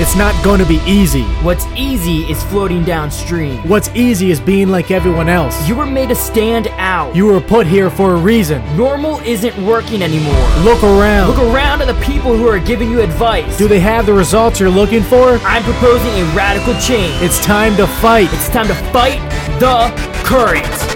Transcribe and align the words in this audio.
It's 0.00 0.14
not 0.14 0.32
going 0.44 0.60
to 0.60 0.64
be 0.64 0.80
easy. 0.86 1.24
What's 1.42 1.66
easy 1.74 2.20
is 2.30 2.40
floating 2.44 2.84
downstream. 2.84 3.58
What's 3.66 3.88
easy 3.96 4.30
is 4.30 4.38
being 4.38 4.68
like 4.68 4.92
everyone 4.92 5.28
else. 5.28 5.66
You 5.66 5.74
were 5.74 5.86
made 5.86 6.10
to 6.10 6.14
stand 6.14 6.68
out. 6.76 7.16
You 7.16 7.26
were 7.26 7.40
put 7.40 7.66
here 7.66 7.90
for 7.90 8.14
a 8.14 8.16
reason. 8.16 8.62
Normal 8.76 9.18
isn't 9.20 9.56
working 9.66 10.02
anymore. 10.02 10.48
Look 10.60 10.84
around. 10.84 11.30
Look 11.30 11.52
around 11.52 11.82
at 11.82 11.88
the 11.88 12.00
people 12.00 12.36
who 12.36 12.46
are 12.46 12.60
giving 12.60 12.92
you 12.92 13.00
advice. 13.00 13.58
Do 13.58 13.66
they 13.66 13.80
have 13.80 14.06
the 14.06 14.14
results 14.14 14.60
you're 14.60 14.70
looking 14.70 15.02
for? 15.02 15.38
I'm 15.38 15.64
proposing 15.64 16.12
a 16.12 16.24
radical 16.32 16.74
change. 16.74 17.20
It's 17.20 17.44
time 17.44 17.76
to 17.76 17.88
fight. 17.88 18.28
It's 18.32 18.48
time 18.48 18.68
to 18.68 18.74
fight 18.92 19.18
the 19.58 19.92
current. 20.24 20.87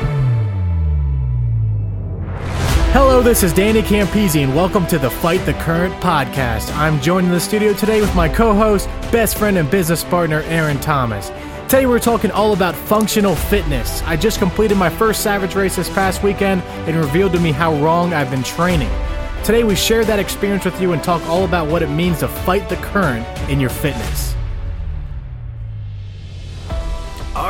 Hello, 2.93 3.23
this 3.23 3.43
is 3.43 3.55
Danny 3.55 3.81
Campese, 3.81 4.45
and 4.45 4.55
welcome 4.55 4.87
to 4.89 4.99
the 4.99 5.09
Fight 5.09 5.41
the 5.47 5.55
Current 5.55 5.95
podcast. 5.95 6.71
I'm 6.77 7.01
joined 7.01 7.25
in 7.25 7.33
the 7.33 7.41
studio 7.41 7.73
today 7.73 8.03
with 8.03 8.15
my 8.15 8.29
co 8.29 8.53
host, 8.53 8.87
best 9.11 9.39
friend, 9.39 9.57
and 9.57 9.71
business 9.71 10.05
partner, 10.05 10.43
Aaron 10.43 10.79
Thomas. 10.79 11.29
Today, 11.71 11.87
we're 11.87 11.99
talking 11.99 12.31
all 12.31 12.53
about 12.53 12.75
functional 12.75 13.35
fitness. 13.35 14.03
I 14.03 14.19
just 14.19 14.39
completed 14.39 14.77
my 14.77 14.91
first 14.91 15.23
Savage 15.23 15.55
race 15.55 15.77
this 15.77 15.89
past 15.89 16.23
weekend 16.23 16.61
and 16.87 16.95
revealed 16.99 17.33
to 17.33 17.41
me 17.41 17.51
how 17.51 17.75
wrong 17.77 18.13
I've 18.13 18.31
been 18.31 18.43
training. 18.43 18.91
Today, 19.43 19.65
we 19.65 19.75
share 19.75 20.05
that 20.05 20.19
experience 20.19 20.67
with 20.67 20.79
you 20.79 20.93
and 20.93 21.03
talk 21.03 21.23
all 21.23 21.47
about 21.47 21.69
what 21.69 21.81
it 21.83 21.89
means 21.89 22.19
to 22.19 22.29
fight 22.29 22.69
the 22.69 22.77
current 22.77 23.27
in 23.49 23.59
your 23.59 23.71
fitness. 23.71 24.32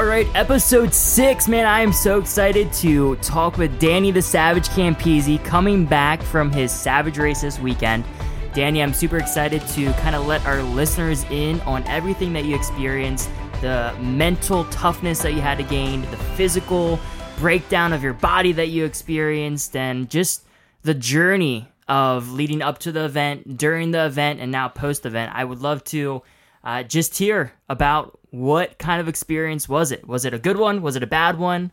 All 0.02 0.08
right, 0.08 0.26
episode 0.34 0.92
six, 0.92 1.46
man. 1.46 1.64
I 1.64 1.80
am 1.80 1.92
so 1.92 2.18
excited 2.18 2.72
to 2.72 3.14
talk 3.16 3.56
with 3.56 3.78
Danny 3.78 4.10
the 4.10 4.20
Savage 4.20 4.68
Campese 4.70 5.42
coming 5.44 5.86
back 5.86 6.20
from 6.22 6.50
his 6.50 6.72
Savage 6.72 7.18
race 7.18 7.42
this 7.42 7.60
weekend. 7.60 8.04
Danny, 8.52 8.82
I'm 8.82 8.94
super 8.94 9.16
excited 9.16 9.64
to 9.68 9.92
kind 9.92 10.16
of 10.16 10.26
let 10.26 10.44
our 10.44 10.60
listeners 10.60 11.22
in 11.30 11.60
on 11.60 11.84
everything 11.84 12.32
that 12.32 12.44
you 12.44 12.56
experienced 12.56 13.30
the 13.60 13.94
mental 14.00 14.64
toughness 14.64 15.22
that 15.22 15.34
you 15.34 15.40
had 15.40 15.58
to 15.58 15.64
gain, 15.64 16.00
the 16.10 16.16
physical 16.16 16.98
breakdown 17.38 17.92
of 17.92 18.02
your 18.02 18.14
body 18.14 18.50
that 18.50 18.70
you 18.70 18.84
experienced, 18.84 19.76
and 19.76 20.10
just 20.10 20.42
the 20.82 20.94
journey 20.94 21.68
of 21.86 22.32
leading 22.32 22.60
up 22.60 22.78
to 22.78 22.90
the 22.90 23.04
event, 23.04 23.56
during 23.56 23.92
the 23.92 24.04
event, 24.04 24.40
and 24.40 24.50
now 24.50 24.66
post 24.66 25.06
event. 25.06 25.30
I 25.32 25.44
would 25.44 25.60
love 25.60 25.84
to 25.84 26.22
uh, 26.64 26.82
just 26.82 27.18
hear 27.18 27.52
about 27.68 28.18
what 28.30 28.78
kind 28.78 29.00
of 29.00 29.08
experience 29.08 29.68
was 29.68 29.92
it? 29.92 30.06
Was 30.06 30.24
it 30.24 30.32
a 30.32 30.38
good 30.38 30.56
one? 30.56 30.82
Was 30.82 30.96
it 30.96 31.02
a 31.02 31.06
bad 31.06 31.38
one? 31.38 31.70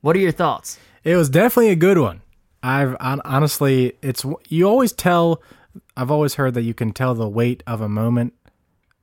What 0.00 0.16
are 0.16 0.20
your 0.20 0.32
thoughts? 0.32 0.78
It 1.04 1.16
was 1.16 1.28
definitely 1.28 1.70
a 1.70 1.76
good 1.76 1.98
one. 1.98 2.22
I've 2.62 2.96
honestly, 3.00 3.94
it's 4.02 4.24
you 4.48 4.68
always 4.68 4.92
tell. 4.92 5.42
I've 5.96 6.10
always 6.10 6.34
heard 6.34 6.54
that 6.54 6.62
you 6.62 6.74
can 6.74 6.92
tell 6.92 7.14
the 7.14 7.28
weight 7.28 7.62
of 7.66 7.80
a 7.80 7.88
moment 7.88 8.34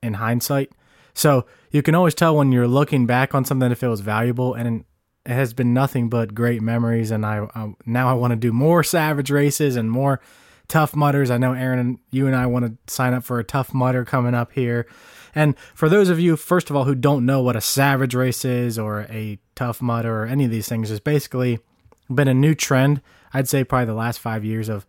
in 0.01 0.15
hindsight. 0.15 0.71
So 1.13 1.45
you 1.71 1.81
can 1.81 1.95
always 1.95 2.15
tell 2.15 2.35
when 2.35 2.51
you're 2.51 2.67
looking 2.67 3.05
back 3.05 3.35
on 3.35 3.43
something 3.43 3.71
if 3.71 3.83
it 3.83 3.87
was 3.87 3.99
valuable, 3.99 4.53
and 4.53 4.85
it 5.25 5.31
has 5.31 5.53
been 5.53 5.73
nothing 5.73 6.09
but 6.09 6.33
great 6.33 6.61
memories. 6.61 7.11
And 7.11 7.25
I, 7.25 7.47
I 7.53 7.73
now 7.85 8.09
I 8.09 8.13
want 8.13 8.31
to 8.31 8.37
do 8.37 8.53
more 8.53 8.83
savage 8.95 9.29
races 9.29 9.75
and 9.75 9.91
more 9.91 10.21
tough 10.69 10.95
mudders. 10.95 11.29
I 11.29 11.37
know 11.37 11.53
Aaron, 11.53 11.99
you 12.11 12.27
and 12.27 12.35
I 12.35 12.45
want 12.45 12.65
to 12.65 12.93
sign 12.93 13.13
up 13.13 13.23
for 13.23 13.39
a 13.39 13.43
tough 13.43 13.73
mudder 13.73 14.05
coming 14.05 14.33
up 14.33 14.53
here. 14.53 14.87
And 15.35 15.57
for 15.75 15.89
those 15.89 16.09
of 16.09 16.19
you, 16.19 16.37
first 16.37 16.69
of 16.69 16.75
all, 16.75 16.85
who 16.85 16.95
don't 16.95 17.25
know 17.25 17.41
what 17.41 17.55
a 17.55 17.61
savage 17.61 18.15
race 18.15 18.45
is 18.45 18.79
or 18.79 19.01
a 19.09 19.37
tough 19.55 19.81
mudder 19.81 20.23
or 20.23 20.25
any 20.25 20.45
of 20.45 20.51
these 20.51 20.69
things, 20.69 20.89
is 20.89 20.99
basically 20.99 21.59
been 22.09 22.27
a 22.27 22.33
new 22.33 22.55
trend. 22.55 23.01
I'd 23.33 23.49
say 23.49 23.63
probably 23.63 23.87
the 23.87 23.93
last 23.93 24.19
five 24.19 24.45
years 24.45 24.69
of 24.69 24.85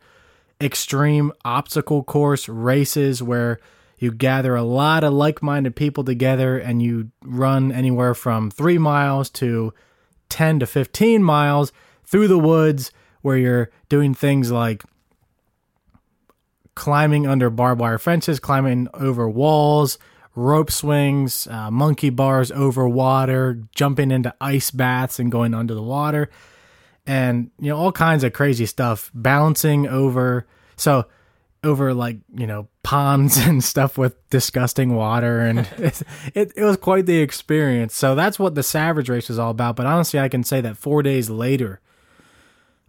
extreme 0.60 1.32
obstacle 1.44 2.02
course 2.02 2.48
races 2.48 3.22
where 3.22 3.58
you 3.98 4.10
gather 4.10 4.56
a 4.56 4.62
lot 4.62 5.04
of 5.04 5.12
like 5.12 5.42
minded 5.42 5.76
people 5.76 6.04
together 6.04 6.58
and 6.58 6.82
you 6.82 7.10
run 7.22 7.70
anywhere 7.70 8.14
from 8.14 8.50
three 8.50 8.78
miles 8.78 9.28
to 9.30 9.74
10 10.30 10.60
to 10.60 10.66
15 10.66 11.22
miles 11.22 11.72
through 12.04 12.28
the 12.28 12.38
woods 12.38 12.92
where 13.20 13.36
you're 13.36 13.70
doing 13.88 14.14
things 14.14 14.50
like 14.50 14.82
climbing 16.74 17.26
under 17.26 17.50
barbed 17.50 17.80
wire 17.80 17.98
fences, 17.98 18.40
climbing 18.40 18.88
over 18.94 19.28
walls, 19.28 19.98
rope 20.34 20.70
swings, 20.70 21.46
uh, 21.48 21.70
monkey 21.70 22.10
bars 22.10 22.50
over 22.52 22.88
water, 22.88 23.62
jumping 23.74 24.10
into 24.10 24.34
ice 24.40 24.70
baths 24.70 25.18
and 25.18 25.30
going 25.30 25.54
under 25.54 25.74
the 25.74 25.82
water, 25.82 26.30
and 27.06 27.50
you 27.58 27.68
know 27.68 27.76
all 27.76 27.92
kinds 27.92 28.24
of 28.24 28.32
crazy 28.32 28.66
stuff. 28.66 29.10
Bouncing 29.14 29.86
over 29.88 30.46
so 30.76 31.06
over 31.62 31.92
like 31.92 32.18
you 32.34 32.46
know 32.46 32.68
ponds 32.82 33.36
and 33.36 33.62
stuff 33.62 33.98
with 33.98 34.28
disgusting 34.30 34.94
water, 34.94 35.40
and 35.40 35.60
it, 35.78 36.02
it 36.34 36.52
it 36.56 36.64
was 36.64 36.76
quite 36.76 37.06
the 37.06 37.20
experience. 37.20 37.94
So 37.94 38.14
that's 38.14 38.38
what 38.38 38.54
the 38.54 38.62
Savage 38.62 39.08
Race 39.08 39.30
is 39.30 39.38
all 39.38 39.50
about. 39.50 39.76
But 39.76 39.86
honestly, 39.86 40.20
I 40.20 40.28
can 40.28 40.44
say 40.44 40.60
that 40.60 40.76
four 40.76 41.02
days 41.02 41.28
later, 41.28 41.80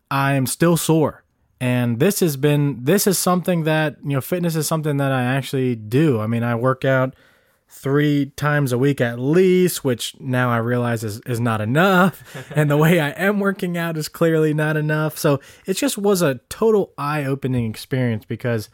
I 0.10 0.34
am 0.34 0.46
still 0.46 0.78
sore 0.78 1.24
and 1.62 2.00
this 2.00 2.20
has 2.20 2.36
been 2.36 2.84
this 2.84 3.08
is 3.08 3.18
something 3.18 3.64
that 3.64 3.96
you 4.04 4.10
know 4.10 4.22
fitness 4.22 4.56
is 4.56 4.68
something 4.68 4.98
that 4.98 5.12
i 5.12 5.24
actually 5.24 5.76
do 5.76 6.20
i 6.20 6.28
mean 6.28 6.44
i 6.44 6.56
work 6.56 6.84
out 6.84 7.16
three 7.74 8.26
times 8.36 8.74
a 8.74 8.78
week 8.78 9.00
at 9.00 9.18
least, 9.18 9.82
which 9.82 10.20
now 10.20 10.50
I 10.50 10.58
realize 10.58 11.06
is, 11.06 11.22
is 11.22 11.40
not 11.40 11.62
enough. 11.62 12.22
and 12.56 12.70
the 12.70 12.76
way 12.76 13.00
I 13.00 13.12
am 13.12 13.40
working 13.40 13.78
out 13.78 13.96
is 13.96 14.10
clearly 14.10 14.54
not 14.54 14.76
enough. 14.76 15.18
So 15.18 15.40
it 15.66 15.76
just 15.76 15.98
was 15.98 16.22
a 16.22 16.42
total 16.50 16.94
eye 16.98 17.24
opening 17.24 17.70
experience 17.70 18.26
because, 18.26 18.70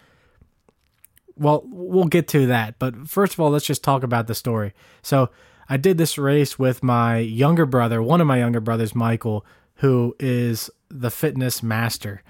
well, 1.36 1.62
we'll 1.68 2.06
get 2.06 2.28
to 2.30 2.48
that. 2.48 2.80
But 2.80 3.08
first 3.08 3.34
of 3.34 3.40
all, 3.40 3.52
let's 3.52 3.68
just 3.68 3.84
talk 3.84 4.02
about 4.02 4.26
the 4.26 4.34
story. 4.34 4.74
So 5.04 5.30
I 5.70 5.78
did 5.78 6.00
this 6.00 6.18
race 6.18 6.58
with 6.58 6.82
my 6.82 7.20
younger 7.20 7.68
brother, 7.68 8.02
one 8.02 8.20
of 8.20 8.26
my 8.26 8.40
younger 8.40 8.62
brothers, 8.62 8.96
Michael, 8.96 9.46
who 9.76 10.16
is 10.20 10.72
the 10.90 11.12
fitness 11.12 11.62
master 11.62 12.24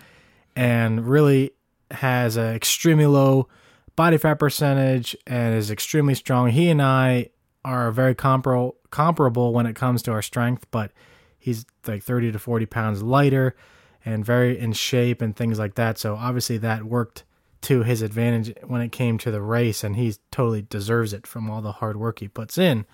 and 0.57 1.07
really 1.07 1.51
has 1.91 2.35
an 2.35 2.56
extremely 2.56 3.06
low 3.06 3.47
body 3.95 4.18
fat 4.18 4.40
percentage 4.40 5.16
and 5.28 5.53
is 5.56 5.69
extremely 5.69 6.16
strong. 6.16 6.50
He 6.50 6.69
and 6.69 6.81
I 6.81 7.29
are 7.63 7.91
very 7.91 8.16
comparable 8.16 8.75
comparable 8.90 9.53
when 9.53 9.67
it 9.67 9.75
comes 9.75 10.01
to 10.01 10.12
our 10.12 10.23
strength, 10.23 10.66
but 10.72 10.91
he's 11.38 11.66
like 11.85 12.01
30 12.01 12.31
to 12.31 12.40
40 12.40 12.66
pounds 12.66 13.03
lighter 13.03 13.56
and 14.03 14.25
very 14.25 14.57
in 14.57 14.73
shape 14.73 15.22
and 15.22 15.35
things 15.35 15.59
like 15.59 15.75
that. 15.75 16.00
So 16.00 16.16
obviously 16.16 16.57
that 16.57 16.85
worked 16.85 17.23
to 17.62 17.84
his 17.84 18.01
advantage 18.01 18.51
when 18.66 18.81
it 18.81 18.91
came 18.91 19.19
to 19.19 19.29
the 19.29 19.41
race 19.41 19.84
and 19.84 19.96
he 19.96 20.16
totally 20.31 20.63
deserves 20.63 21.13
it 21.13 21.28
from 21.28 21.51
all 21.51 21.62
the 21.62 21.73
hard 21.73 21.97
work 21.97 22.17
he 22.19 22.28
puts 22.28 22.57
in 22.57 22.85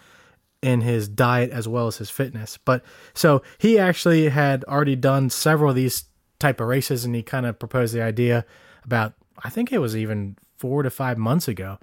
in 0.61 0.81
his 0.81 1.07
diet 1.07 1.51
as 1.51 1.67
well 1.67 1.87
as 1.87 1.97
his 1.97 2.09
fitness. 2.09 2.57
But 2.65 2.83
so 3.13 3.41
he 3.57 3.79
actually 3.79 4.27
had 4.29 4.65
already 4.65 4.97
done 4.97 5.29
several 5.29 5.69
of 5.69 5.75
these 5.77 6.05
type 6.43 6.59
of 6.59 6.67
races 6.67 7.05
and 7.05 7.15
he 7.15 7.23
kind 7.23 7.45
of 7.45 7.57
proposed 7.57 7.93
the 7.93 8.01
idea 8.01 8.45
about 8.83 9.13
I 9.41 9.49
think 9.49 9.71
it 9.71 9.79
was 9.79 9.95
even 9.95 10.37
four 10.57 10.83
to 10.83 10.89
five 10.89 11.17
months 11.17 11.47
ago. 11.47 11.79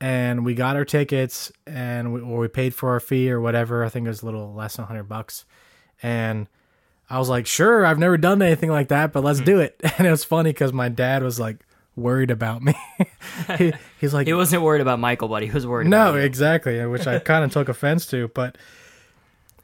And 0.00 0.44
we 0.44 0.54
got 0.54 0.76
our 0.76 0.84
tickets 0.84 1.50
and 1.66 2.12
we, 2.12 2.20
or 2.20 2.40
we 2.40 2.48
paid 2.48 2.74
for 2.74 2.90
our 2.90 3.00
fee 3.00 3.30
or 3.30 3.40
whatever. 3.40 3.82
I 3.82 3.88
think 3.88 4.04
it 4.06 4.10
was 4.10 4.22
a 4.22 4.26
little 4.26 4.52
less 4.52 4.76
than 4.76 4.84
100 4.84 5.04
bucks. 5.04 5.46
And 6.02 6.46
I 7.08 7.18
was 7.18 7.30
like, 7.30 7.46
sure, 7.46 7.86
I've 7.86 7.98
never 7.98 8.18
done 8.18 8.42
anything 8.42 8.70
like 8.70 8.88
that, 8.88 9.12
but 9.12 9.24
let's 9.24 9.38
mm-hmm. 9.38 9.46
do 9.46 9.60
it. 9.60 9.80
And 9.98 10.06
it 10.06 10.10
was 10.10 10.24
funny 10.24 10.50
because 10.50 10.72
my 10.72 10.90
dad 10.90 11.22
was 11.22 11.40
like 11.40 11.64
worried 11.94 12.30
about 12.30 12.62
me. 12.62 12.74
he, 13.58 13.72
he's 13.98 14.12
like, 14.12 14.26
he 14.28 14.34
wasn't 14.34 14.62
worried 14.62 14.82
about 14.82 15.00
Michael, 15.00 15.28
but 15.28 15.42
he 15.42 15.50
was 15.50 15.66
worried. 15.66 15.88
No, 15.88 16.14
exactly, 16.14 16.84
which 16.86 17.06
I 17.06 17.18
kind 17.18 17.44
of 17.44 17.52
took 17.52 17.70
offense 17.70 18.06
to. 18.08 18.28
But 18.28 18.58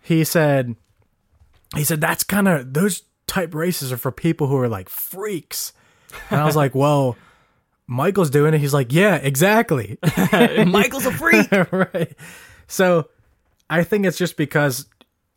he 0.01 0.25
said, 0.25 0.77
he 1.75 1.85
said 1.85 2.01
that's 2.01 2.25
kind 2.25 2.49
of 2.49 2.73
those 2.73 3.03
type 3.33 3.55
races 3.55 3.91
are 3.91 3.97
for 3.97 4.13
people 4.13 4.47
who 4.47 4.59
are 4.59 4.69
like 4.69 4.91
freaks. 4.91 5.73
And 6.29 6.39
I 6.39 6.45
was 6.45 6.55
like, 6.55 6.75
well, 6.75 7.17
Michael's 7.87 8.29
doing 8.29 8.53
it. 8.53 8.59
He's 8.59 8.75
like, 8.75 8.93
yeah, 8.93 9.17
exactly. 9.17 9.99
Michael's 10.67 11.07
a 11.07 11.13
freak. 11.13 11.51
right. 11.73 12.15
So 12.67 13.09
I 13.71 13.85
think 13.85 14.05
it's 14.05 14.19
just 14.19 14.37
because 14.37 14.85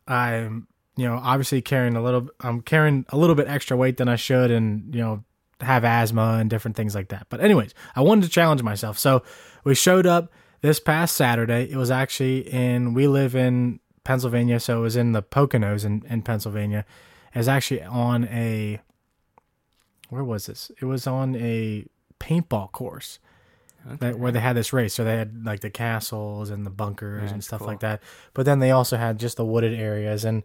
I'm, 0.06 0.66
you 0.98 1.06
know, 1.06 1.18
obviously 1.22 1.62
carrying 1.62 1.96
a 1.96 2.02
little, 2.02 2.28
I'm 2.40 2.60
carrying 2.60 3.06
a 3.08 3.16
little 3.16 3.34
bit 3.34 3.48
extra 3.48 3.78
weight 3.78 3.96
than 3.96 4.08
I 4.08 4.16
should 4.16 4.50
and, 4.50 4.94
you 4.94 5.00
know, 5.00 5.24
have 5.62 5.82
asthma 5.82 6.36
and 6.38 6.50
different 6.50 6.76
things 6.76 6.94
like 6.94 7.08
that. 7.08 7.28
But, 7.30 7.40
anyways, 7.40 7.72
I 7.94 8.02
wanted 8.02 8.24
to 8.24 8.28
challenge 8.28 8.62
myself. 8.62 8.98
So 8.98 9.22
we 9.64 9.74
showed 9.74 10.06
up 10.06 10.30
this 10.60 10.80
past 10.80 11.16
Saturday. 11.16 11.70
It 11.70 11.76
was 11.76 11.90
actually 11.90 12.40
in, 12.52 12.92
we 12.92 13.08
live 13.08 13.34
in 13.34 13.80
Pennsylvania. 14.04 14.60
So 14.60 14.80
it 14.80 14.82
was 14.82 14.96
in 14.96 15.12
the 15.12 15.22
Poconos 15.22 15.86
in, 15.86 16.04
in 16.10 16.20
Pennsylvania. 16.20 16.84
Was 17.36 17.48
actually 17.48 17.82
on 17.82 18.24
a, 18.24 18.80
where 20.08 20.24
was 20.24 20.46
this? 20.46 20.70
It 20.80 20.84
was 20.86 21.06
on 21.06 21.36
a 21.36 21.86
paintball 22.20 22.72
course. 22.72 23.18
Okay. 23.86 23.96
That, 24.00 24.18
where 24.18 24.32
they 24.32 24.40
had 24.40 24.56
this 24.56 24.72
race. 24.72 24.94
So 24.94 25.04
they 25.04 25.16
had 25.16 25.44
like 25.44 25.60
the 25.60 25.70
castles 25.70 26.50
and 26.50 26.66
the 26.66 26.70
bunkers 26.70 27.20
That's 27.20 27.32
and 27.32 27.44
stuff 27.44 27.60
cool. 27.60 27.68
like 27.68 27.80
that. 27.80 28.02
But 28.34 28.44
then 28.44 28.58
they 28.58 28.72
also 28.72 28.96
had 28.96 29.18
just 29.20 29.36
the 29.36 29.44
wooded 29.44 29.78
areas 29.78 30.24
and 30.24 30.42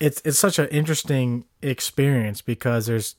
it's 0.00 0.20
it's 0.24 0.38
such 0.38 0.58
an 0.58 0.68
interesting 0.68 1.44
experience 1.62 2.42
because 2.42 2.86
there's 2.86 3.16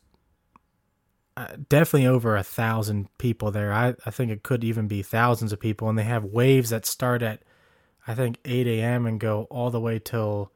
uh, 1.36 1.48
definitely 1.69 2.07
over 2.07 2.36
a 2.36 2.44
thousand 2.44 3.07
people 3.18 3.51
there. 3.51 3.74
I, 3.74 3.95
I 4.06 4.12
think 4.12 4.31
it 4.31 4.44
could 4.44 4.63
even 4.63 4.88
be 4.88 5.01
thousands 5.01 5.53
of 5.53 5.60
people, 5.60 5.89
and 5.89 5.98
they 5.98 6.03
have 6.03 6.24
waves 6.24 6.69
that 6.69 6.86
start 6.86 7.21
at 7.21 7.42
I 8.07 8.15
think 8.15 8.38
8 8.45 8.68
a.m. 8.68 9.06
and 9.06 9.19
go 9.19 9.48
all 9.50 9.69
the 9.69 9.81
way 9.81 10.00
till 10.00 10.51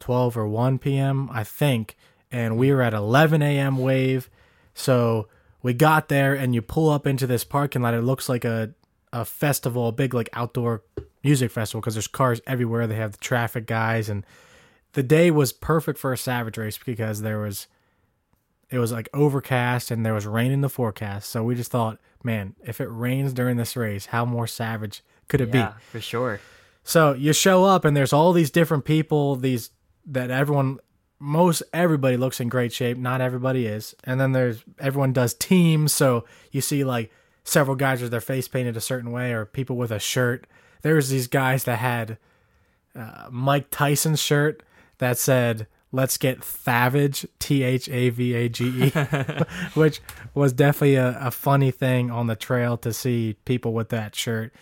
12 0.00 0.36
or 0.36 0.46
1 0.46 0.78
p.m. 0.78 1.28
I 1.32 1.44
think, 1.44 1.96
and 2.30 2.56
we 2.56 2.72
were 2.72 2.82
at 2.82 2.94
11 2.94 3.42
a.m. 3.42 3.78
wave, 3.78 4.28
so 4.74 5.28
we 5.62 5.72
got 5.72 6.08
there 6.08 6.34
and 6.34 6.54
you 6.54 6.62
pull 6.62 6.90
up 6.90 7.06
into 7.06 7.26
this 7.26 7.44
parking 7.44 7.82
lot. 7.82 7.94
It 7.94 8.02
looks 8.02 8.28
like 8.28 8.44
a 8.44 8.74
a 9.12 9.24
festival, 9.24 9.88
a 9.88 9.92
big 9.92 10.12
like 10.12 10.28
outdoor 10.32 10.82
music 11.22 11.50
festival 11.50 11.80
because 11.80 11.94
there's 11.94 12.08
cars 12.08 12.40
everywhere. 12.46 12.86
They 12.86 12.96
have 12.96 13.12
the 13.12 13.18
traffic 13.18 13.66
guys, 13.66 14.08
and 14.08 14.26
the 14.92 15.02
day 15.02 15.30
was 15.30 15.52
perfect 15.52 15.98
for 15.98 16.12
a 16.12 16.18
Savage 16.18 16.58
race 16.58 16.78
because 16.78 17.22
there 17.22 17.38
was 17.38 17.68
it 18.70 18.78
was 18.78 18.92
like 18.92 19.08
overcast 19.14 19.90
and 19.90 20.04
there 20.04 20.14
was 20.14 20.26
rain 20.26 20.50
in 20.50 20.60
the 20.60 20.68
forecast. 20.68 21.30
So 21.30 21.44
we 21.44 21.54
just 21.54 21.70
thought, 21.70 21.98
man, 22.22 22.56
if 22.64 22.80
it 22.80 22.86
rains 22.86 23.32
during 23.32 23.56
this 23.56 23.76
race, 23.76 24.06
how 24.06 24.24
more 24.24 24.46
savage 24.46 25.02
could 25.28 25.40
it 25.40 25.52
be? 25.52 25.58
yeah, 25.58 25.72
be? 25.72 25.82
for 25.90 26.00
sure. 26.00 26.40
So 26.82 27.14
you 27.14 27.32
show 27.32 27.64
up 27.64 27.84
and 27.84 27.96
there's 27.96 28.12
all 28.12 28.32
these 28.32 28.50
different 28.50 28.84
people, 28.84 29.36
these 29.36 29.70
that 30.06 30.30
everyone 30.30 30.78
most 31.18 31.62
everybody 31.72 32.16
looks 32.16 32.40
in 32.40 32.48
great 32.48 32.72
shape, 32.72 32.98
not 32.98 33.20
everybody 33.20 33.66
is. 33.66 33.94
And 34.04 34.20
then 34.20 34.32
there's 34.32 34.62
everyone 34.78 35.12
does 35.12 35.34
teams, 35.34 35.92
so 35.92 36.24
you 36.50 36.60
see 36.60 36.84
like 36.84 37.10
several 37.44 37.76
guys 37.76 38.02
with 38.02 38.10
their 38.10 38.20
face 38.20 38.48
painted 38.48 38.76
a 38.76 38.80
certain 38.80 39.10
way 39.10 39.32
or 39.32 39.44
people 39.44 39.76
with 39.76 39.90
a 39.90 39.98
shirt. 39.98 40.46
There's 40.82 41.08
these 41.08 41.26
guys 41.26 41.64
that 41.64 41.78
had 41.78 42.18
uh, 42.94 43.28
Mike 43.30 43.70
Tyson's 43.70 44.20
shirt 44.20 44.62
that 44.98 45.18
said 45.18 45.66
let's 45.92 46.18
get 46.18 46.40
Thavage, 46.40 47.26
T 47.38 47.62
H 47.62 47.88
A 47.88 48.10
V 48.10 48.34
A 48.34 48.48
G 48.48 48.86
E, 48.86 48.90
which 49.74 50.00
was 50.34 50.52
definitely 50.52 50.96
a, 50.96 51.16
a, 51.20 51.30
funny 51.30 51.70
thing 51.70 52.10
on 52.10 52.26
the 52.26 52.36
trail 52.36 52.76
to 52.78 52.92
see 52.92 53.36
people 53.44 53.72
with 53.72 53.90
that 53.90 54.14
shirt. 54.14 54.52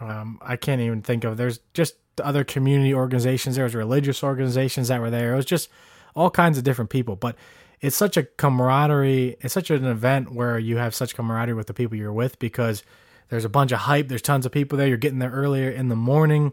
Um, 0.00 0.38
I 0.42 0.56
can't 0.56 0.82
even 0.82 1.02
think 1.02 1.24
of. 1.24 1.36
There's 1.36 1.60
just 1.72 1.94
other 2.20 2.44
community 2.44 2.94
organizations. 2.94 3.56
There 3.56 3.64
was 3.64 3.74
religious 3.74 4.22
organizations 4.22 4.88
that 4.88 5.00
were 5.00 5.10
there. 5.10 5.34
It 5.34 5.36
was 5.36 5.46
just 5.46 5.68
all 6.14 6.30
kinds 6.30 6.58
of 6.58 6.64
different 6.64 6.90
people. 6.90 7.16
But 7.16 7.36
it's 7.80 7.96
such 7.96 8.16
a 8.16 8.24
camaraderie. 8.24 9.36
It's 9.40 9.54
such 9.54 9.70
an 9.70 9.84
event 9.84 10.32
where 10.32 10.58
you 10.58 10.76
have 10.76 10.94
such 10.94 11.14
camaraderie 11.14 11.54
with 11.54 11.66
the 11.66 11.74
people 11.74 11.96
you're 11.96 12.12
with 12.12 12.38
because 12.38 12.82
there's 13.28 13.44
a 13.44 13.48
bunch 13.48 13.72
of 13.72 13.80
hype. 13.80 14.08
There's 14.08 14.22
tons 14.22 14.46
of 14.46 14.52
people 14.52 14.78
there. 14.78 14.86
You're 14.86 14.96
getting 14.96 15.18
there 15.18 15.30
earlier 15.30 15.70
in 15.70 15.88
the 15.88 15.96
morning. 15.96 16.52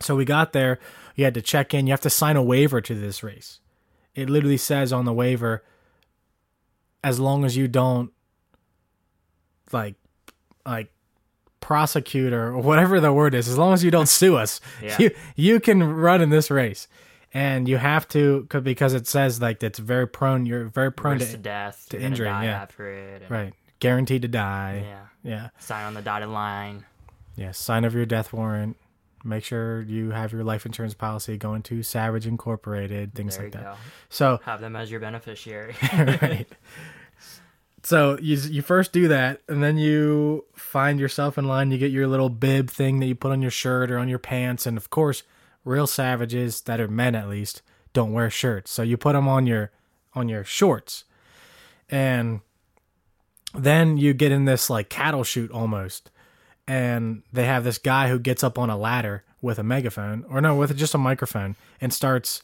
So 0.00 0.16
we 0.16 0.24
got 0.24 0.52
there. 0.52 0.78
You 1.14 1.24
had 1.24 1.34
to 1.34 1.42
check 1.42 1.74
in. 1.74 1.86
You 1.86 1.92
have 1.92 2.00
to 2.00 2.10
sign 2.10 2.36
a 2.36 2.42
waiver 2.42 2.80
to 2.80 2.94
this 2.94 3.22
race. 3.22 3.60
It 4.14 4.28
literally 4.28 4.56
says 4.56 4.92
on 4.92 5.04
the 5.04 5.12
waiver, 5.12 5.64
as 7.04 7.18
long 7.18 7.44
as 7.44 7.56
you 7.56 7.68
don't 7.68 8.12
like 9.72 9.96
like 10.66 10.92
prosecute 11.62 12.34
or 12.34 12.54
whatever 12.58 13.00
the 13.00 13.12
word 13.12 13.34
is, 13.34 13.48
as 13.48 13.56
long 13.56 13.72
as 13.72 13.82
you 13.82 13.90
don't 13.90 14.08
sue 14.08 14.36
us, 14.36 14.60
yeah. 14.82 14.96
you 14.98 15.10
you 15.34 15.60
can 15.60 15.82
run 15.82 16.20
in 16.20 16.28
this 16.28 16.50
race. 16.50 16.88
And 17.34 17.66
you 17.66 17.78
have 17.78 18.06
to 18.08 18.46
because 18.62 18.92
it 18.92 19.06
says 19.06 19.40
like 19.40 19.62
it's 19.62 19.78
very 19.78 20.06
prone. 20.06 20.44
You're 20.44 20.66
very 20.66 20.92
prone 20.92 21.18
to, 21.18 21.24
to, 21.24 21.38
death, 21.38 21.86
to 21.88 21.98
injury. 21.98 22.26
yeah, 22.26 22.60
after 22.60 22.92
it. 22.92 23.22
right, 23.30 23.54
guaranteed 23.80 24.20
to 24.20 24.28
die. 24.28 24.84
Yeah, 24.84 25.30
yeah. 25.30 25.48
Sign 25.58 25.86
on 25.86 25.94
the 25.94 26.02
dotted 26.02 26.28
line. 26.28 26.84
Yeah, 27.34 27.52
sign 27.52 27.86
of 27.86 27.94
your 27.94 28.04
death 28.04 28.34
warrant. 28.34 28.76
Make 29.24 29.44
sure 29.44 29.80
you 29.80 30.10
have 30.10 30.32
your 30.32 30.44
life 30.44 30.66
insurance 30.66 30.92
policy 30.92 31.38
going 31.38 31.62
to 31.62 31.82
Savage 31.82 32.26
Incorporated, 32.26 33.14
things 33.14 33.36
there 33.36 33.46
like 33.46 33.52
that. 33.54 33.62
Go. 33.62 33.74
So 34.10 34.40
have 34.44 34.60
them 34.60 34.76
as 34.76 34.90
your 34.90 35.00
beneficiary. 35.00 35.74
right. 35.96 36.46
So 37.82 38.16
you 38.20 38.36
you 38.36 38.62
first 38.62 38.92
do 38.92 39.08
that, 39.08 39.42
and 39.48 39.62
then 39.62 39.76
you 39.76 40.44
find 40.54 41.00
yourself 41.00 41.36
in 41.36 41.46
line. 41.46 41.70
You 41.70 41.78
get 41.78 41.90
your 41.90 42.06
little 42.06 42.28
bib 42.28 42.70
thing 42.70 43.00
that 43.00 43.06
you 43.06 43.14
put 43.14 43.32
on 43.32 43.42
your 43.42 43.50
shirt 43.50 43.90
or 43.90 43.98
on 43.98 44.08
your 44.08 44.20
pants, 44.20 44.66
and 44.66 44.76
of 44.76 44.90
course, 44.90 45.24
real 45.64 45.86
savages 45.86 46.60
that 46.62 46.80
are 46.80 46.88
men 46.88 47.14
at 47.14 47.28
least 47.28 47.62
don't 47.92 48.12
wear 48.12 48.30
shirts. 48.30 48.70
So 48.70 48.82
you 48.82 48.96
put 48.96 49.14
them 49.14 49.26
on 49.26 49.46
your 49.46 49.72
on 50.14 50.28
your 50.28 50.44
shorts, 50.44 51.04
and 51.90 52.40
then 53.52 53.96
you 53.96 54.14
get 54.14 54.30
in 54.30 54.44
this 54.44 54.70
like 54.70 54.88
cattle 54.88 55.24
chute 55.24 55.50
almost, 55.50 56.10
and 56.68 57.22
they 57.32 57.46
have 57.46 57.64
this 57.64 57.78
guy 57.78 58.08
who 58.08 58.18
gets 58.20 58.44
up 58.44 58.58
on 58.58 58.70
a 58.70 58.76
ladder 58.76 59.24
with 59.40 59.58
a 59.58 59.64
megaphone 59.64 60.24
or 60.28 60.40
no 60.40 60.54
with 60.54 60.76
just 60.76 60.94
a 60.94 60.98
microphone 60.98 61.56
and 61.80 61.92
starts 61.92 62.42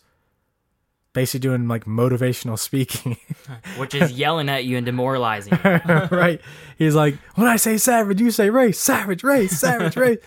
basically 1.19 1.41
doing 1.41 1.67
like 1.67 1.85
motivational 1.85 2.57
speaking. 2.57 3.17
Which 3.77 3.93
is 3.93 4.13
yelling 4.13 4.49
at 4.49 4.65
you 4.65 4.77
and 4.77 4.87
demoralizing 4.87 5.59
right. 5.65 6.41
He's 6.77 6.95
like 6.95 7.17
when 7.35 7.49
i 7.49 7.57
say 7.57 7.77
savage 7.77 8.21
you 8.21 8.31
say 8.31 8.51
race. 8.51 8.79
Savage 8.79 9.25
race 9.25 9.59
savage 9.59 9.97
race. 10.05 10.19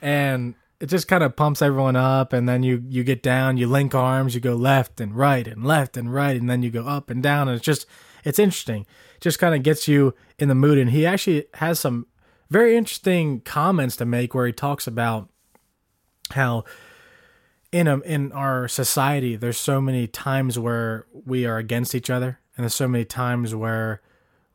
And 0.00 0.54
it 0.78 0.86
just 0.86 1.08
kind 1.08 1.24
of 1.24 1.34
pumps 1.34 1.60
everyone 1.60 1.96
up 1.96 2.32
and 2.32 2.48
then 2.48 2.62
you 2.62 2.84
you 2.86 3.02
get 3.02 3.20
down 3.20 3.56
you 3.56 3.66
link 3.66 3.96
arms 3.96 4.32
you 4.36 4.40
go 4.40 4.54
left 4.54 5.00
and 5.00 5.16
right 5.16 5.48
and 5.48 5.64
left 5.64 5.96
and 5.96 6.14
right 6.14 6.40
and 6.40 6.48
then 6.48 6.62
you 6.62 6.70
go 6.70 6.86
up 6.86 7.10
and 7.10 7.20
down 7.20 7.48
and 7.48 7.56
it's 7.56 7.64
just 7.64 7.84
it's 8.24 8.38
interesting. 8.38 8.86
It 9.16 9.22
just 9.22 9.40
kind 9.40 9.56
of 9.56 9.64
gets 9.64 9.88
you 9.88 10.14
in 10.38 10.46
the 10.46 10.54
mood 10.54 10.78
and 10.78 10.90
he 10.90 11.04
actually 11.04 11.46
has 11.54 11.80
some 11.80 12.06
very 12.48 12.76
interesting 12.76 13.40
comments 13.40 13.96
to 13.96 14.04
make 14.04 14.34
where 14.34 14.46
he 14.46 14.52
talks 14.52 14.86
about 14.86 15.28
how 16.30 16.62
in 17.72 17.86
a, 17.86 17.98
in 18.00 18.32
our 18.32 18.68
society 18.68 19.36
there's 19.36 19.58
so 19.58 19.80
many 19.80 20.06
times 20.06 20.58
where 20.58 21.06
we 21.12 21.44
are 21.44 21.58
against 21.58 21.94
each 21.94 22.10
other 22.10 22.40
and 22.56 22.64
there's 22.64 22.74
so 22.74 22.88
many 22.88 23.04
times 23.04 23.54
where 23.54 24.00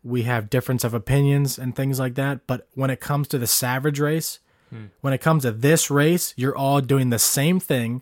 we 0.04 0.24
have 0.24 0.50
difference 0.50 0.84
of 0.84 0.94
opinions 0.94 1.58
and 1.58 1.76
things 1.76 2.00
like 2.00 2.16
that 2.16 2.46
but 2.48 2.68
when 2.74 2.90
it 2.90 3.00
comes 3.00 3.28
to 3.28 3.38
the 3.38 3.48
savage 3.48 4.00
race 4.00 4.40
hmm. 4.70 4.86
when 5.02 5.14
it 5.14 5.22
comes 5.22 5.44
to 5.44 5.52
this 5.52 5.92
race 5.92 6.34
you're 6.38 6.58
all 6.58 6.82
doing 6.82 7.10
the 7.10 7.20
same 7.20 7.60
thing 7.60 8.02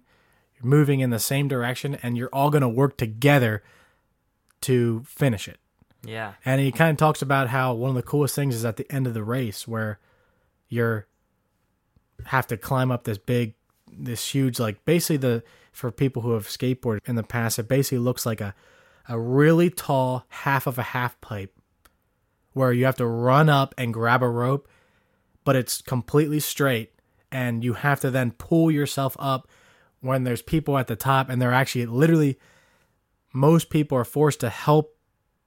you're 0.55 0.69
moving 0.69 0.99
in 0.99 1.09
the 1.09 1.19
same 1.19 1.47
direction 1.47 1.97
and 2.01 2.17
you're 2.17 2.29
all 2.33 2.49
going 2.49 2.61
to 2.61 2.69
work 2.69 2.97
together 2.97 3.61
to 4.61 5.03
finish 5.05 5.47
it 5.47 5.59
yeah. 6.05 6.33
And 6.45 6.59
he 6.59 6.71
kind 6.71 6.91
of 6.91 6.97
talks 6.97 7.21
about 7.21 7.49
how 7.49 7.73
one 7.73 7.89
of 7.89 7.95
the 7.95 8.01
coolest 8.01 8.35
things 8.35 8.55
is 8.55 8.65
at 8.65 8.77
the 8.77 8.91
end 8.91 9.07
of 9.07 9.13
the 9.13 9.23
race 9.23 9.67
where 9.67 9.99
you're 10.67 11.07
have 12.25 12.47
to 12.47 12.57
climb 12.57 12.91
up 12.91 13.03
this 13.03 13.17
big 13.17 13.55
this 13.97 14.33
huge 14.33 14.59
like 14.59 14.83
basically 14.85 15.17
the 15.17 15.43
for 15.71 15.91
people 15.91 16.21
who 16.21 16.31
have 16.31 16.47
skateboarded 16.47 16.99
in 17.07 17.15
the 17.15 17.23
past 17.23 17.59
it 17.59 17.67
basically 17.67 17.97
looks 17.97 18.25
like 18.25 18.41
a 18.41 18.53
a 19.09 19.19
really 19.19 19.69
tall 19.69 20.25
half 20.29 20.67
of 20.67 20.77
a 20.77 20.83
half 20.83 21.19
pipe 21.21 21.53
where 22.53 22.71
you 22.71 22.85
have 22.85 22.95
to 22.95 23.05
run 23.05 23.49
up 23.49 23.73
and 23.77 23.93
grab 23.93 24.21
a 24.21 24.29
rope 24.29 24.67
but 25.43 25.55
it's 25.55 25.81
completely 25.81 26.39
straight 26.39 26.93
and 27.31 27.63
you 27.63 27.73
have 27.73 27.99
to 27.99 28.11
then 28.11 28.31
pull 28.31 28.69
yourself 28.69 29.15
up 29.19 29.47
when 30.01 30.23
there's 30.23 30.41
people 30.41 30.77
at 30.77 30.87
the 30.87 30.95
top 30.95 31.29
and 31.29 31.41
they're 31.41 31.53
actually 31.53 31.85
literally 31.85 32.37
most 33.33 33.69
people 33.69 33.97
are 33.97 34.05
forced 34.05 34.39
to 34.41 34.49
help 34.49 34.97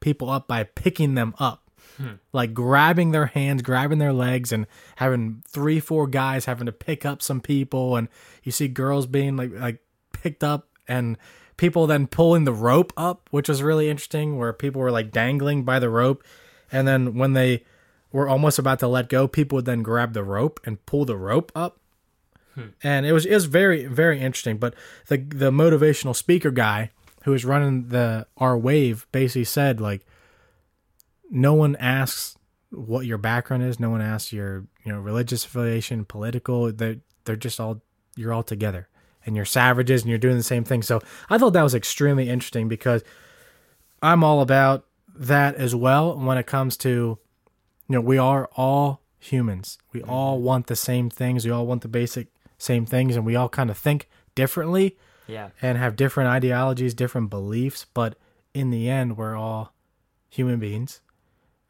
people 0.00 0.30
up 0.30 0.48
by 0.48 0.62
picking 0.62 1.14
them 1.14 1.34
up. 1.38 1.63
Hmm. 1.96 2.14
Like 2.32 2.54
grabbing 2.54 3.12
their 3.12 3.26
hands, 3.26 3.62
grabbing 3.62 3.98
their 3.98 4.12
legs, 4.12 4.52
and 4.52 4.66
having 4.96 5.42
three, 5.48 5.80
four 5.80 6.06
guys 6.06 6.44
having 6.44 6.66
to 6.66 6.72
pick 6.72 7.04
up 7.04 7.22
some 7.22 7.40
people, 7.40 7.96
and 7.96 8.08
you 8.42 8.52
see 8.52 8.68
girls 8.68 9.06
being 9.06 9.36
like 9.36 9.52
like 9.52 9.78
picked 10.12 10.42
up, 10.42 10.68
and 10.88 11.16
people 11.56 11.86
then 11.86 12.06
pulling 12.06 12.44
the 12.44 12.52
rope 12.52 12.92
up, 12.96 13.28
which 13.30 13.48
was 13.48 13.62
really 13.62 13.88
interesting, 13.88 14.38
where 14.38 14.52
people 14.52 14.80
were 14.80 14.90
like 14.90 15.12
dangling 15.12 15.64
by 15.64 15.78
the 15.78 15.88
rope, 15.88 16.24
and 16.72 16.88
then 16.88 17.14
when 17.14 17.32
they 17.32 17.64
were 18.10 18.28
almost 18.28 18.58
about 18.58 18.78
to 18.78 18.88
let 18.88 19.08
go, 19.08 19.26
people 19.28 19.56
would 19.56 19.64
then 19.64 19.82
grab 19.82 20.12
the 20.12 20.24
rope 20.24 20.60
and 20.64 20.84
pull 20.86 21.04
the 21.04 21.16
rope 21.16 21.52
up. 21.54 21.78
Hmm. 22.54 22.68
And 22.82 23.06
it 23.06 23.12
was 23.12 23.26
it 23.26 23.34
was 23.34 23.46
very 23.46 23.86
very 23.86 24.20
interesting. 24.20 24.58
But 24.58 24.74
the 25.08 25.18
the 25.18 25.50
motivational 25.50 26.14
speaker 26.14 26.50
guy 26.50 26.90
who 27.24 27.32
was 27.32 27.44
running 27.44 27.88
the 27.88 28.26
our 28.36 28.56
wave 28.56 29.06
basically 29.12 29.44
said 29.44 29.80
like 29.80 30.04
no 31.30 31.54
one 31.54 31.76
asks 31.76 32.36
what 32.70 33.06
your 33.06 33.18
background 33.18 33.62
is. 33.62 33.78
No 33.78 33.90
one 33.90 34.00
asks 34.00 34.32
your 34.32 34.66
you 34.84 34.92
know 34.92 35.00
religious 35.00 35.44
affiliation 35.44 36.04
political. 36.04 36.72
They 36.72 37.00
they're 37.24 37.36
just 37.36 37.60
all 37.60 37.82
you're 38.16 38.32
all 38.32 38.42
together 38.42 38.88
and 39.26 39.34
you're 39.34 39.44
savages 39.44 40.02
and 40.02 40.10
you're 40.10 40.18
doing 40.18 40.36
the 40.36 40.42
same 40.42 40.64
thing. 40.64 40.82
So 40.82 41.00
i 41.30 41.38
thought 41.38 41.52
that 41.52 41.62
was 41.62 41.74
extremely 41.74 42.28
interesting 42.28 42.68
because 42.68 43.02
i'm 44.02 44.22
all 44.22 44.40
about 44.40 44.86
that 45.16 45.54
as 45.54 45.74
well 45.74 46.16
when 46.16 46.36
it 46.36 46.46
comes 46.46 46.76
to 46.76 46.88
you 46.88 47.18
know 47.88 48.00
we 48.00 48.18
are 48.18 48.48
all 48.56 49.00
humans. 49.18 49.78
We 49.92 50.00
mm-hmm. 50.00 50.10
all 50.10 50.40
want 50.40 50.66
the 50.66 50.76
same 50.76 51.08
things. 51.08 51.46
We 51.46 51.50
all 51.50 51.66
want 51.66 51.82
the 51.82 51.88
basic 51.88 52.28
same 52.58 52.86
things 52.86 53.16
and 53.16 53.24
we 53.24 53.36
all 53.36 53.48
kind 53.48 53.70
of 53.70 53.78
think 53.78 54.08
differently 54.34 54.96
yeah. 55.26 55.50
And 55.62 55.78
have 55.78 55.96
different 55.96 56.28
ideologies, 56.28 56.92
different 56.92 57.30
beliefs, 57.30 57.86
but 57.94 58.18
in 58.52 58.70
the 58.70 58.90
end 58.90 59.16
we're 59.16 59.34
all 59.34 59.72
human 60.28 60.58
beings 60.58 61.00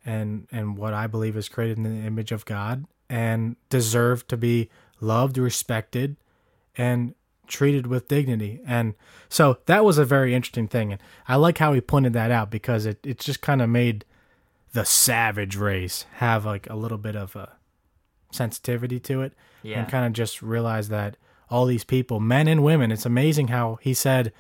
and 0.05 0.47
and 0.51 0.77
what 0.77 0.95
I 0.95 1.07
believe 1.07 1.37
is 1.37 1.49
created 1.49 1.79
in 1.79 1.85
the 1.85 2.07
image 2.07 2.33
of 2.33 2.45
God 2.45 2.85
and 3.09 3.57
deserve 3.69 4.27
to 4.29 4.37
be 4.37 4.71
loved, 5.01 5.39
respected, 5.39 6.17
and 6.77 7.15
treated 7.47 7.87
with 7.87 8.09
dignity. 8.09 8.61
And 8.67 8.95
so 9.29 9.59
that 9.67 9.85
was 9.85 9.99
a 9.99 10.05
very 10.05 10.35
interesting 10.35 10.69
thing. 10.69 10.93
And 10.93 11.01
I 11.29 11.37
like 11.37 11.59
how 11.59 11.73
he 11.73 11.81
pointed 11.81 12.13
that 12.15 12.31
out 12.31 12.51
because 12.51 12.87
it, 12.87 12.99
it 13.05 13.19
just 13.19 13.41
kind 13.41 13.61
of 13.61 13.69
made 13.69 14.05
the 14.73 14.85
savage 14.85 15.57
race 15.57 16.07
have 16.15 16.45
like 16.45 16.69
a 16.69 16.75
little 16.75 16.99
bit 16.99 17.17
of 17.17 17.37
a 17.37 17.53
sensitivity 18.33 18.99
to 19.01 19.23
it. 19.23 19.35
Yeah. 19.63 19.81
And 19.81 19.89
kind 19.89 20.07
of 20.07 20.13
just 20.13 20.43
realize 20.43 20.89
that 20.89 21.17
all 21.49 21.67
these 21.67 21.85
people, 21.85 22.21
men 22.21 22.49
and 22.49 22.63
women, 22.63 22.91
it's 22.91 23.07
amazing 23.07 23.49
how 23.49 23.79
he 23.81 23.95
said, 23.95 24.33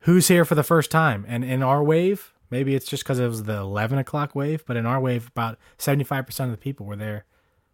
Who's 0.00 0.28
here 0.28 0.44
for 0.44 0.54
the 0.54 0.62
first 0.62 0.90
time? 0.90 1.24
And 1.26 1.44
in 1.44 1.62
our 1.62 1.82
wave, 1.82 2.33
maybe 2.56 2.74
it's 2.76 2.86
just 2.86 3.02
because 3.02 3.18
it 3.18 3.26
was 3.28 3.42
the 3.44 3.56
11 3.56 3.98
o'clock 3.98 4.34
wave, 4.34 4.64
but 4.66 4.76
in 4.76 4.86
our 4.86 5.00
wave, 5.00 5.26
about 5.28 5.58
75% 5.78 6.44
of 6.46 6.50
the 6.50 6.56
people 6.56 6.86
were 6.86 6.96
there 7.06 7.24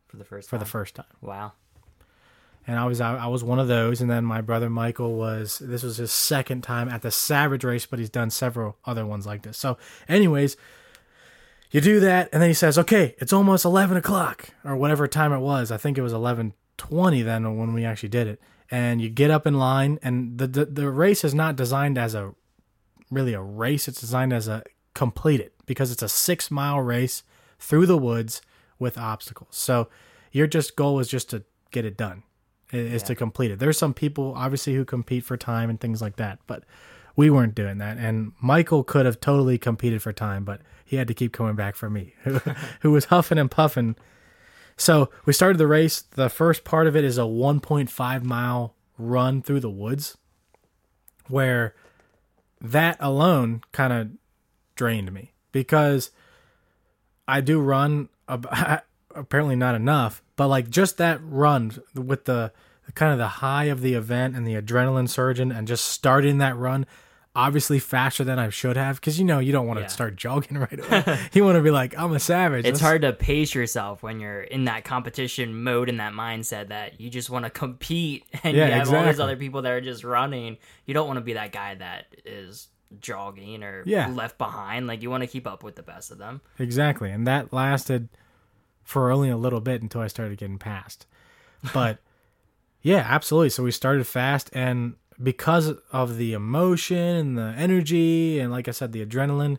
for 0.08 0.16
the 0.16 0.24
first 0.24 0.48
for 0.48 0.56
time. 0.56 0.60
the 0.64 0.70
first 0.76 0.94
time 0.96 1.12
Wow. 1.20 1.52
and 2.66 2.76
I 2.78 2.84
was 2.86 3.00
I, 3.00 3.10
I 3.16 3.26
was 3.26 3.42
one 3.44 3.58
of 3.58 3.68
those. 3.68 4.00
And 4.00 4.10
then 4.10 4.24
my 4.24 4.40
brother 4.40 4.68
Michael 4.70 5.14
was 5.16 5.58
this 5.72 5.82
was 5.82 5.96
his 5.98 6.12
second 6.12 6.62
time 6.62 6.88
at 6.88 7.02
the 7.02 7.10
Savage 7.10 7.64
race, 7.64 7.86
but 7.86 7.98
he's 7.98 8.10
done 8.10 8.30
several 8.30 8.76
other 8.84 9.04
ones 9.06 9.24
like 9.26 9.42
this. 9.42 9.56
So, 9.58 9.76
anyways, 10.08 10.56
you 11.70 11.80
do 11.80 12.00
that, 12.00 12.28
and 12.32 12.42
then 12.42 12.50
he 12.50 12.54
says, 12.54 12.76
"Okay, 12.78 13.14
it's 13.18 13.32
almost 13.32 13.64
eleven 13.64 13.96
o'clock 13.96 14.48
or 14.64 14.74
whatever 14.76 15.06
time 15.06 15.32
it 15.32 15.38
was. 15.40 15.70
I 15.70 15.76
think 15.76 15.96
it 15.98 16.02
was 16.02 16.12
eleven 16.12 16.54
twenty 16.76 17.22
then 17.22 17.56
when 17.58 17.72
we 17.72 17.84
actually 17.84 18.08
did 18.08 18.26
it." 18.26 18.40
And 18.72 19.00
you 19.00 19.08
get 19.08 19.30
up 19.30 19.46
in 19.46 19.54
line, 19.54 19.98
and 20.02 20.38
the 20.38 20.46
the, 20.48 20.64
the 20.64 20.90
race 20.90 21.22
is 21.24 21.34
not 21.34 21.54
designed 21.56 21.96
as 21.98 22.14
a 22.14 22.34
really 23.10 23.34
a 23.34 23.42
race. 23.42 23.88
It's 23.88 24.00
designed 24.00 24.32
as 24.32 24.48
a 24.48 24.62
complete 24.94 25.40
it 25.40 25.54
because 25.66 25.90
it's 25.90 26.02
a 26.02 26.08
six 26.08 26.50
mile 26.50 26.80
race 26.80 27.22
through 27.58 27.86
the 27.86 27.98
woods 27.98 28.42
with 28.78 28.98
obstacles. 28.98 29.56
So 29.56 29.88
your 30.32 30.46
just 30.46 30.76
goal 30.76 30.98
is 31.00 31.08
just 31.08 31.30
to 31.30 31.44
get 31.70 31.84
it 31.84 31.96
done, 31.96 32.22
is 32.72 33.02
to 33.04 33.14
complete 33.14 33.50
it. 33.50 33.58
There's 33.58 33.78
some 33.78 33.94
people 33.94 34.34
obviously 34.36 34.74
who 34.74 34.84
compete 34.84 35.24
for 35.24 35.36
time 35.36 35.70
and 35.70 35.80
things 35.80 36.00
like 36.00 36.16
that, 36.16 36.38
but 36.46 36.64
we 37.16 37.30
weren't 37.30 37.54
doing 37.54 37.78
that. 37.78 37.98
And 37.98 38.32
Michael 38.40 38.82
could 38.82 39.06
have 39.06 39.20
totally 39.20 39.58
competed 39.58 40.02
for 40.02 40.12
time, 40.12 40.44
but 40.44 40.60
he 40.84 40.96
had 40.96 41.08
to 41.08 41.14
keep 41.14 41.32
coming 41.32 41.54
back 41.54 41.76
for 41.76 41.90
me, 41.90 42.14
who, 42.22 42.40
who 42.80 42.90
was 42.90 43.06
huffing 43.06 43.38
and 43.38 43.50
puffing. 43.50 43.96
So 44.76 45.10
we 45.26 45.32
started 45.32 45.58
the 45.58 45.66
race. 45.66 46.00
The 46.00 46.30
first 46.30 46.64
part 46.64 46.86
of 46.86 46.96
it 46.96 47.04
is 47.04 47.18
a 47.18 47.22
1.5 47.22 48.22
mile 48.22 48.74
run 48.96 49.42
through 49.42 49.60
the 49.60 49.70
woods, 49.70 50.16
where 51.28 51.74
that 52.60 52.96
alone 53.00 53.62
kind 53.72 53.92
of 53.92 54.08
drained 54.74 55.12
me 55.12 55.32
because 55.52 56.10
I 57.26 57.40
do 57.40 57.60
run 57.60 58.08
apparently 59.14 59.56
not 59.56 59.74
enough, 59.74 60.22
but 60.36 60.48
like 60.48 60.70
just 60.70 60.98
that 60.98 61.20
run 61.22 61.72
with 61.94 62.24
the 62.24 62.52
kind 62.94 63.12
of 63.12 63.18
the 63.18 63.28
high 63.28 63.64
of 63.64 63.80
the 63.80 63.94
event 63.94 64.36
and 64.36 64.46
the 64.46 64.54
adrenaline 64.54 65.08
surging 65.08 65.52
and 65.52 65.68
just 65.68 65.84
starting 65.84 66.38
that 66.38 66.56
run 66.56 66.86
obviously 67.36 67.78
faster 67.78 68.24
than 68.24 68.38
I 68.40 68.48
should 68.50 68.76
have 68.76 68.96
because 69.00 69.18
you 69.18 69.24
know 69.24 69.38
you 69.38 69.52
don't 69.52 69.66
want 69.66 69.78
to 69.78 69.82
Yeah. 69.82 69.88
start 69.88 70.16
jogging 70.16 70.58
right 70.58 70.78
away. 70.78 71.18
you 71.32 71.44
want 71.44 71.56
to 71.56 71.62
be 71.62 71.70
like 71.70 71.96
I'm 71.96 72.12
a 72.12 72.18
savage. 72.20 72.60
It's 72.64 72.74
Let's- 72.76 72.80
hard 72.80 73.02
to 73.02 73.12
pace 73.12 73.54
yourself 73.54 74.02
when 74.02 74.18
you're 74.20 74.42
in 74.42 74.64
that 74.64 74.84
competition 74.84 75.62
mode 75.62 75.88
and 75.88 76.00
that 76.00 76.12
mindset 76.12 76.68
that 76.68 77.00
you 77.00 77.08
just 77.10 77.30
want 77.30 77.44
to 77.44 77.50
compete 77.50 78.24
and 78.42 78.56
Yeah, 78.56 78.66
you 78.66 78.72
have 78.72 78.92
all 78.92 79.04
these 79.04 79.20
other 79.20 79.36
people 79.36 79.62
that 79.62 79.70
are 79.72 79.80
just 79.80 80.02
running. 80.04 80.58
You 80.86 80.94
don't 80.94 81.06
want 81.06 81.18
to 81.18 81.22
be 81.24 81.34
that 81.34 81.52
guy 81.52 81.74
that 81.76 82.06
is 82.24 82.68
jogging 83.00 83.62
or 83.62 83.84
Yeah. 83.86 84.08
left 84.08 84.36
behind. 84.36 84.88
Like 84.88 85.00
you 85.02 85.10
want 85.10 85.22
to 85.22 85.28
keep 85.28 85.46
up 85.46 85.62
with 85.62 85.76
the 85.76 85.82
best 85.84 86.10
of 86.10 86.18
them. 86.18 86.40
Exactly. 86.58 87.10
And 87.12 87.26
that 87.28 87.52
lasted 87.52 88.08
for 88.82 89.12
only 89.12 89.30
a 89.30 89.36
little 89.36 89.60
bit 89.60 89.82
until 89.82 90.00
I 90.00 90.08
started 90.08 90.36
getting 90.38 90.58
past. 90.58 91.06
But 91.72 91.98
yeah, 92.82 93.06
absolutely. 93.08 93.50
So 93.50 93.62
we 93.62 93.70
started 93.70 94.04
fast 94.08 94.50
and 94.52 94.94
because 95.22 95.72
of 95.92 96.16
the 96.16 96.32
emotion 96.32 96.96
and 96.98 97.38
the 97.38 97.54
energy 97.56 98.38
and 98.38 98.50
like 98.50 98.68
I 98.68 98.70
said 98.70 98.92
the 98.92 99.04
adrenaline, 99.04 99.58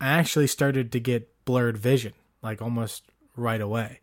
I 0.00 0.08
actually 0.08 0.46
started 0.46 0.92
to 0.92 1.00
get 1.00 1.30
blurred 1.44 1.78
vision 1.78 2.12
like 2.42 2.60
almost 2.60 3.04
right 3.36 3.60
away. 3.60 4.00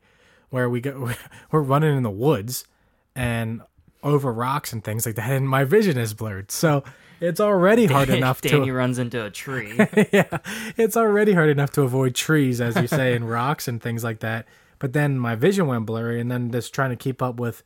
Where 0.49 0.69
we 0.69 0.81
go 0.81 1.11
we're 1.51 1.61
running 1.61 1.95
in 1.95 2.03
the 2.03 2.09
woods 2.09 2.65
and 3.15 3.61
over 4.03 4.33
rocks 4.33 4.73
and 4.73 4.83
things 4.83 5.05
like 5.05 5.15
that 5.15 5.29
and 5.29 5.47
my 5.47 5.63
vision 5.63 5.97
is 5.97 6.13
blurred. 6.13 6.51
So 6.51 6.83
it's 7.21 7.39
already 7.39 7.85
hard 7.85 8.09
enough 8.19 8.41
to 8.41 8.49
Danny 8.49 8.71
runs 8.71 8.97
into 8.97 9.23
a 9.23 9.29
tree. 9.29 9.73
yeah, 10.11 10.39
it's 10.75 10.97
already 10.97 11.33
hard 11.33 11.49
enough 11.49 11.71
to 11.73 11.83
avoid 11.83 12.15
trees, 12.15 12.59
as 12.59 12.75
you 12.75 12.87
say, 12.87 13.13
and 13.15 13.29
rocks 13.29 13.67
and 13.67 13.81
things 13.81 14.03
like 14.03 14.19
that. 14.19 14.47
But 14.79 14.93
then 14.93 15.19
my 15.19 15.35
vision 15.35 15.67
went 15.67 15.85
blurry, 15.85 16.19
and 16.19 16.31
then 16.31 16.51
just 16.51 16.73
trying 16.73 16.89
to 16.89 16.95
keep 16.95 17.21
up 17.21 17.39
with 17.39 17.61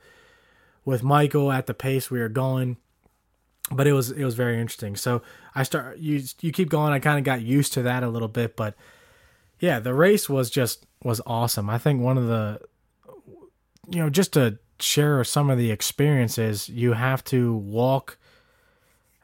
with 0.83 1.01
Michael 1.01 1.51
at 1.51 1.65
the 1.65 1.73
pace 1.73 2.11
we 2.11 2.19
were 2.19 2.29
going. 2.29 2.75
But 3.71 3.87
it 3.87 3.93
was 3.93 4.11
it 4.11 4.23
was 4.23 4.35
very 4.35 4.59
interesting. 4.59 4.95
So 4.95 5.21
I 5.55 5.63
start 5.63 5.97
you 5.97 6.21
you 6.41 6.51
keep 6.51 6.69
going. 6.69 6.93
I 6.93 6.99
kind 6.99 7.17
of 7.17 7.23
got 7.23 7.41
used 7.41 7.73
to 7.73 7.81
that 7.83 8.03
a 8.03 8.09
little 8.09 8.27
bit, 8.27 8.55
but 8.55 8.75
yeah, 9.59 9.79
the 9.79 9.93
race 9.93 10.29
was 10.29 10.49
just 10.49 10.85
was 11.03 11.21
awesome. 11.25 11.69
I 11.69 11.77
think 11.77 12.01
one 12.01 12.17
of 12.17 12.27
the 12.27 12.61
you 13.89 13.99
know 13.99 14.09
just 14.09 14.33
to 14.33 14.59
share 14.79 15.23
some 15.23 15.49
of 15.49 15.57
the 15.57 15.71
experiences, 15.71 16.69
you 16.69 16.93
have 16.93 17.23
to 17.25 17.55
walk 17.55 18.17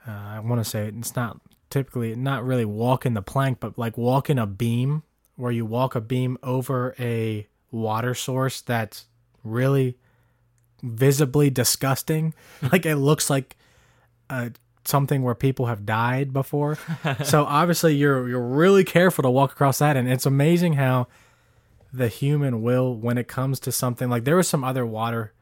uh, 0.08 0.12
I 0.12 0.40
want 0.40 0.64
to 0.64 0.70
say 0.70 0.88
it's 0.88 1.16
not 1.16 1.40
typically 1.70 2.16
not 2.16 2.44
really 2.44 2.66
walking 2.66 3.14
the 3.14 3.22
plank, 3.22 3.60
but 3.60 3.78
like 3.78 3.98
walking 3.98 4.40
a 4.40 4.48
beam 4.48 5.04
where 5.36 5.52
you 5.52 5.66
walk 5.66 5.96
a 5.96 6.02
beam 6.02 6.38
over 6.44 6.96
a 7.00 7.48
water 7.72 8.14
source 8.14 8.62
that's 8.62 9.06
really 9.44 9.98
visibly 10.82 11.50
disgusting. 11.50 12.34
like 12.72 12.86
it 12.86 12.98
looks 12.98 13.30
like 13.30 13.56
uh, 14.32 14.50
something 14.86 15.22
where 15.22 15.36
people 15.36 15.68
have 15.68 15.86
died 15.86 16.34
before. 16.34 16.78
so 17.24 17.44
obviously 17.44 17.96
you're 17.96 18.28
you're 18.28 18.42
really 18.42 18.84
careful 18.84 19.22
to 19.24 19.30
walk 19.30 19.52
across 19.52 19.80
that, 19.80 19.98
and 19.98 20.10
it's 20.10 20.26
amazing 20.26 20.74
how 20.74 21.08
the 21.94 22.08
human 22.08 22.62
will 22.62 22.96
when 22.96 23.18
it 23.18 23.28
comes 23.28 23.60
to 23.60 23.72
something 23.72 24.10
like 24.10 24.24
there 24.24 24.36
were 24.36 24.44
some 24.44 24.64
other 24.64 24.86
water 24.86 25.34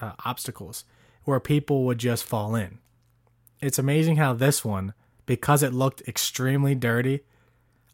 uh, 0.00 0.12
obstacles 0.24 0.84
where 1.24 1.38
people 1.38 1.84
would 1.84 1.98
just 1.98 2.24
fall 2.24 2.54
in. 2.54 2.78
It's 3.60 3.78
amazing 3.78 4.16
how 4.16 4.32
this 4.32 4.64
one, 4.64 4.94
because 5.26 5.62
it 5.62 5.72
looked 5.72 6.02
extremely 6.08 6.74
dirty, 6.74 7.20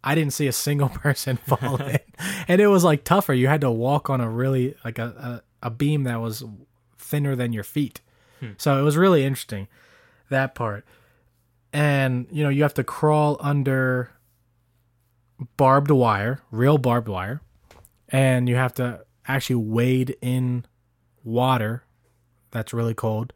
I 0.02 0.14
didn't 0.14 0.32
see 0.32 0.46
a 0.46 0.52
single 0.52 0.88
person 1.04 1.36
fall 1.36 1.76
in, 1.82 1.98
and 2.48 2.60
it 2.60 2.68
was 2.68 2.84
like 2.84 3.04
tougher. 3.04 3.34
You 3.34 3.48
had 3.48 3.60
to 3.62 3.70
walk 3.70 4.08
on 4.08 4.20
a 4.20 4.30
really 4.30 4.76
like 4.84 4.98
a 4.98 5.42
a, 5.62 5.66
a 5.66 5.70
beam 5.70 6.04
that 6.04 6.20
was 6.20 6.44
thinner 6.96 7.34
than 7.34 7.52
your 7.52 7.64
feet, 7.64 8.00
so 8.56 8.78
it 8.78 8.82
was 8.82 8.96
really 8.96 9.24
interesting 9.24 9.66
that 10.30 10.54
part. 10.54 10.84
And 11.72 12.26
you 12.30 12.42
know 12.42 12.48
you 12.48 12.62
have 12.62 12.74
to 12.74 12.84
crawl 12.84 13.36
under 13.40 14.10
barbed 15.56 15.90
wire, 15.90 16.40
real 16.50 16.78
barbed 16.78 17.08
wire, 17.08 17.42
and 18.08 18.48
you 18.48 18.56
have 18.56 18.74
to 18.74 19.04
actually 19.26 19.56
wade 19.56 20.16
in 20.22 20.64
water 21.22 21.84
that's 22.50 22.72
really 22.72 22.94
cold 22.94 23.32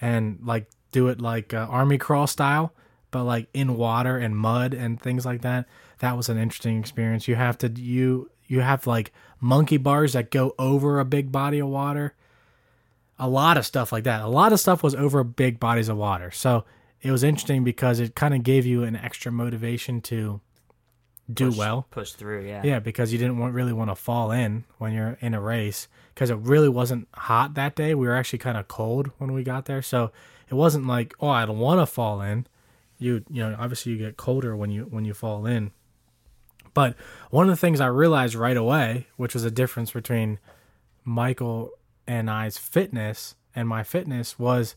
and 0.00 0.38
like 0.44 0.68
do 0.92 1.08
it 1.08 1.20
like 1.20 1.54
uh, 1.54 1.66
army 1.70 1.96
crawl 1.96 2.26
style 2.26 2.74
but 3.10 3.24
like 3.24 3.48
in 3.54 3.76
water 3.76 4.18
and 4.18 4.36
mud 4.36 4.74
and 4.74 5.00
things 5.00 5.24
like 5.24 5.40
that 5.40 5.66
that 6.00 6.16
was 6.16 6.28
an 6.28 6.36
interesting 6.36 6.78
experience 6.78 7.26
you 7.26 7.36
have 7.36 7.56
to 7.56 7.68
you 7.70 8.30
you 8.46 8.60
have 8.60 8.86
like 8.86 9.12
monkey 9.40 9.78
bars 9.78 10.12
that 10.12 10.30
go 10.30 10.54
over 10.58 11.00
a 11.00 11.04
big 11.04 11.32
body 11.32 11.58
of 11.58 11.68
water 11.68 12.14
a 13.20 13.28
lot 13.28 13.56
of 13.56 13.64
stuff 13.64 13.92
like 13.92 14.04
that 14.04 14.22
a 14.22 14.28
lot 14.28 14.52
of 14.52 14.58
stuff 14.58 14.82
was 14.82 14.94
over 14.94 15.22
big 15.22 15.60
bodies 15.60 15.88
of 15.88 15.96
water 15.96 16.30
so 16.30 16.64
it 17.02 17.10
was 17.10 17.22
interesting 17.22 17.64
because 17.64 18.00
it 18.00 18.14
kind 18.14 18.34
of 18.34 18.42
gave 18.42 18.66
you 18.66 18.84
an 18.84 18.96
extra 18.96 19.32
motivation 19.32 20.00
to 20.02 20.40
do 21.32 21.48
Push- 21.48 21.58
well 21.58 21.86
Push 21.90 22.12
through, 22.12 22.46
yeah. 22.46 22.62
yeah, 22.64 22.78
because 22.78 23.12
you 23.12 23.18
didn't 23.18 23.38
want, 23.38 23.54
really 23.54 23.72
want 23.72 23.90
to 23.90 23.94
fall 23.94 24.30
in 24.32 24.64
when 24.78 24.92
you're 24.92 25.16
in 25.20 25.34
a 25.34 25.40
race 25.40 25.88
because 26.14 26.30
it 26.30 26.36
really 26.36 26.68
wasn't 26.68 27.08
hot 27.14 27.54
that 27.54 27.76
day. 27.76 27.94
We 27.94 28.06
were 28.06 28.16
actually 28.16 28.40
kind 28.40 28.58
of 28.58 28.68
cold 28.68 29.10
when 29.18 29.32
we 29.32 29.42
got 29.42 29.66
there, 29.66 29.82
so 29.82 30.10
it 30.48 30.54
wasn't 30.54 30.86
like 30.86 31.14
oh 31.20 31.28
I 31.28 31.46
don't 31.46 31.58
want 31.58 31.80
to 31.80 31.86
fall 31.86 32.20
in. 32.20 32.46
You 32.98 33.24
you 33.30 33.42
know 33.42 33.56
obviously 33.58 33.92
you 33.92 33.98
get 33.98 34.16
colder 34.16 34.56
when 34.56 34.70
you 34.70 34.84
when 34.84 35.04
you 35.04 35.14
fall 35.14 35.46
in. 35.46 35.70
But 36.74 36.96
one 37.30 37.48
of 37.48 37.50
the 37.50 37.60
things 37.60 37.80
I 37.80 37.86
realized 37.86 38.34
right 38.34 38.56
away, 38.56 39.08
which 39.16 39.34
was 39.34 39.44
a 39.44 39.50
difference 39.50 39.90
between 39.90 40.38
Michael 41.04 41.70
and 42.10 42.28
I's 42.28 42.58
fitness 42.58 43.36
and 43.54 43.68
my 43.68 43.84
fitness, 43.84 44.36
was 44.36 44.74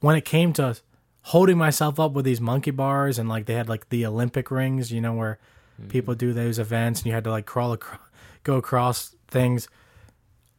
when 0.00 0.16
it 0.16 0.24
came 0.24 0.54
to 0.54 0.78
holding 1.20 1.58
myself 1.58 2.00
up 2.00 2.12
with 2.12 2.24
these 2.24 2.40
monkey 2.40 2.70
bars 2.70 3.18
and 3.18 3.28
like 3.28 3.44
they 3.44 3.52
had 3.52 3.68
like 3.68 3.90
the 3.90 4.06
Olympic 4.06 4.50
rings, 4.50 4.90
you 4.90 4.98
know, 4.98 5.12
where 5.12 5.38
mm-hmm. 5.78 5.90
people 5.90 6.14
do 6.14 6.32
those 6.32 6.58
events 6.58 7.00
and 7.00 7.06
you 7.06 7.12
had 7.12 7.24
to 7.24 7.30
like 7.30 7.44
crawl 7.44 7.72
across, 7.72 8.00
go 8.44 8.56
across 8.56 9.14
things. 9.28 9.68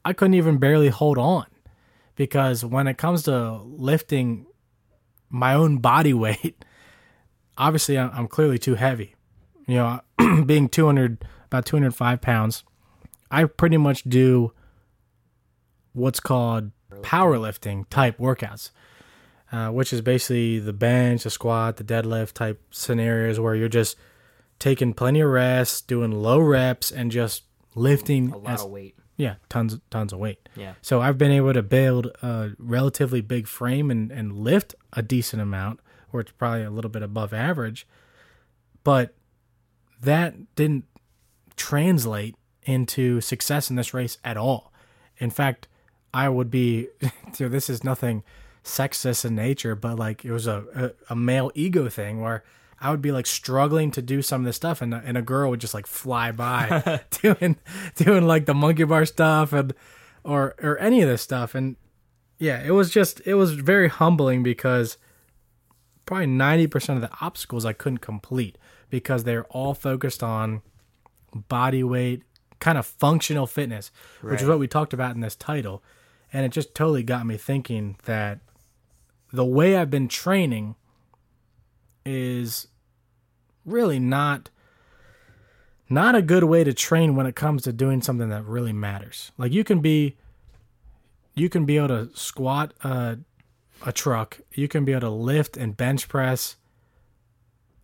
I 0.05 0.13
couldn't 0.13 0.36
even 0.36 0.60
barely 0.60 0.89
hold 0.89 1.17
on 1.17 1.48
because 2.15 2.63
when 2.63 2.86
it 2.86 3.00
comes 3.00 3.24
to 3.24 3.53
lifting 3.63 4.46
my 5.27 5.55
own 5.55 5.79
body 5.79 6.13
weight, 6.13 6.63
obviously 7.58 7.98
I'm 7.98 8.12
I'm 8.13 8.27
clearly 8.27 8.60
too 8.60 8.75
heavy. 8.75 9.15
You 9.65 9.77
know, 9.77 10.43
being 10.46 10.69
200, 10.69 11.25
about 11.48 11.65
205 11.65 12.22
pounds, 12.22 12.63
I 13.31 13.46
pretty 13.46 13.77
much 13.77 14.03
do 14.03 14.53
what's 15.93 16.19
called 16.19 16.72
powerlifting 17.01 17.88
type 17.89 18.17
workouts, 18.17 18.72
uh, 19.51 19.69
which 19.69 19.91
is 19.93 20.01
basically 20.01 20.60
the 20.60 20.74
bench, 20.74 21.24
the 21.24 21.29
squat, 21.29 21.77
the 21.77 21.84
deadlift 21.84 22.34
type 22.34 22.62
scenarios 22.72 23.39
where 23.39 23.55
you're 23.55 23.67
just 23.69 23.98
taking 24.60 24.93
plenty 24.93 25.22
of 25.22 25.29
rest, 25.29 25.88
doing 25.88 26.12
low 26.12 26.39
reps, 26.39 26.91
and 26.91 27.12
just 27.12 27.43
lifting 27.75 28.31
A 28.31 28.38
lot 28.38 28.53
as- 28.53 28.63
of 28.63 28.69
weight. 28.72 28.96
yeah, 29.17 29.36
tons 29.48 29.79
tons 29.89 30.12
of 30.13 30.19
weight. 30.19 30.48
Yeah. 30.55 30.74
So 30.81 31.00
I've 31.01 31.17
been 31.17 31.31
able 31.31 31.53
to 31.53 31.63
build 31.63 32.08
a 32.22 32.51
relatively 32.58 33.22
big 33.22 33.48
frame 33.48 33.89
and, 33.89 34.12
and 34.12 34.34
lift 34.38 34.75
a 34.93 35.01
decent 35.01 35.41
amount, 35.41 35.79
or 36.12 36.19
it's 36.19 36.31
probably 36.31 36.63
a 36.63 36.72
little 36.72 36.91
bit 36.91 37.01
above 37.03 37.34
average. 37.34 37.88
But 38.84 39.15
that 40.01 40.55
didn't 40.55 40.86
translate 41.55 42.36
into 42.63 43.22
success 43.22 43.69
in 43.69 43.75
this 43.75 43.93
race 43.93 44.17
at 44.24 44.38
all. 44.38 44.72
In 45.17 45.29
fact, 45.29 45.67
I 46.13 46.29
would 46.29 46.49
be 46.49 46.87
dude, 47.33 47.51
this 47.51 47.69
is 47.69 47.83
nothing 47.83 48.23
sexist 48.63 49.25
in 49.25 49.35
nature, 49.35 49.75
but 49.75 49.97
like 49.97 50.25
it 50.25 50.31
was 50.31 50.47
a, 50.47 50.65
a, 51.09 51.13
a 51.13 51.15
male 51.15 51.51
ego 51.55 51.89
thing 51.89 52.21
where 52.21 52.43
I 52.81 52.91
would 52.91 53.01
be 53.01 53.11
like 53.11 53.25
struggling 53.25 53.91
to 53.91 54.01
do 54.01 54.21
some 54.21 54.41
of 54.41 54.45
this 54.45 54.55
stuff 54.55 54.81
and, 54.81 54.93
and 54.93 55.17
a 55.17 55.21
girl 55.21 55.49
would 55.49 55.59
just 55.59 55.73
like 55.73 55.87
fly 55.87 56.31
by 56.31 57.01
doing 57.21 57.57
doing 57.95 58.27
like 58.27 58.45
the 58.45 58.53
monkey 58.53 58.83
bar 58.83 59.05
stuff 59.05 59.53
and 59.53 59.73
or 60.23 60.55
or 60.61 60.77
any 60.79 61.01
of 61.01 61.09
this 61.09 61.21
stuff 61.21 61.55
and 61.55 61.75
yeah, 62.39 62.63
it 62.63 62.71
was 62.71 62.89
just 62.89 63.21
it 63.25 63.35
was 63.35 63.51
very 63.51 63.89
humbling 63.89 64.41
because 64.43 64.97
probably 66.05 66.25
90% 66.25 66.95
of 66.95 67.01
the 67.01 67.11
obstacles 67.21 67.65
I 67.65 67.73
couldn't 67.73 67.99
complete 67.99 68.57
because 68.89 69.25
they're 69.25 69.43
all 69.45 69.75
focused 69.75 70.23
on 70.23 70.63
body 71.49 71.83
weight, 71.83 72.23
kind 72.59 72.77
of 72.77 72.87
functional 72.87 73.45
fitness, 73.45 73.91
which 74.21 74.41
is 74.41 74.47
what 74.47 74.57
we 74.57 74.67
talked 74.67 74.93
about 74.93 75.13
in 75.13 75.21
this 75.21 75.35
title. 75.35 75.83
And 76.31 76.45
it 76.45 76.51
just 76.51 76.75
totally 76.75 77.03
got 77.03 77.25
me 77.25 77.38
thinking 77.38 77.98
that 78.05 78.39
the 79.31 79.45
way 79.45 79.75
I've 79.75 79.89
been 79.89 80.07
training 80.07 80.75
is 82.05 82.67
really 83.65 84.00
not 84.00 84.50
not 85.91 86.13
a 86.13 86.21
good 86.21 86.43
way 86.43 86.63
to 86.63 86.71
train 86.71 87.15
when 87.15 87.25
it 87.25 87.36
comes 87.36 87.63
to 87.63 87.74
doing 87.74 88.01
something 88.01 88.29
that 88.29 88.45
really 88.45 88.74
matters. 88.74 89.31
Like 89.38 89.51
you 89.51 89.63
can 89.63 89.79
be 89.79 90.17
you 91.36 91.50
can 91.50 91.65
be 91.65 91.77
able 91.77 91.88
to 91.89 92.09
squat 92.15 92.74
uh, 92.83 93.15
a 93.86 93.91
truck, 93.91 94.39
you 94.53 94.67
can 94.67 94.86
be 94.86 94.91
able 94.91 95.01
to 95.01 95.09
lift 95.09 95.57
and 95.57 95.75
bench 95.75 96.07
press 96.07 96.57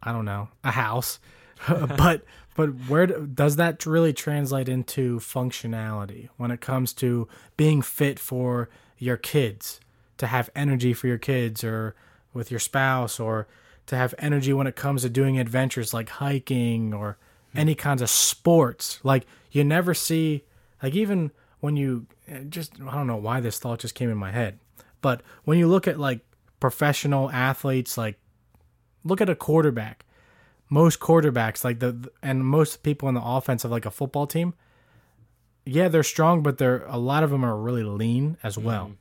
I 0.06 0.12
don't 0.12 0.26
know, 0.26 0.50
a 0.64 0.72
house. 0.72 1.20
but 1.68 2.24
but 2.56 2.68
where 2.88 3.06
do- 3.06 3.30
does 3.32 3.58
that 3.58 3.86
really 3.86 4.14
translate 4.14 4.68
into 4.68 5.20
functionality 5.20 6.30
when 6.38 6.52
it 6.52 6.62
comes 6.62 6.94
to 6.94 7.28
being 7.58 7.82
fit 7.82 8.18
for 8.18 8.70
your 8.98 9.18
kids, 9.18 9.80
to 10.18 10.28
have 10.28 10.50
energy 10.56 10.94
for 10.94 11.08
your 11.08 11.18
kids 11.18 11.64
or 11.64 11.96
with 12.34 12.50
your 12.50 12.60
spouse 12.60 13.20
or 13.20 13.48
to 13.86 13.96
have 13.96 14.16
energy 14.18 14.54
when 14.54 14.68
it 14.68 14.76
comes 14.76 15.02
to 15.04 15.10
doing 15.10 15.38
adventures 15.38 15.94
like 15.94 16.10
hiking 16.10 16.94
or 16.94 17.18
any 17.54 17.76
kinds 17.76 18.02
of 18.02 18.10
sports. 18.10 19.00
Like 19.04 19.26
you 19.52 19.64
never 19.64 19.94
see 19.94 20.44
like 20.82 20.96
even 20.96 21.32
when 21.60 21.76
you 21.76 22.08
eh, 22.28 22.44
just 22.50 22.74
I 22.82 22.94
don't 22.94 23.08
know 23.08 23.16
why 23.18 23.42
this 23.42 23.60
thought 23.60 23.80
just 23.80 23.96
came 23.96 24.10
in 24.10 24.18
my 24.18 24.32
head. 24.32 24.60
But 25.02 25.22
when 25.44 25.60
you 25.60 25.68
look 25.68 25.88
at 25.88 26.00
like 26.00 26.22
professional 26.60 27.30
athletes 27.32 27.98
like 27.98 28.18
look 29.04 29.22
at 29.22 29.30
a 29.30 29.36
quarterback. 29.36 30.05
Most 30.70 31.00
quarterbacks, 31.00 31.64
like 31.64 31.80
the 31.80 32.10
and 32.24 32.46
most 32.46 32.82
people 32.84 33.08
in 33.08 33.16
the 33.16 33.24
offense 33.24 33.64
of 33.64 33.72
like 33.72 33.86
a 33.86 33.92
football 33.92 34.26
team, 34.28 34.54
yeah, 35.66 35.88
they're 35.88 36.04
strong, 36.04 36.42
but 36.44 36.58
they're 36.58 36.86
a 36.88 36.98
lot 36.98 37.24
of 37.24 37.30
them 37.30 37.44
are 37.44 37.58
really 37.58 37.84
lean 37.84 38.38
as 38.44 38.58
well. 38.58 38.86
Mm-hmm. 38.86 38.94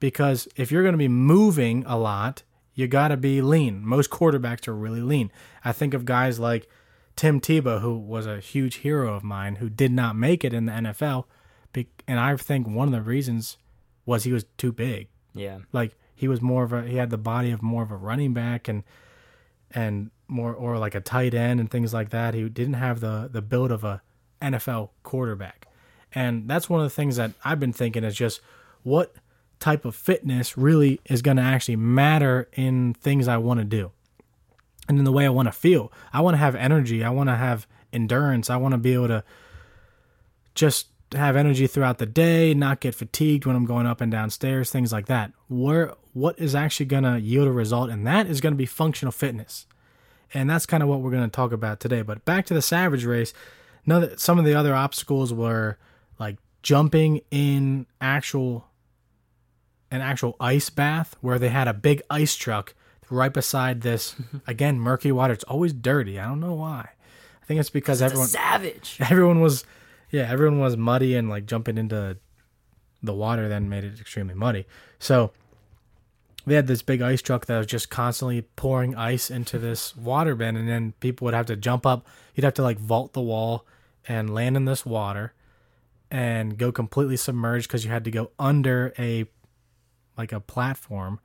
Because 0.00 0.48
if 0.56 0.70
you're 0.70 0.82
going 0.82 0.92
to 0.92 0.98
be 0.98 1.08
moving 1.08 1.84
a 1.86 1.98
lot, 1.98 2.42
you 2.74 2.86
got 2.86 3.08
to 3.08 3.16
be 3.16 3.42
lean. 3.42 3.84
Most 3.84 4.10
quarterbacks 4.10 4.68
are 4.68 4.74
really 4.74 5.00
lean. 5.00 5.32
I 5.64 5.72
think 5.72 5.94
of 5.94 6.04
guys 6.04 6.38
like 6.38 6.68
Tim 7.16 7.40
Tebow, 7.40 7.80
who 7.80 7.98
was 7.98 8.26
a 8.26 8.38
huge 8.38 8.76
hero 8.76 9.14
of 9.14 9.24
mine, 9.24 9.56
who 9.56 9.68
did 9.68 9.90
not 9.90 10.14
make 10.14 10.44
it 10.44 10.52
in 10.54 10.66
the 10.66 10.72
NFL, 10.72 11.24
and 12.06 12.18
I 12.20 12.36
think 12.36 12.66
one 12.66 12.88
of 12.88 12.92
the 12.92 13.02
reasons 13.02 13.56
was 14.06 14.24
he 14.24 14.32
was 14.32 14.44
too 14.56 14.72
big 14.72 15.08
Yeah. 15.34 15.58
like 15.72 15.94
he 16.14 16.26
was 16.26 16.40
more 16.40 16.64
of 16.64 16.72
a 16.72 16.82
he 16.86 16.96
had 16.96 17.10
the 17.10 17.18
body 17.18 17.50
of 17.50 17.60
more 17.62 17.82
of 17.82 17.90
a 17.90 17.96
running 17.96 18.32
back 18.32 18.66
and 18.68 18.82
and 19.72 20.10
more 20.28 20.54
or 20.54 20.78
like 20.78 20.94
a 20.94 21.00
tight 21.00 21.34
end 21.34 21.58
and 21.58 21.70
things 21.70 21.92
like 21.92 22.10
that. 22.10 22.34
He 22.34 22.48
didn't 22.48 22.74
have 22.74 23.00
the 23.00 23.28
the 23.32 23.42
build 23.42 23.72
of 23.72 23.82
a 23.82 24.02
NFL 24.40 24.90
quarterback. 25.02 25.66
And 26.14 26.48
that's 26.48 26.70
one 26.70 26.80
of 26.80 26.86
the 26.86 26.94
things 26.94 27.16
that 27.16 27.32
I've 27.44 27.60
been 27.60 27.72
thinking 27.72 28.04
is 28.04 28.14
just 28.14 28.40
what 28.82 29.14
type 29.60 29.84
of 29.84 29.94
fitness 29.94 30.56
really 30.56 31.00
is 31.06 31.22
going 31.22 31.36
to 31.36 31.42
actually 31.42 31.76
matter 31.76 32.48
in 32.52 32.94
things 32.94 33.28
I 33.28 33.36
want 33.38 33.60
to 33.60 33.64
do. 33.64 33.90
And 34.88 34.98
in 34.98 35.04
the 35.04 35.12
way 35.12 35.26
I 35.26 35.30
want 35.30 35.48
to 35.48 35.52
feel. 35.52 35.92
I 36.12 36.22
want 36.22 36.34
to 36.34 36.38
have 36.38 36.54
energy, 36.54 37.04
I 37.04 37.10
want 37.10 37.28
to 37.28 37.36
have 37.36 37.66
endurance, 37.92 38.48
I 38.48 38.56
want 38.56 38.72
to 38.72 38.78
be 38.78 38.94
able 38.94 39.08
to 39.08 39.24
just 40.54 40.86
have 41.12 41.36
energy 41.36 41.66
throughout 41.66 41.98
the 41.98 42.06
day, 42.06 42.54
not 42.54 42.80
get 42.80 42.94
fatigued 42.94 43.44
when 43.44 43.56
I'm 43.56 43.66
going 43.66 43.86
up 43.86 44.00
and 44.00 44.10
down 44.10 44.30
stairs, 44.30 44.70
things 44.70 44.92
like 44.92 45.06
that. 45.06 45.32
Where 45.48 45.92
what 46.12 46.38
is 46.38 46.54
actually 46.54 46.86
going 46.86 47.04
to 47.04 47.20
yield 47.20 47.48
a 47.48 47.52
result 47.52 47.90
and 47.90 48.06
that 48.06 48.26
is 48.26 48.40
going 48.40 48.54
to 48.54 48.58
be 48.58 48.66
functional 48.66 49.12
fitness. 49.12 49.66
And 50.34 50.48
that's 50.48 50.66
kind 50.66 50.82
of 50.82 50.88
what 50.88 51.00
we're 51.00 51.10
going 51.10 51.24
to 51.24 51.28
talk 51.34 51.52
about 51.52 51.80
today. 51.80 52.02
But 52.02 52.24
back 52.24 52.46
to 52.46 52.54
the 52.54 52.62
Savage 52.62 53.04
race, 53.04 53.32
know 53.86 54.00
that 54.00 54.20
some 54.20 54.38
of 54.38 54.44
the 54.44 54.54
other 54.54 54.74
obstacles 54.74 55.32
were 55.32 55.78
like 56.18 56.36
jumping 56.62 57.20
in 57.30 57.86
actual 58.00 58.66
an 59.90 60.02
actual 60.02 60.36
ice 60.38 60.68
bath 60.68 61.16
where 61.22 61.38
they 61.38 61.48
had 61.48 61.66
a 61.66 61.72
big 61.72 62.02
ice 62.10 62.36
truck 62.36 62.74
right 63.08 63.32
beside 63.32 63.80
this 63.80 64.14
again 64.46 64.78
murky 64.78 65.10
water. 65.12 65.32
It's 65.32 65.44
always 65.44 65.72
dirty. 65.72 66.18
I 66.20 66.26
don't 66.26 66.40
know 66.40 66.54
why. 66.54 66.90
I 67.42 67.46
think 67.46 67.60
it's 67.60 67.70
because 67.70 68.02
It's 68.02 68.10
everyone 68.12 68.28
savage. 68.28 68.98
everyone 69.10 69.40
was 69.40 69.64
yeah 70.10 70.30
everyone 70.30 70.60
was 70.60 70.76
muddy 70.76 71.14
and 71.14 71.30
like 71.30 71.46
jumping 71.46 71.78
into 71.78 72.18
the 73.02 73.14
water 73.14 73.48
then 73.48 73.68
made 73.68 73.84
it 73.84 74.00
extremely 74.00 74.34
muddy 74.34 74.66
so 74.98 75.30
they 76.48 76.54
had 76.54 76.66
this 76.66 76.82
big 76.82 77.02
ice 77.02 77.22
truck 77.22 77.46
that 77.46 77.58
was 77.58 77.66
just 77.66 77.90
constantly 77.90 78.42
pouring 78.42 78.96
ice 78.96 79.30
into 79.30 79.58
this 79.58 79.96
water 79.96 80.34
bin 80.34 80.56
and 80.56 80.68
then 80.68 80.92
people 81.00 81.24
would 81.26 81.34
have 81.34 81.46
to 81.46 81.56
jump 81.56 81.86
up. 81.86 82.06
You'd 82.34 82.44
have 82.44 82.54
to 82.54 82.62
like 82.62 82.78
vault 82.78 83.12
the 83.12 83.20
wall 83.20 83.66
and 84.08 84.34
land 84.34 84.56
in 84.56 84.64
this 84.64 84.84
water 84.84 85.34
and 86.10 86.56
go 86.56 86.72
completely 86.72 87.16
submerged 87.16 87.68
because 87.68 87.84
you 87.84 87.90
had 87.90 88.04
to 88.04 88.10
go 88.10 88.30
under 88.38 88.92
a 88.98 89.26
like 90.16 90.32
a 90.32 90.40
platform 90.40 91.20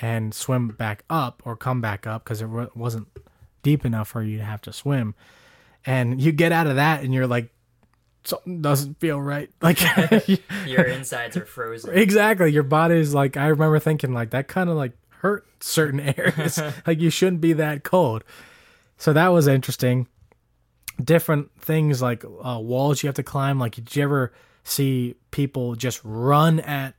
and 0.00 0.32
swim 0.32 0.68
back 0.68 1.04
up 1.10 1.42
or 1.44 1.56
come 1.56 1.80
back 1.80 2.06
up 2.06 2.24
because 2.24 2.40
it 2.40 2.48
wasn't 2.76 3.08
deep 3.62 3.84
enough 3.84 4.08
for 4.08 4.22
you 4.22 4.38
to 4.38 4.44
have 4.44 4.60
to 4.62 4.72
swim. 4.72 5.14
And 5.84 6.20
you 6.20 6.32
get 6.32 6.52
out 6.52 6.66
of 6.66 6.76
that 6.76 7.02
and 7.02 7.12
you're 7.12 7.26
like 7.26 7.52
something 8.28 8.60
doesn't 8.62 9.00
feel 9.00 9.20
right. 9.20 9.50
Like 9.62 9.80
Your 10.66 10.84
insides 10.86 11.36
are 11.36 11.46
frozen. 11.46 11.94
exactly. 11.96 12.52
Your 12.52 12.62
body's 12.62 13.14
like 13.14 13.36
i 13.36 13.46
remember 13.46 13.78
thinking 13.78 14.12
like 14.12 14.30
that 14.30 14.48
kind 14.48 14.70
of 14.70 14.76
like 14.76 14.92
hurt 15.08 15.46
certain 15.60 16.00
areas. 16.16 16.60
Like 16.86 17.00
you 17.00 17.10
shouldn't 17.10 17.40
be 17.40 17.52
that 17.54 17.82
cold. 17.84 18.24
So 18.96 19.12
that 19.12 19.28
was 19.28 19.46
interesting. 19.46 20.06
Different 21.02 21.50
things 21.60 22.02
like 22.02 22.24
uh, 22.24 22.58
walls 22.60 23.02
you 23.02 23.08
have 23.08 23.14
to 23.16 23.22
climb. 23.22 23.58
Like 23.58 23.74
did 23.76 23.94
you 23.96 24.02
ever 24.02 24.32
see 24.64 25.14
people 25.30 25.74
just 25.74 26.00
run 26.04 26.60
at 26.60 26.94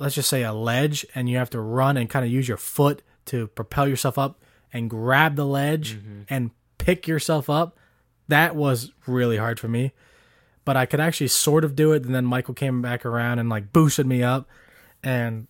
let's 0.00 0.14
just 0.16 0.28
say 0.28 0.42
a 0.42 0.52
ledge 0.52 1.06
and 1.14 1.28
you 1.28 1.36
have 1.36 1.50
to 1.50 1.60
run 1.60 1.96
and 1.96 2.10
kind 2.10 2.24
of 2.24 2.30
use 2.32 2.48
your 2.48 2.56
foot 2.56 3.02
to 3.26 3.46
propel 3.48 3.86
yourself 3.86 4.18
up 4.18 4.42
and 4.72 4.90
grab 4.90 5.36
the 5.36 5.46
ledge 5.46 5.96
and 6.28 6.50
pick 6.78 7.06
yourself 7.06 7.48
up? 7.48 7.78
That 8.28 8.56
was 8.56 8.90
really 9.06 9.36
hard 9.36 9.60
for 9.60 9.68
me 9.68 9.92
but 10.64 10.76
I 10.76 10.86
could 10.86 11.00
actually 11.00 11.28
sort 11.28 11.64
of 11.64 11.74
do 11.76 11.92
it. 11.92 12.04
And 12.04 12.14
then 12.14 12.24
Michael 12.24 12.54
came 12.54 12.80
back 12.82 13.04
around 13.04 13.38
and 13.38 13.48
like 13.48 13.72
boosted 13.72 14.06
me 14.06 14.22
up, 14.22 14.48
and 15.02 15.46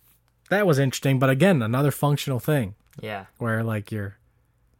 that 0.49 0.67
was 0.67 0.79
interesting. 0.79 1.19
But 1.19 1.29
again, 1.29 1.61
another 1.61 1.91
functional 1.91 2.39
thing 2.39 2.75
Yeah. 3.01 3.25
where 3.37 3.63
like 3.63 3.91
you're 3.91 4.17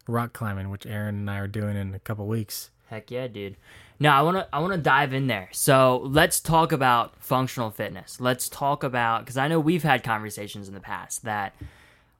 rock 0.07 0.33
climbing, 0.33 0.69
which 0.69 0.85
Aaron 0.85 1.15
and 1.15 1.29
I 1.29 1.37
are 1.39 1.47
doing 1.47 1.75
in 1.75 1.93
a 1.95 1.99
couple 1.99 2.27
weeks. 2.27 2.69
Heck 2.89 3.09
yeah, 3.09 3.27
dude. 3.27 3.55
No, 3.99 4.09
I 4.11 4.21
want 4.21 4.37
to 4.37 4.47
I 4.53 4.59
want 4.59 4.73
to 4.73 4.79
dive 4.79 5.13
in 5.13 5.27
there. 5.27 5.47
So, 5.53 6.01
let's 6.03 6.39
talk 6.41 6.71
about 6.73 7.15
functional 7.23 7.71
fitness. 7.71 8.19
Let's 8.19 8.49
talk 8.49 8.83
about 8.83 9.25
cuz 9.25 9.37
I 9.37 9.47
know 9.47 9.59
we've 9.59 9.83
had 9.83 10.03
conversations 10.03 10.67
in 10.67 10.73
the 10.73 10.81
past 10.81 11.23
that 11.23 11.55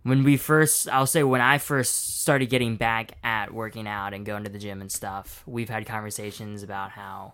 when 0.04 0.24
we 0.24 0.38
first 0.38 0.88
I'll 0.90 1.06
say 1.06 1.22
when 1.22 1.42
I 1.42 1.58
first 1.58 2.22
started 2.22 2.50
getting 2.50 2.78
back 2.78 3.12
at 3.24 3.54
working 3.54 3.88
out 3.88 4.14
and 4.14 4.26
going 4.26 4.44
to 4.46 4.50
the 4.50 4.58
gym 4.58 4.80
and 4.82 4.92
stuff, 4.92 5.44
we've 5.46 5.70
had 5.70 5.86
conversations 5.86 6.64
about 6.64 6.92
how 6.92 7.34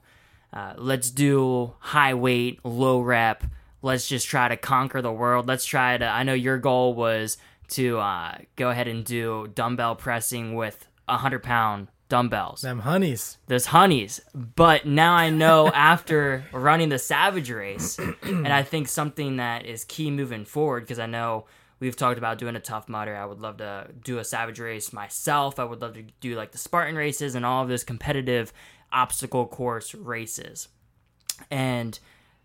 uh, 0.53 0.73
let's 0.77 1.09
do 1.09 1.73
high 1.79 2.13
weight, 2.13 2.59
low 2.63 3.01
rep. 3.01 3.43
Let's 3.81 4.07
just 4.07 4.27
try 4.27 4.47
to 4.47 4.57
conquer 4.57 5.01
the 5.01 5.11
world. 5.11 5.47
Let's 5.47 5.65
try 5.65 5.97
to. 5.97 6.05
I 6.05 6.23
know 6.23 6.33
your 6.33 6.57
goal 6.57 6.93
was 6.93 7.37
to 7.69 7.99
uh, 7.99 8.37
go 8.55 8.69
ahead 8.69 8.87
and 8.87 9.03
do 9.03 9.49
dumbbell 9.55 9.95
pressing 9.95 10.55
with 10.55 10.87
a 11.07 11.17
hundred 11.17 11.43
pound 11.43 11.87
dumbbells. 12.09 12.61
Them 12.61 12.79
honeys. 12.79 13.37
Those 13.47 13.67
honeys. 13.67 14.19
But 14.35 14.85
now 14.85 15.13
I 15.13 15.29
know 15.29 15.67
after 15.73 16.45
running 16.51 16.89
the 16.89 16.99
Savage 16.99 17.49
race, 17.49 17.97
and 18.21 18.49
I 18.49 18.63
think 18.63 18.89
something 18.89 19.37
that 19.37 19.65
is 19.65 19.85
key 19.85 20.11
moving 20.11 20.43
forward 20.43 20.81
because 20.81 20.99
I 20.99 21.05
know 21.05 21.45
we've 21.79 21.95
talked 21.95 22.17
about 22.17 22.37
doing 22.37 22.57
a 22.57 22.59
tough 22.59 22.89
mudder. 22.89 23.15
I 23.15 23.25
would 23.25 23.39
love 23.39 23.57
to 23.57 23.87
do 24.03 24.19
a 24.19 24.25
Savage 24.25 24.59
race 24.59 24.91
myself. 24.91 25.57
I 25.57 25.63
would 25.63 25.81
love 25.81 25.93
to 25.93 26.03
do 26.19 26.35
like 26.35 26.51
the 26.51 26.57
Spartan 26.57 26.95
races 26.95 27.33
and 27.33 27.45
all 27.45 27.63
of 27.63 27.69
those 27.69 27.85
competitive 27.85 28.51
obstacle 28.91 29.45
course 29.45 29.93
races. 29.95 30.67
And 31.49 31.97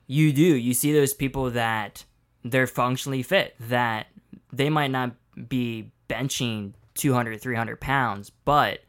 you 0.07 0.33
do, 0.33 0.43
you 0.43 0.75
see 0.75 0.93
those 0.93 1.15
people 1.15 1.51
that 1.51 2.05
they're 2.45 2.67
functionally 2.67 3.23
fit, 3.23 3.55
that 3.61 4.07
they 4.53 4.71
might 4.71 4.91
not 4.91 5.13
be 5.49 5.91
benching 6.09 6.73
200, 6.95 7.41
300 7.41 7.81
pounds, 7.81 8.31
but 8.31 8.81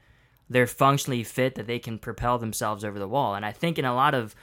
they're 0.50 0.68
functionally 0.68 1.24
fit 1.24 1.56
that 1.56 1.68
they 1.68 1.80
can 1.80 2.00
propel 2.00 2.38
themselves 2.38 2.84
over 2.86 3.00
the 3.00 3.08
wall. 3.08 3.36
And 3.36 3.46
I 3.46 3.52
think 3.52 3.78
in 3.78 3.86
a 3.86 3.96
lot 3.96 4.14
of 4.14 4.36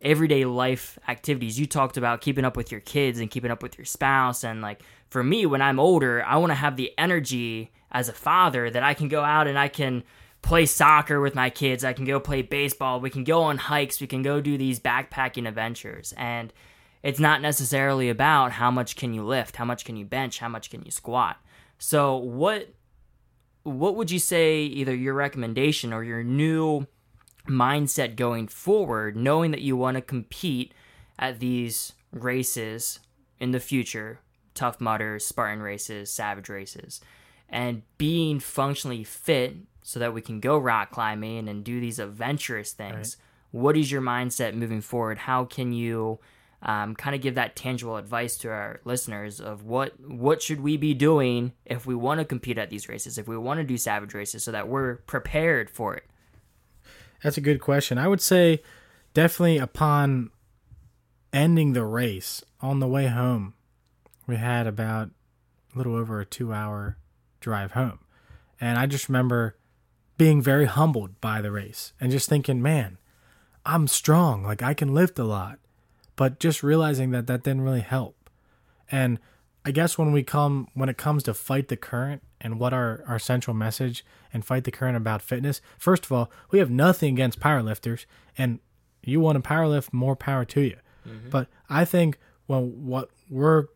everyday 0.00 0.44
life 0.44 0.98
activities, 1.08 1.58
you 1.58 1.66
talked 1.66 1.96
about 1.96 2.20
keeping 2.20 2.44
up 2.44 2.56
with 2.56 2.72
your 2.72 2.80
kids 2.80 3.20
and 3.20 3.30
keeping 3.30 3.50
up 3.50 3.62
with 3.62 3.78
your 3.78 3.84
spouse. 3.84 4.44
And 4.44 4.62
like 4.62 4.82
for 5.10 5.22
me, 5.22 5.46
when 5.46 5.62
I'm 5.62 5.78
older, 5.78 6.24
I 6.24 6.36
want 6.36 6.50
to 6.50 6.56
have 6.56 6.76
the 6.76 6.92
energy 6.98 7.70
as 7.92 8.08
a 8.08 8.12
father 8.12 8.68
that 8.70 8.82
I 8.82 8.94
can 8.94 9.08
go 9.08 9.22
out 9.22 9.46
and 9.46 9.58
I 9.58 9.68
can 9.68 10.02
play 10.44 10.66
soccer 10.66 11.20
with 11.20 11.34
my 11.34 11.50
kids. 11.50 11.84
I 11.84 11.94
can 11.94 12.04
go 12.04 12.20
play 12.20 12.42
baseball. 12.42 13.00
We 13.00 13.10
can 13.10 13.24
go 13.24 13.42
on 13.42 13.56
hikes. 13.56 14.00
We 14.00 14.06
can 14.06 14.22
go 14.22 14.40
do 14.40 14.58
these 14.58 14.78
backpacking 14.78 15.48
adventures. 15.48 16.12
And 16.16 16.52
it's 17.02 17.18
not 17.18 17.40
necessarily 17.40 18.10
about 18.10 18.52
how 18.52 18.70
much 18.70 18.94
can 18.94 19.14
you 19.14 19.24
lift, 19.24 19.56
how 19.56 19.64
much 19.64 19.84
can 19.84 19.96
you 19.96 20.04
bench, 20.04 20.38
how 20.38 20.48
much 20.48 20.70
can 20.70 20.82
you 20.82 20.90
squat. 20.90 21.38
So 21.78 22.16
what 22.16 22.74
what 23.62 23.96
would 23.96 24.10
you 24.10 24.18
say 24.18 24.60
either 24.60 24.94
your 24.94 25.14
recommendation 25.14 25.92
or 25.92 26.04
your 26.04 26.22
new 26.22 26.86
mindset 27.48 28.14
going 28.14 28.46
forward, 28.46 29.16
knowing 29.16 29.50
that 29.52 29.62
you 29.62 29.74
want 29.74 29.96
to 29.96 30.02
compete 30.02 30.74
at 31.18 31.40
these 31.40 31.94
races 32.12 33.00
in 33.40 33.52
the 33.52 33.60
future, 33.60 34.20
tough 34.52 34.80
mudders, 34.80 35.24
Spartan 35.24 35.62
races, 35.62 36.10
savage 36.10 36.50
races, 36.50 37.00
and 37.48 37.82
being 37.96 38.38
functionally 38.38 39.04
fit 39.04 39.56
so 39.84 40.00
that 40.00 40.14
we 40.14 40.22
can 40.22 40.40
go 40.40 40.58
rock 40.58 40.90
climbing 40.90 41.46
and 41.46 41.62
do 41.62 41.78
these 41.78 41.98
adventurous 41.98 42.72
things. 42.72 43.16
Right. 43.18 43.60
What 43.60 43.76
is 43.76 43.92
your 43.92 44.00
mindset 44.00 44.54
moving 44.54 44.80
forward? 44.80 45.18
How 45.18 45.44
can 45.44 45.72
you 45.72 46.18
um, 46.62 46.96
kind 46.96 47.14
of 47.14 47.20
give 47.20 47.34
that 47.34 47.54
tangible 47.54 47.98
advice 47.98 48.38
to 48.38 48.48
our 48.48 48.80
listeners 48.84 49.40
of 49.40 49.64
what 49.64 49.92
what 50.00 50.40
should 50.40 50.62
we 50.62 50.78
be 50.78 50.94
doing 50.94 51.52
if 51.66 51.86
we 51.86 51.94
want 51.94 52.18
to 52.18 52.24
compete 52.24 52.56
at 52.56 52.70
these 52.70 52.88
races, 52.88 53.18
if 53.18 53.28
we 53.28 53.36
want 53.36 53.58
to 53.60 53.64
do 53.64 53.76
savage 53.76 54.14
races, 54.14 54.42
so 54.42 54.50
that 54.50 54.68
we're 54.68 54.96
prepared 54.96 55.68
for 55.68 55.94
it. 55.94 56.04
That's 57.22 57.36
a 57.36 57.42
good 57.42 57.60
question. 57.60 57.98
I 57.98 58.08
would 58.08 58.22
say 58.22 58.62
definitely 59.12 59.58
upon 59.58 60.30
ending 61.30 61.74
the 61.74 61.84
race 61.84 62.42
on 62.62 62.80
the 62.80 62.88
way 62.88 63.08
home, 63.08 63.52
we 64.26 64.36
had 64.36 64.66
about 64.66 65.10
a 65.74 65.78
little 65.78 65.94
over 65.94 66.20
a 66.20 66.24
two 66.24 66.54
hour 66.54 66.96
drive 67.40 67.72
home. 67.72 67.98
And 68.58 68.78
I 68.78 68.86
just 68.86 69.10
remember 69.10 69.56
being 70.16 70.40
very 70.40 70.66
humbled 70.66 71.20
by 71.20 71.40
the 71.40 71.50
race 71.50 71.92
and 72.00 72.10
just 72.10 72.28
thinking, 72.28 72.62
man, 72.62 72.98
I'm 73.66 73.86
strong. 73.88 74.42
Like 74.42 74.62
I 74.62 74.74
can 74.74 74.94
lift 74.94 75.18
a 75.18 75.24
lot 75.24 75.58
but 76.16 76.38
just 76.38 76.62
realizing 76.62 77.10
that 77.10 77.26
that 77.26 77.42
didn't 77.42 77.62
really 77.62 77.80
help. 77.80 78.30
And 78.90 79.18
I 79.64 79.70
guess 79.70 79.96
when 79.98 80.12
we 80.12 80.22
come 80.22 80.68
when 80.74 80.88
it 80.88 80.96
comes 80.96 81.22
to 81.24 81.34
fight 81.34 81.68
the 81.68 81.76
current 81.76 82.22
and 82.40 82.60
what 82.60 82.72
our 82.72 83.02
our 83.06 83.18
central 83.18 83.56
message 83.56 84.04
and 84.32 84.44
fight 84.44 84.64
the 84.64 84.70
current 84.70 84.96
about 84.96 85.22
fitness, 85.22 85.60
first 85.78 86.04
of 86.04 86.12
all, 86.12 86.30
we 86.50 86.58
have 86.58 86.70
nothing 86.70 87.14
against 87.14 87.40
powerlifters 87.40 88.06
and 88.36 88.60
you 89.02 89.20
want 89.20 89.42
to 89.42 89.48
powerlift, 89.48 89.92
more 89.92 90.16
power 90.16 90.44
to 90.44 90.60
you. 90.60 90.76
Mm-hmm. 91.06 91.30
But 91.30 91.48
I 91.68 91.84
think 91.84 92.18
well 92.46 92.62
what 92.62 93.10
we're 93.30 93.66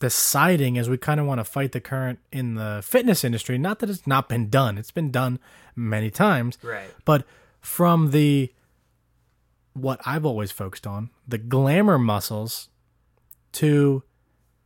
deciding 0.00 0.76
is 0.76 0.88
we 0.88 0.98
kind 0.98 1.20
of 1.20 1.26
want 1.26 1.38
to 1.38 1.44
fight 1.44 1.72
the 1.72 1.80
current 1.80 2.18
in 2.30 2.54
the 2.54 2.80
fitness 2.84 3.24
industry. 3.24 3.58
Not 3.58 3.80
that 3.80 3.90
it's 3.90 4.06
not 4.06 4.28
been 4.28 4.48
done; 4.48 4.78
it's 4.78 4.90
been 4.90 5.10
done 5.10 5.38
many 5.74 6.10
times. 6.10 6.58
Right. 6.62 6.90
But 7.04 7.24
from 7.60 8.10
the 8.10 8.52
what 9.74 10.00
I've 10.04 10.24
always 10.24 10.50
focused 10.50 10.86
on 10.86 11.10
the 11.26 11.38
glamour 11.38 11.98
muscles 11.98 12.68
to 13.52 14.02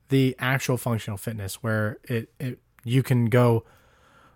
the 0.09 0.37
actual 0.39 0.77
functional 0.77 1.17
fitness 1.17 1.63
where 1.63 1.99
it, 2.05 2.33
it 2.39 2.59
you 2.85 3.03
can 3.03 3.27
go 3.27 3.65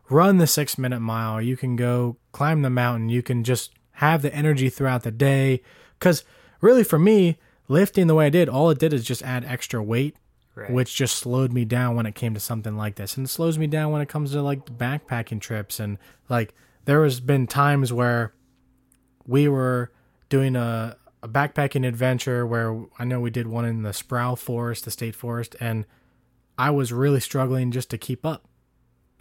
run 0.09 0.39
the 0.39 0.47
six 0.47 0.79
minute 0.79 1.01
mile 1.01 1.41
you 1.43 1.57
can 1.57 1.77
go 1.77 2.17
climb 2.33 2.63
the 2.63 2.71
mountain 2.71 3.09
you 3.09 3.23
can 3.23 3.45
just 3.45 3.73
have 3.93 4.23
the 4.23 4.35
energy 4.35 4.69
throughout 4.69 5.03
the 5.03 5.11
day 5.11 5.61
because 5.99 6.25
really 6.61 6.85
for 6.85 6.99
me 6.99 7.37
lifting 7.69 8.07
the 8.07 8.15
way 8.15 8.27
i 8.27 8.31
did 8.31 8.49
all 8.49 8.71
it 8.71 8.79
did 8.79 8.93
is 8.93 9.05
just 9.05 9.23
add 9.23 9.45
extra 9.45 9.83
weight 9.83 10.17
right. 10.57 10.71
which 10.71 10.97
just 10.97 11.17
slowed 11.17 11.53
me 11.53 11.65
down 11.65 11.95
when 11.95 12.07
it 12.07 12.17
came 12.17 12.35
to 12.35 12.41
something 12.41 12.77
like 12.77 12.97
this 12.97 13.17
and 13.17 13.27
it 13.27 13.31
slows 13.31 13.57
me 13.59 13.69
down 13.69 13.93
when 13.93 14.03
it 14.03 14.09
comes 14.09 14.33
to 14.33 14.43
like 14.43 14.65
backpacking 14.67 15.41
trips 15.41 15.79
and 15.79 15.99
like 16.29 16.53
there 16.87 17.05
has 17.05 17.21
been 17.21 17.47
times 17.47 17.93
where 17.93 18.33
we 19.27 19.49
were 19.49 19.93
doing 20.29 20.57
a, 20.57 20.97
a 21.23 21.29
backpacking 21.29 21.87
adventure 21.87 22.47
where 22.47 22.85
I 22.99 23.05
know 23.05 23.21
we 23.21 23.31
did 23.31 23.47
one 23.47 23.65
in 23.65 23.83
the 23.83 23.93
Sproul 23.93 24.37
Forest, 24.37 24.85
the 24.85 24.91
state 24.91 25.15
forest, 25.15 25.55
and 25.61 25.85
I 26.57 26.71
was 26.71 26.93
really 26.93 27.21
struggling 27.21 27.71
just 27.71 27.91
to 27.91 27.99
keep 27.99 28.25
up. 28.25 28.49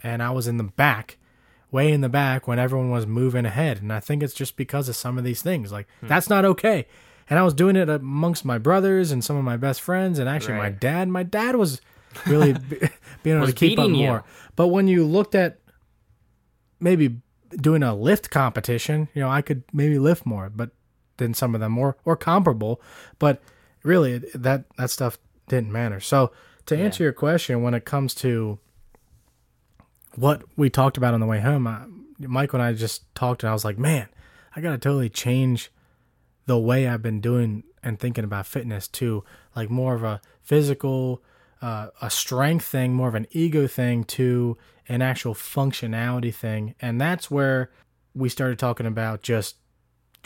And 0.02 0.22
I 0.22 0.30
was 0.30 0.46
in 0.46 0.56
the 0.56 0.64
back, 0.64 1.18
way 1.70 1.92
in 1.92 2.00
the 2.00 2.08
back 2.08 2.46
when 2.46 2.58
everyone 2.58 2.90
was 2.90 3.06
moving 3.06 3.44
ahead. 3.44 3.82
And 3.82 3.92
I 3.92 4.00
think 4.00 4.22
it's 4.22 4.34
just 4.34 4.56
because 4.56 4.88
of 4.88 4.96
some 4.96 5.18
of 5.18 5.24
these 5.24 5.42
things. 5.42 5.72
Like, 5.72 5.88
hmm. 6.00 6.06
that's 6.06 6.28
not 6.28 6.44
okay. 6.44 6.86
And 7.28 7.38
I 7.38 7.42
was 7.42 7.54
doing 7.54 7.76
it 7.76 7.88
amongst 7.88 8.44
my 8.44 8.58
brothers 8.58 9.10
and 9.10 9.24
some 9.24 9.36
of 9.36 9.44
my 9.44 9.56
best 9.56 9.80
friends, 9.80 10.18
and 10.18 10.28
actually 10.28 10.54
right. 10.54 10.64
my 10.64 10.70
dad. 10.70 11.08
My 11.08 11.22
dad 11.22 11.56
was 11.56 11.80
really 12.26 12.52
being 13.22 13.36
able 13.36 13.46
to 13.46 13.52
keep 13.52 13.78
up 13.78 13.90
more. 13.90 14.24
But 14.54 14.68
when 14.68 14.86
you 14.86 15.04
looked 15.04 15.34
at 15.34 15.58
maybe 16.78 17.16
doing 17.50 17.82
a 17.82 17.94
lift 17.94 18.30
competition, 18.30 19.08
you 19.14 19.22
know, 19.22 19.28
I 19.28 19.42
could 19.42 19.64
maybe 19.72 19.98
lift 19.98 20.24
more, 20.24 20.50
but 20.50 20.70
than 21.16 21.34
some 21.34 21.54
of 21.54 21.60
them 21.60 21.76
or 21.78 21.96
or 22.04 22.16
comparable 22.16 22.80
but 23.18 23.42
really 23.82 24.18
that 24.34 24.64
that 24.76 24.90
stuff 24.90 25.18
didn't 25.48 25.72
matter 25.72 26.00
so 26.00 26.32
to 26.66 26.76
answer 26.76 27.02
yeah. 27.02 27.06
your 27.06 27.12
question 27.12 27.62
when 27.62 27.74
it 27.74 27.84
comes 27.84 28.14
to 28.14 28.58
what 30.14 30.42
we 30.56 30.68
talked 30.70 30.96
about 30.96 31.14
on 31.14 31.20
the 31.20 31.26
way 31.26 31.40
home 31.40 31.66
I, 31.66 31.84
michael 32.18 32.60
and 32.60 32.68
i 32.68 32.72
just 32.72 33.14
talked 33.14 33.42
and 33.42 33.50
i 33.50 33.52
was 33.52 33.64
like 33.64 33.78
man 33.78 34.08
i 34.54 34.60
gotta 34.60 34.78
totally 34.78 35.08
change 35.08 35.70
the 36.46 36.58
way 36.58 36.88
i've 36.88 37.02
been 37.02 37.20
doing 37.20 37.62
and 37.82 37.98
thinking 37.98 38.24
about 38.24 38.46
fitness 38.46 38.88
to 38.88 39.22
like 39.54 39.70
more 39.70 39.94
of 39.94 40.02
a 40.02 40.20
physical 40.42 41.22
uh, 41.62 41.88
a 42.02 42.10
strength 42.10 42.64
thing 42.64 42.92
more 42.94 43.08
of 43.08 43.14
an 43.14 43.26
ego 43.30 43.66
thing 43.66 44.04
to 44.04 44.56
an 44.88 45.02
actual 45.02 45.34
functionality 45.34 46.34
thing 46.34 46.74
and 46.80 47.00
that's 47.00 47.30
where 47.30 47.70
we 48.14 48.28
started 48.28 48.58
talking 48.58 48.86
about 48.86 49.22
just 49.22 49.56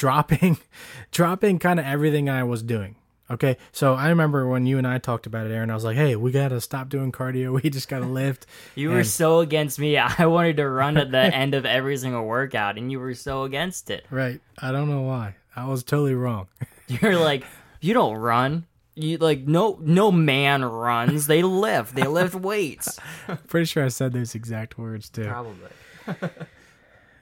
dropping 0.00 0.58
dropping 1.10 1.58
kind 1.58 1.78
of 1.78 1.84
everything 1.86 2.30
I 2.30 2.44
was 2.44 2.62
doing. 2.62 2.96
Okay, 3.30 3.58
so 3.70 3.94
I 3.94 4.08
remember 4.08 4.48
when 4.48 4.66
you 4.66 4.76
and 4.76 4.86
I 4.86 4.98
talked 4.98 5.24
about 5.24 5.46
it, 5.46 5.52
Aaron. 5.52 5.70
I 5.70 5.74
was 5.74 5.84
like, 5.84 5.96
"Hey, 5.96 6.16
we 6.16 6.32
gotta 6.32 6.60
stop 6.60 6.88
doing 6.88 7.12
cardio. 7.12 7.52
We 7.62 7.70
just 7.70 7.88
gotta 7.88 8.06
lift." 8.20 8.46
you 8.74 8.88
and... 8.88 8.98
were 8.98 9.04
so 9.04 9.38
against 9.40 9.78
me. 9.78 9.96
I 9.98 10.26
wanted 10.26 10.56
to 10.56 10.68
run 10.68 10.96
at 10.96 11.12
the 11.12 11.18
end 11.18 11.54
of 11.54 11.64
every 11.64 11.96
single 11.96 12.24
workout, 12.24 12.76
and 12.76 12.90
you 12.90 12.98
were 12.98 13.14
so 13.14 13.44
against 13.44 13.90
it. 13.90 14.04
Right. 14.10 14.40
I 14.58 14.72
don't 14.72 14.90
know 14.90 15.02
why. 15.02 15.36
I 15.54 15.66
was 15.66 15.82
totally 15.82 16.14
wrong. 16.14 16.48
You're 16.88 17.18
like, 17.18 17.44
you 17.80 17.94
don't 17.94 18.16
run. 18.16 18.66
You 18.94 19.18
like 19.18 19.46
no 19.46 19.78
no 19.80 20.10
man 20.10 20.64
runs. 20.64 21.26
They 21.26 21.42
lift. 21.42 21.94
They 21.94 22.06
lift 22.06 22.34
weights. 22.34 22.98
Pretty 23.46 23.64
sure 23.64 23.84
I 23.84 23.88
said 23.88 24.12
those 24.12 24.34
exact 24.34 24.78
words 24.78 25.08
too. 25.08 25.24
Probably. 25.24 25.70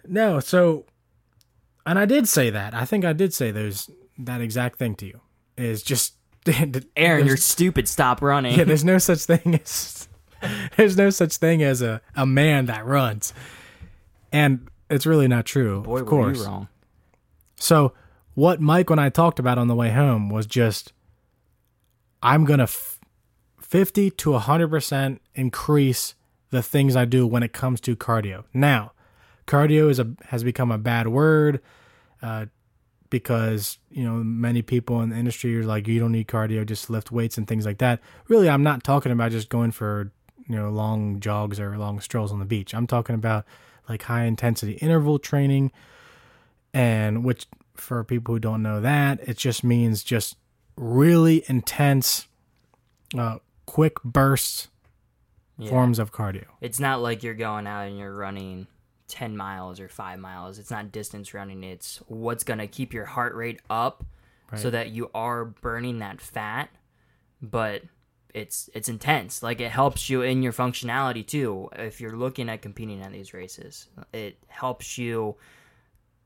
no, 0.08 0.40
so 0.40 0.86
and 1.86 1.98
I 1.98 2.06
did 2.06 2.26
say 2.28 2.50
that. 2.50 2.74
I 2.74 2.84
think 2.84 3.04
I 3.04 3.12
did 3.12 3.34
say 3.34 3.50
those 3.50 3.90
that 4.18 4.40
exact 4.40 4.78
thing 4.78 4.94
to 4.96 5.06
you. 5.06 5.20
Is 5.56 5.82
just 5.82 6.14
Aaron, 6.96 7.26
you're 7.26 7.36
stupid. 7.36 7.88
Stop 7.88 8.22
running. 8.22 8.58
Yeah, 8.58 8.64
there's 8.64 8.84
no 8.84 8.98
such 8.98 9.20
thing 9.20 9.60
as 9.62 10.08
there's 10.76 10.96
no 10.96 11.10
such 11.10 11.36
thing 11.36 11.62
as 11.62 11.82
a, 11.82 12.00
a 12.16 12.26
man 12.26 12.66
that 12.66 12.86
runs, 12.86 13.34
and 14.32 14.68
it's 14.88 15.06
really 15.06 15.28
not 15.28 15.44
true. 15.44 15.82
Boy, 15.82 15.98
of 16.00 16.06
course. 16.06 16.38
were 16.38 16.44
you 16.44 16.48
wrong. 16.48 16.68
So 17.56 17.92
what 18.38 18.61
Mike 18.61 18.88
and 18.90 19.01
I 19.01 19.09
talked 19.09 19.40
about 19.40 19.59
on 19.59 19.66
the 19.66 19.74
way 19.74 19.90
home 19.90 20.31
was 20.31 20.46
just 20.46 20.92
I'm 22.22 22.44
gonna 22.44 22.64
f- 22.64 23.01
fifty 23.61 24.11
to 24.12 24.38
hundred 24.38 24.68
percent 24.68 25.20
increase 25.35 26.14
the 26.51 26.62
things 26.62 26.94
I 26.94 27.05
do 27.05 27.27
when 27.27 27.42
it 27.42 27.53
comes 27.53 27.81
to 27.83 27.96
cardio. 27.96 28.44
Now, 28.55 28.92
cardio 29.46 29.90
is 29.90 29.98
a 29.98 30.11
has 30.27 30.44
become 30.44 30.70
a 30.70 30.79
bad 30.79 31.09
word 31.09 31.61
uh, 32.22 32.46
because 33.11 33.79
you 33.90 34.05
know 34.05 34.14
many 34.14 34.62
people 34.62 35.03
in 35.03 35.11
the 35.11 35.16
industry 35.16 35.59
are 35.59 35.64
like 35.64 35.88
you 35.88 35.98
don't 35.98 36.12
need 36.12 36.29
cardio 36.29 36.64
just 36.64 36.88
lift 36.88 37.11
weights 37.11 37.38
and 37.38 37.48
things 37.48 37.66
like 37.66 37.79
that 37.79 38.01
really 38.29 38.48
i'm 38.51 38.62
not 38.62 38.85
talking 38.85 39.11
about 39.11 39.31
just 39.31 39.48
going 39.48 39.70
for 39.70 40.12
you 40.46 40.57
know 40.57 40.68
long 40.70 41.18
jogs 41.18 41.59
or 41.59 41.77
long 41.79 42.01
strolls 42.01 42.31
on 42.31 42.38
the 42.38 42.44
beach 42.44 42.74
i'm 42.74 42.87
talking 42.87 43.14
about 43.14 43.44
like 43.88 44.03
high 44.03 44.24
intensity 44.24 44.72
interval 44.74 45.18
training. 45.18 45.72
And 46.74 47.24
which, 47.24 47.46
for 47.80 48.02
people 48.04 48.34
who 48.34 48.38
don't 48.40 48.62
know 48.62 48.80
that, 48.80 49.20
it 49.28 49.36
just 49.36 49.62
means 49.64 50.02
just 50.02 50.36
really 50.76 51.44
intense, 51.48 52.26
uh, 53.16 53.38
quick 53.66 54.02
bursts 54.04 54.68
Yeah. 55.56 55.70
forms 55.70 55.98
of 55.98 56.12
cardio. 56.12 56.46
It's 56.60 56.78
not 56.78 57.00
like 57.00 57.22
you're 57.22 57.34
going 57.34 57.66
out 57.66 57.88
and 57.88 57.98
you're 57.98 58.14
running 58.14 58.66
10 59.08 59.36
miles 59.36 59.80
or 59.80 59.88
5 59.88 60.18
miles. 60.20 60.58
It's 60.58 60.70
not 60.70 60.92
distance 60.92 61.34
running. 61.34 61.64
It's 61.64 61.96
what's 62.06 62.44
going 62.44 62.58
to 62.58 62.66
keep 62.68 62.92
your 62.92 63.06
heart 63.06 63.34
rate 63.34 63.60
up 63.68 64.04
so 64.54 64.70
that 64.70 64.90
you 64.90 65.10
are 65.14 65.44
burning 65.44 65.98
that 65.98 66.20
fat, 66.22 66.70
but 67.42 67.82
it's 68.32 68.70
it's 68.72 68.88
intense. 68.88 69.42
Like 69.42 69.60
it 69.60 69.70
helps 69.70 70.08
you 70.08 70.22
in 70.22 70.42
your 70.42 70.52
functionality 70.52 71.26
too. 71.26 71.68
If 71.74 72.00
you're 72.00 72.16
looking 72.16 72.48
at 72.48 72.62
competing 72.62 73.02
at 73.02 73.12
these 73.12 73.34
races, 73.34 73.88
it 74.12 74.38
helps 74.48 74.96
you 74.96 75.36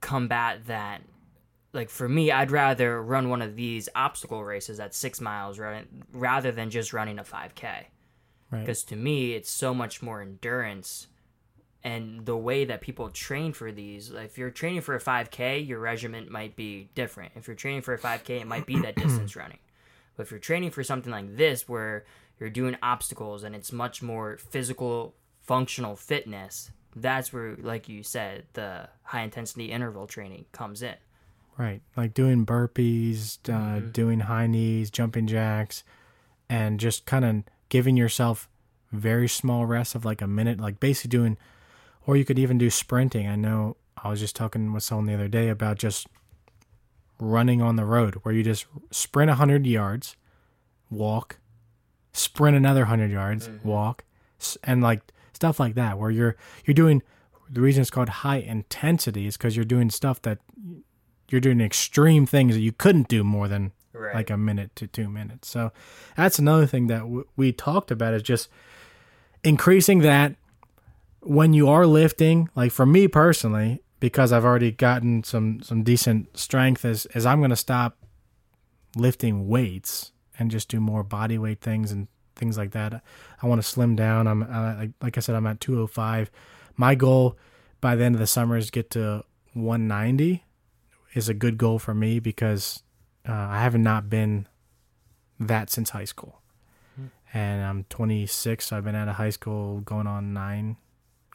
combat 0.00 0.66
that 0.66 1.02
like 1.72 1.88
for 1.90 2.08
me, 2.08 2.30
I'd 2.30 2.50
rather 2.50 3.02
run 3.02 3.28
one 3.30 3.42
of 3.42 3.56
these 3.56 3.88
obstacle 3.94 4.44
races 4.44 4.78
at 4.80 4.94
6 4.94 5.20
miles 5.20 5.58
ra- 5.58 5.80
rather 6.12 6.52
than 6.52 6.70
just 6.70 6.92
running 6.92 7.18
a 7.18 7.24
5k 7.24 7.86
Right. 8.50 8.60
because 8.60 8.84
to 8.84 8.96
me 8.96 9.32
it's 9.32 9.50
so 9.50 9.72
much 9.72 10.02
more 10.02 10.20
endurance 10.20 11.06
and 11.84 12.26
the 12.26 12.36
way 12.36 12.64
that 12.66 12.80
people 12.82 13.08
train 13.08 13.52
for 13.54 13.72
these. 13.72 14.10
If 14.10 14.36
you're 14.38 14.50
training 14.50 14.82
for 14.82 14.94
a 14.94 15.00
5k 15.00 15.66
your 15.66 15.78
regiment 15.80 16.30
might 16.30 16.54
be 16.54 16.90
different. 16.94 17.32
If 17.34 17.46
you're 17.48 17.56
training 17.56 17.80
for 17.82 17.94
a 17.94 17.98
5k 17.98 18.42
it 18.42 18.46
might 18.46 18.66
be 18.66 18.78
that 18.80 18.94
distance 19.04 19.34
running. 19.36 19.58
But 20.16 20.24
if 20.24 20.30
you're 20.30 20.40
training 20.40 20.70
for 20.72 20.84
something 20.84 21.10
like 21.10 21.36
this 21.36 21.66
where 21.66 22.04
you're 22.38 22.50
doing 22.50 22.76
obstacles 22.82 23.42
and 23.42 23.54
it's 23.56 23.72
much 23.72 24.02
more 24.02 24.36
physical 24.36 25.14
functional 25.40 25.96
fitness 25.96 26.70
that's 26.94 27.32
where 27.32 27.56
like 27.56 27.88
you 27.88 28.02
said 28.02 28.44
the 28.52 28.86
high 29.02 29.22
intensity 29.22 29.72
interval 29.72 30.06
training 30.06 30.44
comes 30.52 30.82
in 30.82 30.94
Right. 31.58 31.82
Like 31.96 32.14
doing 32.14 32.46
burpees, 32.46 33.38
uh, 33.48 33.80
doing 33.92 34.20
high 34.20 34.46
knees, 34.46 34.90
jumping 34.90 35.26
jacks, 35.26 35.84
and 36.48 36.80
just 36.80 37.04
kind 37.06 37.24
of 37.24 37.44
giving 37.68 37.96
yourself 37.96 38.48
very 38.90 39.28
small 39.28 39.66
rests 39.66 39.94
of 39.94 40.04
like 40.04 40.20
a 40.22 40.26
minute, 40.26 40.60
like 40.60 40.80
basically 40.80 41.10
doing, 41.10 41.36
or 42.06 42.16
you 42.16 42.24
could 42.24 42.38
even 42.38 42.58
do 42.58 42.70
sprinting. 42.70 43.28
I 43.28 43.36
know 43.36 43.76
I 44.02 44.08
was 44.08 44.20
just 44.20 44.34
talking 44.34 44.72
with 44.72 44.82
someone 44.82 45.06
the 45.06 45.14
other 45.14 45.28
day 45.28 45.48
about 45.48 45.78
just 45.78 46.06
running 47.18 47.62
on 47.62 47.76
the 47.76 47.84
road 47.84 48.16
where 48.22 48.34
you 48.34 48.42
just 48.42 48.66
sprint 48.90 49.28
100 49.28 49.66
yards, 49.66 50.16
walk, 50.90 51.38
sprint 52.12 52.56
another 52.56 52.80
100 52.80 53.10
yards, 53.10 53.48
walk, 53.62 54.04
and 54.64 54.82
like 54.82 55.00
stuff 55.32 55.60
like 55.60 55.74
that 55.74 55.98
where 55.98 56.10
you're 56.10 56.36
you're 56.64 56.74
doing 56.74 57.02
the 57.50 57.60
reason 57.60 57.80
it's 57.80 57.90
called 57.90 58.08
high 58.08 58.36
intensity 58.36 59.26
is 59.26 59.36
because 59.36 59.56
you're 59.56 59.64
doing 59.64 59.90
stuff 59.90 60.20
that 60.22 60.38
you're 61.32 61.40
doing 61.40 61.60
extreme 61.60 62.26
things 62.26 62.54
that 62.54 62.60
you 62.60 62.72
couldn't 62.72 63.08
do 63.08 63.24
more 63.24 63.48
than 63.48 63.72
Right. 63.94 64.14
like 64.14 64.30
a 64.30 64.36
minute 64.38 64.74
to 64.76 64.86
two 64.86 65.08
minutes. 65.10 65.48
So 65.48 65.70
that's 66.16 66.38
another 66.38 66.66
thing 66.66 66.86
that 66.86 67.00
w- 67.00 67.26
we 67.36 67.52
talked 67.52 67.90
about 67.90 68.14
is 68.14 68.22
just 68.22 68.48
increasing 69.44 69.98
that 70.00 70.34
when 71.20 71.52
you 71.52 71.68
are 71.68 71.86
lifting. 71.86 72.48
Like 72.54 72.72
for 72.72 72.86
me 72.86 73.06
personally, 73.06 73.82
because 74.00 74.32
I've 74.32 74.44
already 74.46 74.70
gotten 74.72 75.24
some 75.24 75.60
some 75.62 75.82
decent 75.82 76.36
strength, 76.38 76.84
is 76.86 77.06
is 77.14 77.26
I'm 77.26 77.40
going 77.40 77.50
to 77.50 77.56
stop 77.56 77.98
lifting 78.96 79.46
weights 79.48 80.12
and 80.38 80.50
just 80.50 80.68
do 80.68 80.80
more 80.80 81.02
body 81.02 81.38
weight 81.38 81.60
things 81.60 81.92
and 81.92 82.08
things 82.34 82.56
like 82.56 82.70
that. 82.72 83.02
I 83.42 83.46
want 83.46 83.60
to 83.60 83.66
slim 83.68 83.94
down. 83.94 84.26
I'm 84.26 84.42
uh, 84.42 84.74
like 84.78 84.90
like 85.02 85.16
I 85.18 85.20
said, 85.20 85.34
I'm 85.34 85.46
at 85.46 85.60
205. 85.60 86.30
My 86.76 86.94
goal 86.94 87.36
by 87.80 87.94
the 87.94 88.04
end 88.04 88.14
of 88.14 88.20
the 88.20 88.26
summer 88.26 88.56
is 88.56 88.70
get 88.70 88.90
to 88.90 89.24
190 89.52 90.44
is 91.14 91.28
a 91.28 91.34
good 91.34 91.58
goal 91.58 91.78
for 91.78 91.94
me 91.94 92.18
because 92.18 92.82
uh, 93.28 93.32
I 93.32 93.60
have 93.62 93.76
not 93.76 94.08
been 94.08 94.46
that 95.38 95.70
since 95.70 95.90
high 95.90 96.04
school. 96.04 96.38
And 97.34 97.64
I'm 97.64 97.84
26, 97.84 98.66
so 98.66 98.76
I've 98.76 98.84
been 98.84 98.94
out 98.94 99.08
of 99.08 99.14
high 99.14 99.30
school 99.30 99.80
going 99.80 100.06
on 100.06 100.34
nine, 100.34 100.76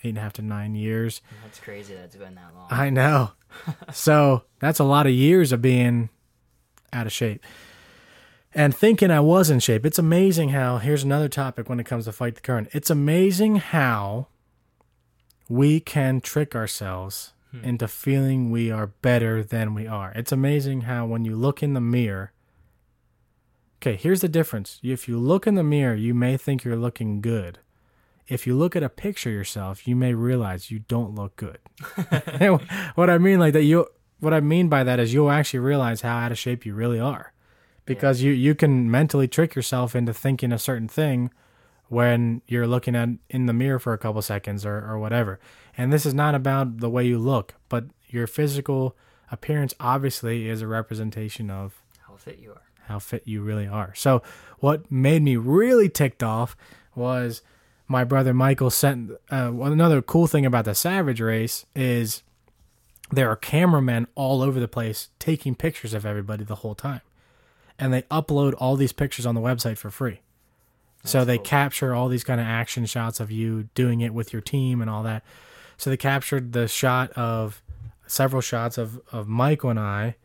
eight 0.03 0.09
and 0.09 0.19
a 0.19 0.21
half 0.21 0.33
to 0.33 0.43
nine 0.43 0.75
years. 0.75 1.21
that's 1.43 1.59
crazy 1.59 1.95
that's 1.95 2.15
been 2.15 2.35
that 2.35 2.53
long 2.55 2.67
I 2.69 2.91
know. 2.91 3.31
so 3.91 4.43
that's 4.59 4.77
a 4.77 4.83
lot 4.83 5.07
of 5.07 5.13
years 5.13 5.51
of 5.51 5.61
being 5.61 6.09
out 6.93 7.07
of 7.07 7.11
shape. 7.11 7.43
And 8.53 8.75
thinking 8.75 9.09
I 9.09 9.19
was 9.21 9.49
in 9.49 9.59
shape. 9.59 9.85
It's 9.87 9.99
amazing 9.99 10.49
how, 10.49 10.77
here's 10.77 11.03
another 11.03 11.29
topic 11.29 11.67
when 11.67 11.79
it 11.79 11.85
comes 11.85 12.05
to 12.05 12.11
fight 12.11 12.35
the 12.35 12.41
current. 12.41 12.69
It's 12.73 12.91
amazing 12.91 13.57
how 13.57 14.27
we 15.49 15.79
can 15.79 16.21
trick 16.21 16.55
ourselves 16.55 17.33
Hmm. 17.59 17.65
into 17.65 17.87
feeling 17.87 18.51
we 18.51 18.71
are 18.71 18.87
better 18.87 19.43
than 19.43 19.73
we 19.73 19.87
are. 19.87 20.11
It's 20.15 20.31
amazing 20.31 20.81
how 20.81 21.05
when 21.05 21.25
you 21.25 21.35
look 21.35 21.61
in 21.63 21.73
the 21.73 21.81
mirror, 21.81 22.31
okay, 23.81 23.95
here's 23.95 24.21
the 24.21 24.29
difference. 24.29 24.79
If 24.83 25.07
you 25.07 25.17
look 25.17 25.47
in 25.47 25.55
the 25.55 25.63
mirror, 25.63 25.95
you 25.95 26.13
may 26.13 26.37
think 26.37 26.63
you're 26.63 26.75
looking 26.75 27.21
good. 27.21 27.59
If 28.27 28.45
you 28.45 28.55
look 28.55 28.75
at 28.75 28.83
a 28.83 28.89
picture 28.89 29.29
yourself, 29.29 29.87
you 29.87 29.95
may 29.95 30.13
realize 30.13 30.69
you 30.69 30.79
don't 30.79 31.15
look 31.15 31.35
good. 31.35 31.59
what 32.95 33.09
I 33.09 33.17
mean, 33.17 33.39
like 33.39 33.53
that, 33.53 33.63
you. 33.63 33.87
What 34.19 34.33
I 34.33 34.39
mean 34.39 34.67
by 34.67 34.83
that 34.83 34.99
is 34.99 35.13
you'll 35.13 35.29
actually 35.29 35.59
realize 35.59 36.01
how 36.01 36.17
out 36.17 36.31
of 36.31 36.39
shape 36.39 36.65
you 36.65 36.73
really 36.73 36.99
are, 36.99 37.33
because 37.85 38.23
you 38.23 38.31
you 38.31 38.55
can 38.55 38.89
mentally 38.89 39.27
trick 39.27 39.53
yourself 39.53 39.95
into 39.95 40.11
thinking 40.11 40.51
a 40.51 40.57
certain 40.57 40.87
thing 40.87 41.29
when 41.89 42.41
you're 42.47 42.67
looking 42.67 42.95
at 42.95 43.09
in 43.29 43.45
the 43.45 43.53
mirror 43.53 43.79
for 43.79 43.93
a 43.93 43.97
couple 43.97 44.21
seconds 44.21 44.65
or, 44.65 44.77
or 44.77 44.97
whatever. 44.99 45.39
And 45.77 45.93
this 45.93 46.05
is 46.05 46.13
not 46.13 46.35
about 46.35 46.79
the 46.79 46.89
way 46.89 47.05
you 47.05 47.19
look, 47.19 47.53
but 47.69 47.85
your 48.07 48.27
physical 48.27 48.95
appearance 49.31 49.73
obviously 49.79 50.49
is 50.49 50.61
a 50.61 50.67
representation 50.67 51.49
of 51.51 51.81
how 52.07 52.15
fit 52.15 52.39
you 52.39 52.51
are 52.51 52.61
how 52.87 52.99
fit 52.99 53.23
you 53.25 53.41
really 53.41 53.67
are. 53.67 53.93
So 53.95 54.21
what 54.59 54.89
made 54.91 55.21
me 55.21 55.35
really 55.35 55.89
ticked 55.89 56.23
off 56.23 56.55
was 56.95 57.41
my 57.87 58.03
brother 58.03 58.33
Michael 58.33 58.69
sent 58.69 59.11
uh, 59.29 59.51
well, 59.53 59.71
another 59.71 60.01
cool 60.01 60.27
thing 60.27 60.45
about 60.45 60.65
the 60.65 60.75
Savage 60.75 61.21
race 61.21 61.65
is 61.75 62.23
there 63.11 63.29
are 63.29 63.35
cameramen 63.35 64.07
all 64.15 64.41
over 64.41 64.59
the 64.59 64.67
place 64.67 65.09
taking 65.19 65.55
pictures 65.55 65.93
of 65.93 66.05
everybody 66.05 66.43
the 66.43 66.55
whole 66.55 66.75
time. 66.75 67.01
And 67.79 67.93
they 67.93 68.01
upload 68.03 68.55
all 68.57 68.75
these 68.75 68.91
pictures 68.91 69.25
on 69.25 69.35
the 69.35 69.41
website 69.41 69.77
for 69.77 69.91
free. 69.91 70.21
so 71.03 71.23
they 71.23 71.37
capture 71.37 71.93
all 71.93 72.09
these 72.09 72.23
kind 72.23 72.41
of 72.41 72.47
action 72.47 72.85
shots 72.85 73.19
of 73.19 73.31
you 73.31 73.69
doing 73.75 74.01
it 74.01 74.13
with 74.13 74.33
your 74.33 74.41
team 74.41 74.81
and 74.81 74.89
all 74.89 75.03
that. 75.03 75.23
So 75.77 75.89
they 75.89 75.97
captured 75.97 76.53
the 76.53 76.67
shot 76.67 77.11
of 77.11 77.61
several 78.07 78.41
shots 78.41 78.77
of, 78.77 78.99
of 79.11 79.27
Michael 79.27 79.69
and 79.69 79.79
I 79.79 80.15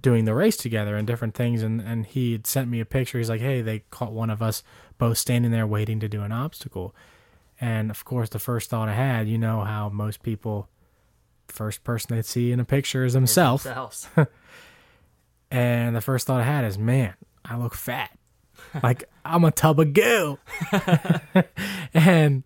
doing 0.00 0.24
the 0.24 0.34
race 0.34 0.56
together 0.56 0.96
and 0.96 1.06
different 1.06 1.34
things. 1.34 1.62
And 1.62 1.80
and 1.80 2.04
he 2.04 2.32
had 2.32 2.46
sent 2.46 2.68
me 2.68 2.80
a 2.80 2.84
picture. 2.84 3.18
He's 3.18 3.30
like 3.30 3.40
hey 3.40 3.62
they 3.62 3.84
caught 3.90 4.12
one 4.12 4.30
of 4.30 4.42
us 4.42 4.62
both 4.98 5.16
standing 5.16 5.52
there 5.52 5.66
waiting 5.66 6.00
to 6.00 6.08
do 6.08 6.22
an 6.22 6.32
obstacle. 6.32 6.94
And 7.60 7.90
of 7.90 8.04
course 8.04 8.28
the 8.28 8.40
first 8.40 8.68
thought 8.68 8.88
i 8.88 8.94
had 8.94 9.28
you 9.28 9.38
know 9.38 9.62
how 9.62 9.88
most 9.88 10.22
people 10.22 10.68
first 11.46 11.84
person 11.84 12.16
they 12.16 12.22
see 12.22 12.50
in 12.50 12.60
a 12.60 12.64
picture 12.64 13.04
is 13.04 13.12
themselves. 13.12 13.64
Themselves. 13.64 14.08
And 15.50 15.94
the 15.94 16.00
first 16.00 16.26
thought 16.26 16.40
i 16.40 16.44
had 16.44 16.64
is 16.64 16.78
man 16.78 17.14
i 17.44 17.56
look 17.56 17.74
fat. 17.74 18.10
Like 18.82 19.04
i'm 19.24 19.44
a 19.44 19.50
tub 19.52 19.78
of 19.78 19.92
goo. 19.92 20.38
And 21.94 22.42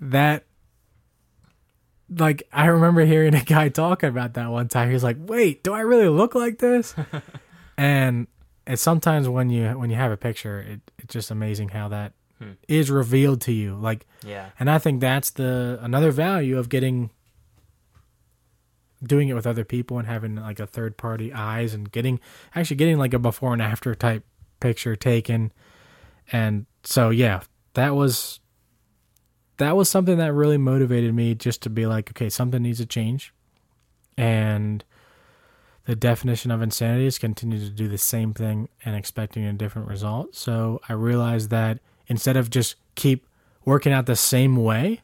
that 0.00 0.44
like 2.10 2.48
I 2.52 2.66
remember 2.66 3.04
hearing 3.04 3.34
a 3.34 3.42
guy 3.42 3.68
talking 3.68 4.08
about 4.08 4.34
that 4.34 4.50
one 4.50 4.68
time. 4.68 4.88
He 4.88 4.94
was 4.94 5.04
like, 5.04 5.16
"Wait, 5.18 5.62
do 5.62 5.72
I 5.72 5.80
really 5.80 6.08
look 6.08 6.34
like 6.34 6.58
this?" 6.58 6.94
and 7.76 8.26
it's 8.66 8.82
sometimes 8.82 9.28
when 9.28 9.50
you 9.50 9.70
when 9.70 9.90
you 9.90 9.96
have 9.96 10.12
a 10.12 10.16
picture, 10.16 10.60
it, 10.60 10.80
it's 10.98 11.12
just 11.12 11.30
amazing 11.30 11.70
how 11.70 11.88
that 11.88 12.12
hmm. 12.38 12.52
is 12.66 12.90
revealed 12.90 13.40
to 13.42 13.52
you. 13.52 13.74
Like, 13.74 14.06
yeah 14.24 14.50
and 14.58 14.70
I 14.70 14.78
think 14.78 15.00
that's 15.00 15.30
the 15.30 15.78
another 15.82 16.10
value 16.10 16.58
of 16.58 16.68
getting 16.68 17.10
doing 19.02 19.28
it 19.28 19.34
with 19.34 19.46
other 19.46 19.64
people 19.64 19.98
and 19.98 20.08
having 20.08 20.36
like 20.36 20.58
a 20.58 20.66
third 20.66 20.96
party 20.96 21.32
eyes 21.32 21.72
and 21.72 21.90
getting 21.92 22.20
actually 22.54 22.76
getting 22.76 22.98
like 22.98 23.14
a 23.14 23.18
before 23.18 23.52
and 23.52 23.62
after 23.62 23.94
type 23.94 24.24
picture 24.60 24.96
taken. 24.96 25.52
And 26.32 26.66
so 26.82 27.10
yeah, 27.10 27.42
that 27.74 27.94
was 27.94 28.40
that 29.58 29.76
was 29.76 29.88
something 29.88 30.18
that 30.18 30.32
really 30.32 30.56
motivated 30.56 31.14
me 31.14 31.34
just 31.34 31.62
to 31.62 31.70
be 31.70 31.86
like, 31.86 32.10
okay, 32.10 32.28
something 32.28 32.62
needs 32.62 32.78
to 32.78 32.86
change. 32.86 33.32
And 34.16 34.84
the 35.84 35.96
definition 35.96 36.50
of 36.50 36.62
insanity 36.62 37.06
is 37.06 37.18
continue 37.18 37.58
to 37.58 37.70
do 37.70 37.88
the 37.88 37.98
same 37.98 38.34
thing 38.34 38.68
and 38.84 38.96
expecting 38.96 39.44
a 39.44 39.52
different 39.52 39.88
result. 39.88 40.34
So 40.34 40.80
I 40.88 40.92
realized 40.92 41.50
that 41.50 41.78
instead 42.08 42.36
of 42.36 42.50
just 42.50 42.76
keep 42.94 43.26
working 43.64 43.92
out 43.92 44.06
the 44.06 44.16
same 44.16 44.56
way, 44.56 45.02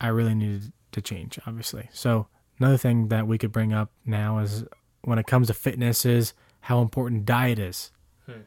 I 0.00 0.08
really 0.08 0.34
needed 0.34 0.72
to 0.92 1.00
change, 1.00 1.38
obviously. 1.46 1.88
So 1.92 2.28
another 2.58 2.76
thing 2.76 3.08
that 3.08 3.26
we 3.26 3.38
could 3.38 3.52
bring 3.52 3.72
up 3.72 3.90
now 4.04 4.38
is 4.38 4.64
when 5.02 5.18
it 5.18 5.26
comes 5.26 5.48
to 5.48 5.54
fitness 5.54 6.04
is 6.04 6.34
how 6.62 6.80
important 6.80 7.24
diet 7.24 7.58
is. 7.58 7.90
Hmm. 8.26 8.42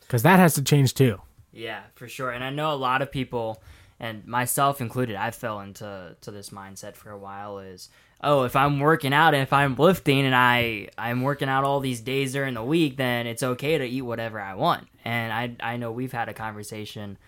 Because 0.00 0.22
that 0.22 0.38
has 0.38 0.54
to 0.54 0.62
change 0.62 0.94
too. 0.94 1.20
Yeah, 1.52 1.80
for 1.94 2.08
sure. 2.08 2.30
And 2.30 2.44
I 2.44 2.50
know 2.50 2.72
a 2.72 2.76
lot 2.76 3.02
of 3.02 3.10
people, 3.10 3.62
and 4.00 4.26
myself 4.26 4.80
included, 4.80 5.14
I 5.14 5.30
fell 5.30 5.60
into 5.60 6.16
to 6.22 6.30
this 6.30 6.48
mindset 6.50 6.96
for 6.96 7.10
a 7.10 7.18
while. 7.18 7.58
Is 7.58 7.90
oh, 8.22 8.44
if 8.44 8.56
I'm 8.56 8.80
working 8.80 9.12
out 9.12 9.34
and 9.34 9.42
if 9.42 9.52
I'm 9.52 9.76
lifting 9.76 10.24
and 10.24 10.34
I 10.34 10.88
I'm 10.96 11.20
working 11.20 11.50
out 11.50 11.64
all 11.64 11.80
these 11.80 12.00
days 12.00 12.32
during 12.32 12.54
the 12.54 12.64
week, 12.64 12.96
then 12.96 13.26
it's 13.26 13.42
okay 13.42 13.76
to 13.76 13.84
eat 13.84 14.02
whatever 14.02 14.40
I 14.40 14.54
want. 14.54 14.88
And 15.04 15.32
I 15.32 15.54
I 15.60 15.76
know 15.76 15.92
we've 15.92 16.12
had 16.12 16.30
a 16.30 16.34
conversation 16.34 17.18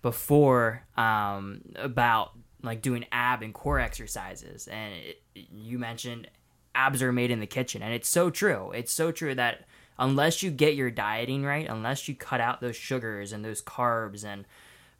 before 0.00 0.84
um, 0.96 1.60
about 1.76 2.32
like 2.62 2.80
doing 2.80 3.04
ab 3.12 3.42
and 3.42 3.52
core 3.52 3.78
exercises, 3.78 4.68
and 4.68 4.94
it, 4.94 5.22
you 5.34 5.78
mentioned 5.78 6.28
abs 6.74 7.02
are 7.02 7.12
made 7.12 7.30
in 7.30 7.40
the 7.40 7.46
kitchen, 7.46 7.82
and 7.82 7.92
it's 7.92 8.08
so 8.08 8.30
true. 8.30 8.72
It's 8.72 8.92
so 8.92 9.12
true 9.12 9.34
that 9.34 9.66
unless 9.98 10.42
you 10.42 10.50
get 10.50 10.76
your 10.76 10.90
dieting 10.90 11.44
right, 11.44 11.68
unless 11.68 12.08
you 12.08 12.14
cut 12.14 12.40
out 12.40 12.62
those 12.62 12.76
sugars 12.76 13.32
and 13.32 13.44
those 13.44 13.60
carbs 13.60 14.24
and 14.24 14.46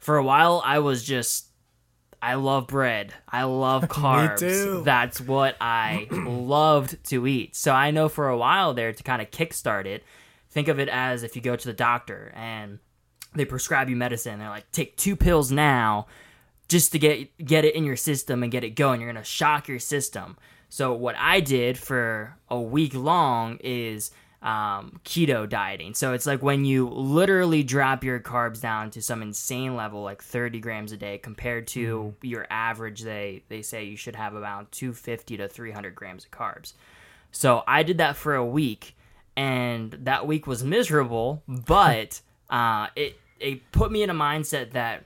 for 0.03 0.17
a 0.17 0.23
while 0.23 0.61
I 0.63 0.79
was 0.79 1.03
just 1.03 1.47
I 2.21 2.35
love 2.35 2.67
bread. 2.67 3.13
I 3.27 3.43
love 3.43 3.83
carbs. 3.89 4.83
That's 4.85 5.19
what 5.19 5.57
I 5.59 6.07
loved 6.11 7.03
to 7.09 7.27
eat. 7.27 7.55
So 7.55 7.73
I 7.73 7.91
know 7.91 8.07
for 8.07 8.29
a 8.29 8.37
while 8.37 8.73
there 8.73 8.93
to 8.93 9.03
kind 9.03 9.21
of 9.21 9.29
kickstart 9.29 9.85
it, 9.85 10.03
think 10.49 10.69
of 10.69 10.79
it 10.79 10.87
as 10.87 11.23
if 11.23 11.35
you 11.35 11.41
go 11.41 11.57
to 11.57 11.67
the 11.67 11.73
doctor 11.73 12.31
and 12.33 12.79
they 13.35 13.43
prescribe 13.43 13.89
you 13.89 13.97
medicine. 13.97 14.39
They're 14.39 14.49
like, 14.49 14.71
take 14.71 14.95
two 14.95 15.17
pills 15.17 15.51
now 15.51 16.07
just 16.69 16.93
to 16.93 16.99
get 16.99 17.37
get 17.43 17.65
it 17.65 17.75
in 17.75 17.83
your 17.83 17.97
system 17.97 18.41
and 18.41 18.51
get 18.51 18.63
it 18.63 18.71
going. 18.71 19.01
You're 19.01 19.11
gonna 19.11 19.25
shock 19.25 19.67
your 19.67 19.79
system. 19.79 20.37
So 20.69 20.93
what 20.93 21.15
I 21.17 21.39
did 21.39 21.77
for 21.77 22.37
a 22.49 22.59
week 22.59 22.93
long 22.95 23.57
is 23.63 24.11
um, 24.43 24.99
keto 25.05 25.47
dieting. 25.47 25.93
So 25.93 26.13
it's 26.13 26.25
like 26.25 26.43
when 26.43 26.65
you 26.65 26.89
literally 26.89 27.63
drop 27.63 28.03
your 28.03 28.19
carbs 28.19 28.61
down 28.61 28.91
to 28.91 29.01
some 29.01 29.21
insane 29.21 29.75
level, 29.75 30.03
like 30.03 30.21
30 30.21 30.59
grams 30.59 30.91
a 30.91 30.97
day, 30.97 31.17
compared 31.17 31.65
to 31.67 32.13
mm. 32.21 32.29
your 32.29 32.45
average. 32.49 33.01
They 33.01 33.43
they 33.47 33.61
say 33.61 33.85
you 33.85 33.95
should 33.95 34.17
have 34.17 34.35
about 34.35 34.71
250 34.73 35.37
to 35.37 35.47
300 35.47 35.95
grams 35.95 36.25
of 36.25 36.31
carbs. 36.31 36.73
So 37.31 37.63
I 37.65 37.83
did 37.83 37.97
that 37.97 38.17
for 38.17 38.35
a 38.35 38.45
week, 38.45 38.95
and 39.35 39.91
that 40.03 40.27
week 40.27 40.45
was 40.45 40.63
miserable, 40.63 41.41
but 41.47 42.19
uh, 42.49 42.87
it 42.95 43.17
it 43.39 43.71
put 43.71 43.91
me 43.91 44.03
in 44.03 44.09
a 44.09 44.15
mindset 44.15 44.71
that 44.71 45.03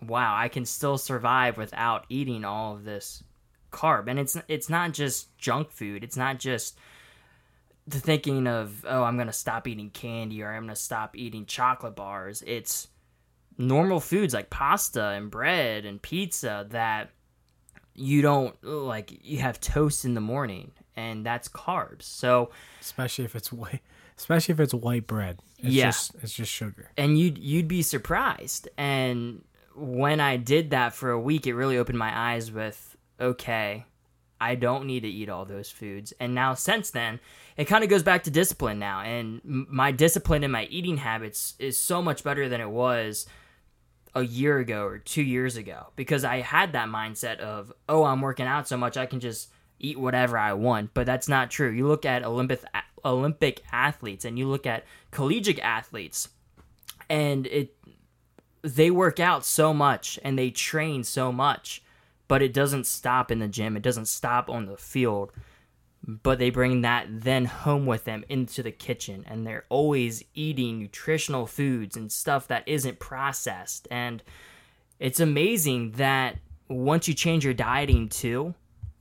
wow, 0.00 0.36
I 0.36 0.48
can 0.48 0.64
still 0.64 0.98
survive 0.98 1.56
without 1.56 2.04
eating 2.08 2.44
all 2.44 2.74
of 2.74 2.84
this 2.84 3.24
carb. 3.72 4.06
And 4.06 4.20
it's 4.20 4.36
it's 4.46 4.68
not 4.68 4.92
just 4.92 5.36
junk 5.38 5.72
food. 5.72 6.04
It's 6.04 6.16
not 6.16 6.38
just 6.38 6.78
the 7.86 8.00
thinking 8.00 8.46
of 8.46 8.84
oh 8.88 9.02
i'm 9.02 9.16
going 9.16 9.26
to 9.26 9.32
stop 9.32 9.68
eating 9.68 9.90
candy 9.90 10.42
or 10.42 10.50
i'm 10.50 10.62
going 10.62 10.74
to 10.74 10.80
stop 10.80 11.16
eating 11.16 11.46
chocolate 11.46 11.96
bars. 11.96 12.42
It's 12.46 12.88
normal 13.56 14.00
foods 14.00 14.34
like 14.34 14.50
pasta 14.50 15.08
and 15.08 15.30
bread 15.30 15.84
and 15.84 16.00
pizza 16.02 16.66
that 16.70 17.10
you 17.94 18.22
don't 18.22 18.56
like 18.64 19.24
you 19.24 19.38
have 19.38 19.60
toast 19.60 20.04
in 20.04 20.14
the 20.14 20.20
morning 20.20 20.72
and 20.96 21.24
that's 21.24 21.48
carbs. 21.48 22.02
So 22.02 22.50
especially 22.80 23.24
if 23.24 23.36
it's 23.36 23.52
white 23.52 23.82
especially 24.16 24.54
if 24.54 24.60
it's 24.60 24.74
white 24.74 25.06
bread. 25.06 25.38
It's 25.58 25.74
yeah. 25.74 25.86
just, 25.86 26.14
it's 26.22 26.32
just 26.32 26.52
sugar. 26.52 26.90
And 26.96 27.18
you'd 27.18 27.38
you'd 27.38 27.68
be 27.68 27.82
surprised. 27.82 28.68
And 28.76 29.44
when 29.76 30.20
i 30.20 30.36
did 30.36 30.70
that 30.70 30.94
for 30.94 31.10
a 31.10 31.20
week 31.20 31.46
it 31.46 31.54
really 31.54 31.76
opened 31.76 31.98
my 31.98 32.32
eyes 32.32 32.52
with 32.52 32.96
okay 33.20 33.84
i 34.44 34.54
don't 34.54 34.86
need 34.86 35.00
to 35.00 35.08
eat 35.08 35.28
all 35.28 35.44
those 35.44 35.70
foods. 35.70 36.12
And 36.20 36.34
now 36.34 36.54
since 36.54 36.90
then 36.90 37.20
it 37.56 37.64
kind 37.64 37.82
of 37.82 37.90
goes 37.90 38.02
back 38.02 38.24
to 38.24 38.30
discipline 38.30 38.78
now. 38.78 39.00
And 39.00 39.40
my 39.44 39.90
discipline 39.92 40.44
and 40.44 40.52
my 40.52 40.64
eating 40.64 40.98
habits 40.98 41.54
is 41.58 41.78
so 41.78 42.02
much 42.02 42.24
better 42.24 42.48
than 42.48 42.60
it 42.60 42.68
was 42.68 43.26
a 44.14 44.22
year 44.22 44.58
ago 44.58 44.84
or 44.84 44.98
two 44.98 45.22
years 45.22 45.56
ago. 45.56 45.88
Because 45.96 46.24
i 46.24 46.40
had 46.40 46.72
that 46.72 46.88
mindset 46.88 47.38
of 47.38 47.72
oh 47.88 48.04
i'm 48.04 48.20
working 48.20 48.46
out 48.46 48.68
so 48.68 48.76
much 48.76 48.96
i 48.96 49.06
can 49.06 49.20
just 49.20 49.50
eat 49.80 49.98
whatever 49.98 50.36
i 50.36 50.52
want. 50.52 50.92
But 50.94 51.06
that's 51.06 51.28
not 51.28 51.50
true. 51.50 51.70
You 51.70 51.88
look 51.88 52.04
at 52.04 52.24
olympic 52.24 52.62
olympic 53.04 53.62
athletes 53.72 54.24
and 54.24 54.38
you 54.38 54.48
look 54.48 54.66
at 54.66 54.84
collegiate 55.10 55.60
athletes 55.60 56.28
and 57.08 57.46
it 57.46 57.76
they 58.62 58.90
work 58.90 59.20
out 59.20 59.44
so 59.44 59.74
much 59.74 60.18
and 60.24 60.38
they 60.38 60.50
train 60.50 61.04
so 61.04 61.30
much 61.30 61.82
but 62.28 62.42
it 62.42 62.52
doesn't 62.52 62.86
stop 62.86 63.30
in 63.30 63.38
the 63.38 63.48
gym. 63.48 63.76
It 63.76 63.82
doesn't 63.82 64.08
stop 64.08 64.48
on 64.48 64.66
the 64.66 64.76
field 64.76 65.32
but 66.06 66.38
they 66.38 66.50
bring 66.50 66.82
that 66.82 67.06
then 67.08 67.46
home 67.46 67.86
with 67.86 68.04
them 68.04 68.24
into 68.28 68.62
the 68.62 68.72
kitchen 68.72 69.24
and 69.26 69.46
they're 69.46 69.64
always 69.68 70.22
eating 70.34 70.78
nutritional 70.78 71.46
foods 71.46 71.96
and 71.96 72.12
stuff 72.12 72.46
that 72.48 72.66
isn't 72.66 72.98
processed. 72.98 73.88
And 73.90 74.22
it's 74.98 75.20
amazing 75.20 75.92
that 75.92 76.38
once 76.68 77.08
you 77.08 77.14
change 77.14 77.44
your 77.44 77.54
dieting 77.54 78.08
too 78.08 78.54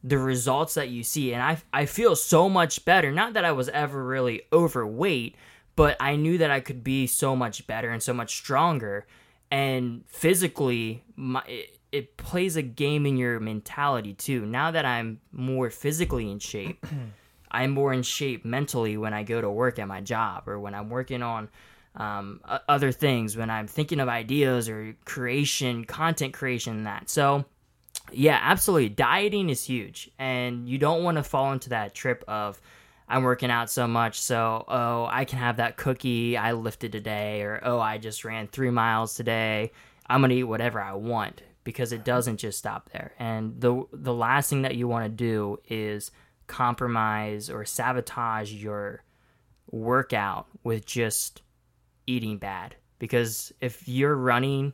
the 0.05 0.17
results 0.17 0.73
that 0.73 0.89
you 0.89 1.01
see 1.01 1.33
and 1.33 1.41
I 1.41 1.57
I 1.71 1.85
feel 1.85 2.15
so 2.15 2.49
much 2.49 2.83
better. 2.83 3.11
Not 3.11 3.33
that 3.33 3.45
I 3.45 3.51
was 3.51 3.69
ever 3.69 4.03
really 4.03 4.43
overweight 4.51 5.35
but 5.75 5.97
I 5.99 6.15
knew 6.15 6.37
that 6.37 6.51
I 6.51 6.59
could 6.59 6.83
be 6.83 7.07
so 7.07 7.35
much 7.35 7.65
better 7.67 7.89
and 7.89 8.03
so 8.03 8.13
much 8.13 8.35
stronger. 8.35 9.07
And 9.49 10.03
physically 10.07 11.03
my 11.15 11.43
it 11.47 11.79
plays 12.01 12.55
a 12.55 12.61
game 12.61 13.05
in 13.05 13.17
your 13.17 13.39
mentality 13.39 14.13
too. 14.13 14.45
Now 14.45 14.71
that 14.71 14.85
I'm 14.85 15.19
more 15.31 15.69
physically 15.69 16.29
in 16.31 16.39
shape, 16.39 16.85
I'm 17.51 17.69
more 17.69 17.93
in 17.93 18.01
shape 18.01 18.43
mentally 18.43 18.97
when 18.97 19.13
I 19.13 19.21
go 19.21 19.39
to 19.39 19.49
work 19.49 19.77
at 19.77 19.87
my 19.87 20.01
job 20.01 20.47
or 20.47 20.59
when 20.59 20.73
I'm 20.73 20.89
working 20.89 21.21
on 21.21 21.49
um, 21.95 22.41
other 22.67 22.91
things, 22.91 23.37
when 23.37 23.51
I'm 23.51 23.67
thinking 23.67 23.99
of 23.99 24.09
ideas 24.09 24.67
or 24.67 24.95
creation, 25.05 25.85
content 25.85 26.33
creation, 26.33 26.77
and 26.77 26.87
that. 26.87 27.11
So, 27.11 27.45
yeah, 28.11 28.39
absolutely. 28.41 28.89
Dieting 28.89 29.51
is 29.51 29.63
huge. 29.63 30.09
And 30.17 30.67
you 30.67 30.79
don't 30.79 31.03
want 31.03 31.17
to 31.17 31.23
fall 31.23 31.53
into 31.53 31.69
that 31.69 31.93
trip 31.93 32.23
of, 32.27 32.59
I'm 33.07 33.21
working 33.21 33.51
out 33.51 33.69
so 33.69 33.87
much, 33.87 34.19
so, 34.19 34.65
oh, 34.67 35.07
I 35.11 35.25
can 35.25 35.37
have 35.37 35.57
that 35.57 35.77
cookie 35.77 36.35
I 36.35 36.53
lifted 36.53 36.91
today, 36.91 37.43
or, 37.43 37.61
oh, 37.63 37.79
I 37.79 37.99
just 37.99 38.25
ran 38.25 38.47
three 38.47 38.71
miles 38.71 39.13
today. 39.13 39.71
I'm 40.07 40.21
to 40.23 40.35
eat 40.35 40.43
whatever 40.43 40.81
I 40.81 40.93
want 40.93 41.43
because 41.63 41.91
it 41.91 41.97
uh-huh. 41.97 42.05
doesn't 42.05 42.37
just 42.37 42.57
stop 42.57 42.89
there. 42.91 43.13
And 43.19 43.59
the 43.59 43.85
the 43.91 44.13
last 44.13 44.49
thing 44.49 44.63
that 44.63 44.75
you 44.75 44.87
want 44.87 45.05
to 45.05 45.09
do 45.09 45.57
is 45.67 46.11
compromise 46.47 47.49
or 47.49 47.65
sabotage 47.65 48.51
your 48.51 49.03
workout 49.71 50.47
with 50.63 50.85
just 50.85 51.41
eating 52.05 52.37
bad. 52.37 52.75
Because 52.99 53.51
if 53.59 53.87
you're 53.87 54.15
running 54.15 54.73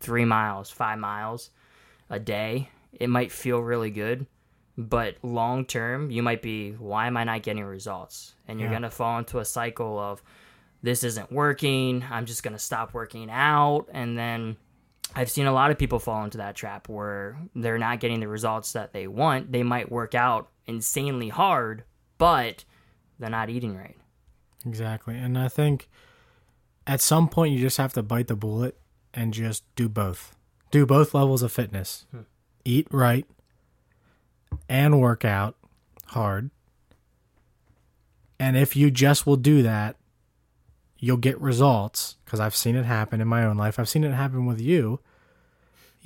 3 0.00 0.24
miles, 0.24 0.70
5 0.70 0.98
miles 0.98 1.50
a 2.10 2.18
day, 2.18 2.68
it 2.92 3.08
might 3.08 3.32
feel 3.32 3.58
really 3.60 3.90
good, 3.90 4.26
but 4.76 5.16
long 5.22 5.64
term, 5.64 6.10
you 6.10 6.22
might 6.22 6.42
be 6.42 6.72
why 6.72 7.06
am 7.06 7.16
I 7.16 7.24
not 7.24 7.42
getting 7.42 7.64
results? 7.64 8.34
And 8.46 8.60
you're 8.60 8.68
yeah. 8.68 8.74
going 8.74 8.82
to 8.82 8.90
fall 8.90 9.18
into 9.18 9.38
a 9.38 9.44
cycle 9.44 9.98
of 9.98 10.22
this 10.82 11.02
isn't 11.02 11.32
working. 11.32 12.04
I'm 12.08 12.26
just 12.26 12.42
going 12.42 12.52
to 12.54 12.60
stop 12.60 12.94
working 12.94 13.28
out 13.30 13.86
and 13.92 14.16
then 14.16 14.56
I've 15.18 15.30
seen 15.30 15.46
a 15.46 15.52
lot 15.52 15.72
of 15.72 15.78
people 15.78 15.98
fall 15.98 16.22
into 16.22 16.38
that 16.38 16.54
trap 16.54 16.88
where 16.88 17.36
they're 17.52 17.76
not 17.76 17.98
getting 17.98 18.20
the 18.20 18.28
results 18.28 18.74
that 18.74 18.92
they 18.92 19.08
want. 19.08 19.50
They 19.50 19.64
might 19.64 19.90
work 19.90 20.14
out 20.14 20.48
insanely 20.64 21.28
hard, 21.28 21.82
but 22.18 22.64
they're 23.18 23.28
not 23.28 23.50
eating 23.50 23.76
right. 23.76 23.96
Exactly. 24.64 25.18
And 25.18 25.36
I 25.36 25.48
think 25.48 25.88
at 26.86 27.00
some 27.00 27.28
point 27.28 27.52
you 27.52 27.58
just 27.58 27.78
have 27.78 27.92
to 27.94 28.02
bite 28.04 28.28
the 28.28 28.36
bullet 28.36 28.78
and 29.12 29.34
just 29.34 29.64
do 29.74 29.88
both. 29.88 30.36
Do 30.70 30.86
both 30.86 31.14
levels 31.14 31.42
of 31.42 31.50
fitness. 31.50 32.06
Hmm. 32.12 32.20
Eat 32.64 32.86
right 32.92 33.26
and 34.68 35.00
work 35.00 35.24
out 35.24 35.56
hard. 36.06 36.50
And 38.38 38.56
if 38.56 38.76
you 38.76 38.92
just 38.92 39.26
will 39.26 39.36
do 39.36 39.64
that, 39.64 39.96
you'll 40.96 41.16
get 41.16 41.40
results 41.40 42.18
because 42.24 42.38
I've 42.38 42.54
seen 42.54 42.76
it 42.76 42.84
happen 42.84 43.20
in 43.20 43.26
my 43.26 43.44
own 43.44 43.56
life. 43.56 43.80
I've 43.80 43.88
seen 43.88 44.04
it 44.04 44.12
happen 44.12 44.46
with 44.46 44.60
you. 44.60 45.00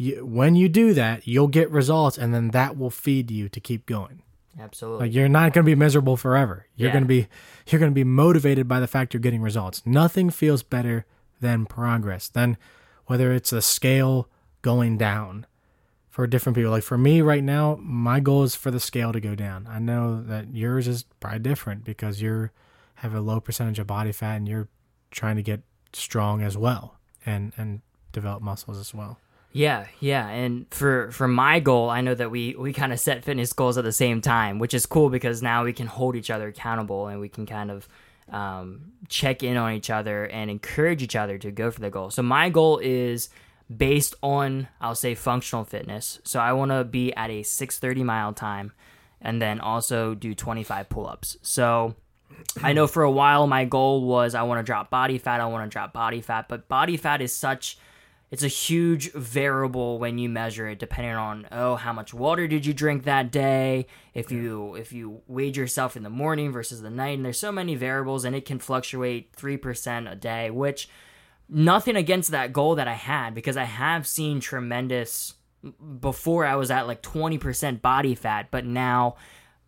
You. 0.02 0.26
When 0.26 0.54
you 0.56 0.68
do 0.68 0.94
that, 0.94 1.26
you'll 1.26 1.48
get 1.48 1.70
results, 1.70 2.18
and 2.18 2.34
then 2.34 2.48
that 2.48 2.76
will 2.76 2.90
feed 2.90 3.30
you 3.30 3.48
to 3.48 3.60
keep 3.60 3.86
going. 3.86 4.22
Absolutely. 4.60 5.06
Like 5.06 5.14
you're 5.14 5.28
not 5.28 5.52
going 5.52 5.64
to 5.64 5.70
be 5.70 5.74
miserable 5.74 6.16
forever. 6.16 6.66
You're 6.76 6.88
yeah. 6.88 6.92
going 6.92 7.04
to 7.04 7.08
be 7.08 7.28
you're 7.68 7.78
going 7.78 7.90
to 7.90 7.94
be 7.94 8.04
motivated 8.04 8.68
by 8.68 8.80
the 8.80 8.86
fact 8.86 9.14
you're 9.14 9.20
getting 9.20 9.42
results. 9.42 9.82
Nothing 9.86 10.30
feels 10.30 10.62
better 10.62 11.06
than 11.40 11.66
progress. 11.66 12.28
Than 12.28 12.58
whether 13.06 13.32
it's 13.32 13.52
a 13.52 13.62
scale 13.62 14.28
going 14.60 14.98
down 14.98 15.46
for 16.08 16.26
different 16.26 16.56
people. 16.56 16.70
Like 16.70 16.82
for 16.82 16.98
me 16.98 17.22
right 17.22 17.42
now, 17.42 17.78
my 17.80 18.20
goal 18.20 18.42
is 18.42 18.54
for 18.54 18.70
the 18.70 18.80
scale 18.80 19.12
to 19.12 19.20
go 19.20 19.34
down. 19.34 19.66
I 19.68 19.78
know 19.78 20.22
that 20.22 20.54
yours 20.54 20.86
is 20.86 21.04
probably 21.20 21.40
different 21.40 21.84
because 21.84 22.20
you're 22.20 22.52
have 22.96 23.14
a 23.14 23.20
low 23.20 23.40
percentage 23.40 23.78
of 23.78 23.86
body 23.86 24.12
fat 24.12 24.36
and 24.36 24.46
you're 24.46 24.68
trying 25.10 25.36
to 25.36 25.42
get 25.42 25.62
strong 25.92 26.42
as 26.42 26.56
well 26.56 26.98
and 27.24 27.52
and 27.56 27.80
develop 28.12 28.42
muscles 28.42 28.78
as 28.78 28.92
well. 28.92 29.18
Yeah, 29.52 29.86
yeah, 30.00 30.28
and 30.28 30.66
for 30.70 31.10
for 31.10 31.28
my 31.28 31.60
goal, 31.60 31.90
I 31.90 32.00
know 32.00 32.14
that 32.14 32.30
we 32.30 32.54
we 32.58 32.72
kind 32.72 32.92
of 32.92 32.98
set 32.98 33.22
fitness 33.22 33.52
goals 33.52 33.76
at 33.76 33.84
the 33.84 33.92
same 33.92 34.22
time, 34.22 34.58
which 34.58 34.72
is 34.72 34.86
cool 34.86 35.10
because 35.10 35.42
now 35.42 35.64
we 35.64 35.74
can 35.74 35.86
hold 35.86 36.16
each 36.16 36.30
other 36.30 36.48
accountable 36.48 37.06
and 37.08 37.20
we 37.20 37.28
can 37.28 37.44
kind 37.44 37.70
of 37.70 37.86
um, 38.30 38.92
check 39.08 39.42
in 39.42 39.58
on 39.58 39.72
each 39.72 39.90
other 39.90 40.24
and 40.24 40.50
encourage 40.50 41.02
each 41.02 41.16
other 41.16 41.36
to 41.36 41.50
go 41.50 41.70
for 41.70 41.80
the 41.80 41.90
goal. 41.90 42.10
So 42.10 42.22
my 42.22 42.48
goal 42.48 42.78
is 42.78 43.28
based 43.74 44.14
on 44.22 44.68
I'll 44.80 44.94
say 44.94 45.14
functional 45.14 45.64
fitness. 45.64 46.18
So 46.24 46.40
I 46.40 46.52
want 46.54 46.70
to 46.70 46.84
be 46.84 47.12
at 47.14 47.28
a 47.28 47.42
6:30 47.42 48.04
mile 48.04 48.32
time 48.32 48.72
and 49.20 49.40
then 49.40 49.60
also 49.60 50.14
do 50.14 50.34
25 50.34 50.88
pull-ups. 50.88 51.36
So 51.42 51.94
I 52.62 52.72
know 52.72 52.86
for 52.86 53.02
a 53.02 53.10
while 53.10 53.46
my 53.46 53.66
goal 53.66 54.02
was 54.02 54.34
I 54.34 54.42
want 54.42 54.60
to 54.60 54.62
drop 54.62 54.88
body 54.88 55.18
fat, 55.18 55.40
I 55.40 55.46
want 55.46 55.70
to 55.70 55.72
drop 55.72 55.92
body 55.92 56.22
fat, 56.22 56.48
but 56.48 56.68
body 56.68 56.96
fat 56.96 57.20
is 57.20 57.34
such 57.34 57.76
it's 58.32 58.42
a 58.42 58.48
huge 58.48 59.12
variable 59.12 59.98
when 59.98 60.16
you 60.16 60.26
measure 60.26 60.66
it 60.66 60.78
depending 60.78 61.12
on 61.12 61.46
oh 61.52 61.76
how 61.76 61.92
much 61.92 62.14
water 62.14 62.48
did 62.48 62.64
you 62.64 62.72
drink 62.72 63.04
that 63.04 63.30
day? 63.30 63.86
If 64.14 64.32
you 64.32 64.74
if 64.74 64.90
you 64.90 65.20
weighed 65.28 65.54
yourself 65.54 65.98
in 65.98 66.02
the 66.02 66.08
morning 66.08 66.50
versus 66.50 66.80
the 66.80 66.88
night 66.88 67.18
and 67.18 67.26
there's 67.26 67.38
so 67.38 67.52
many 67.52 67.74
variables 67.74 68.24
and 68.24 68.34
it 68.34 68.46
can 68.46 68.58
fluctuate 68.58 69.36
3% 69.36 70.10
a 70.10 70.16
day 70.16 70.50
which 70.50 70.88
nothing 71.46 71.94
against 71.94 72.30
that 72.30 72.54
goal 72.54 72.74
that 72.76 72.88
I 72.88 72.94
had 72.94 73.34
because 73.34 73.58
I 73.58 73.64
have 73.64 74.06
seen 74.06 74.40
tremendous 74.40 75.34
before 76.00 76.46
I 76.46 76.56
was 76.56 76.70
at 76.70 76.86
like 76.86 77.02
20% 77.02 77.82
body 77.82 78.14
fat 78.14 78.48
but 78.50 78.64
now 78.64 79.16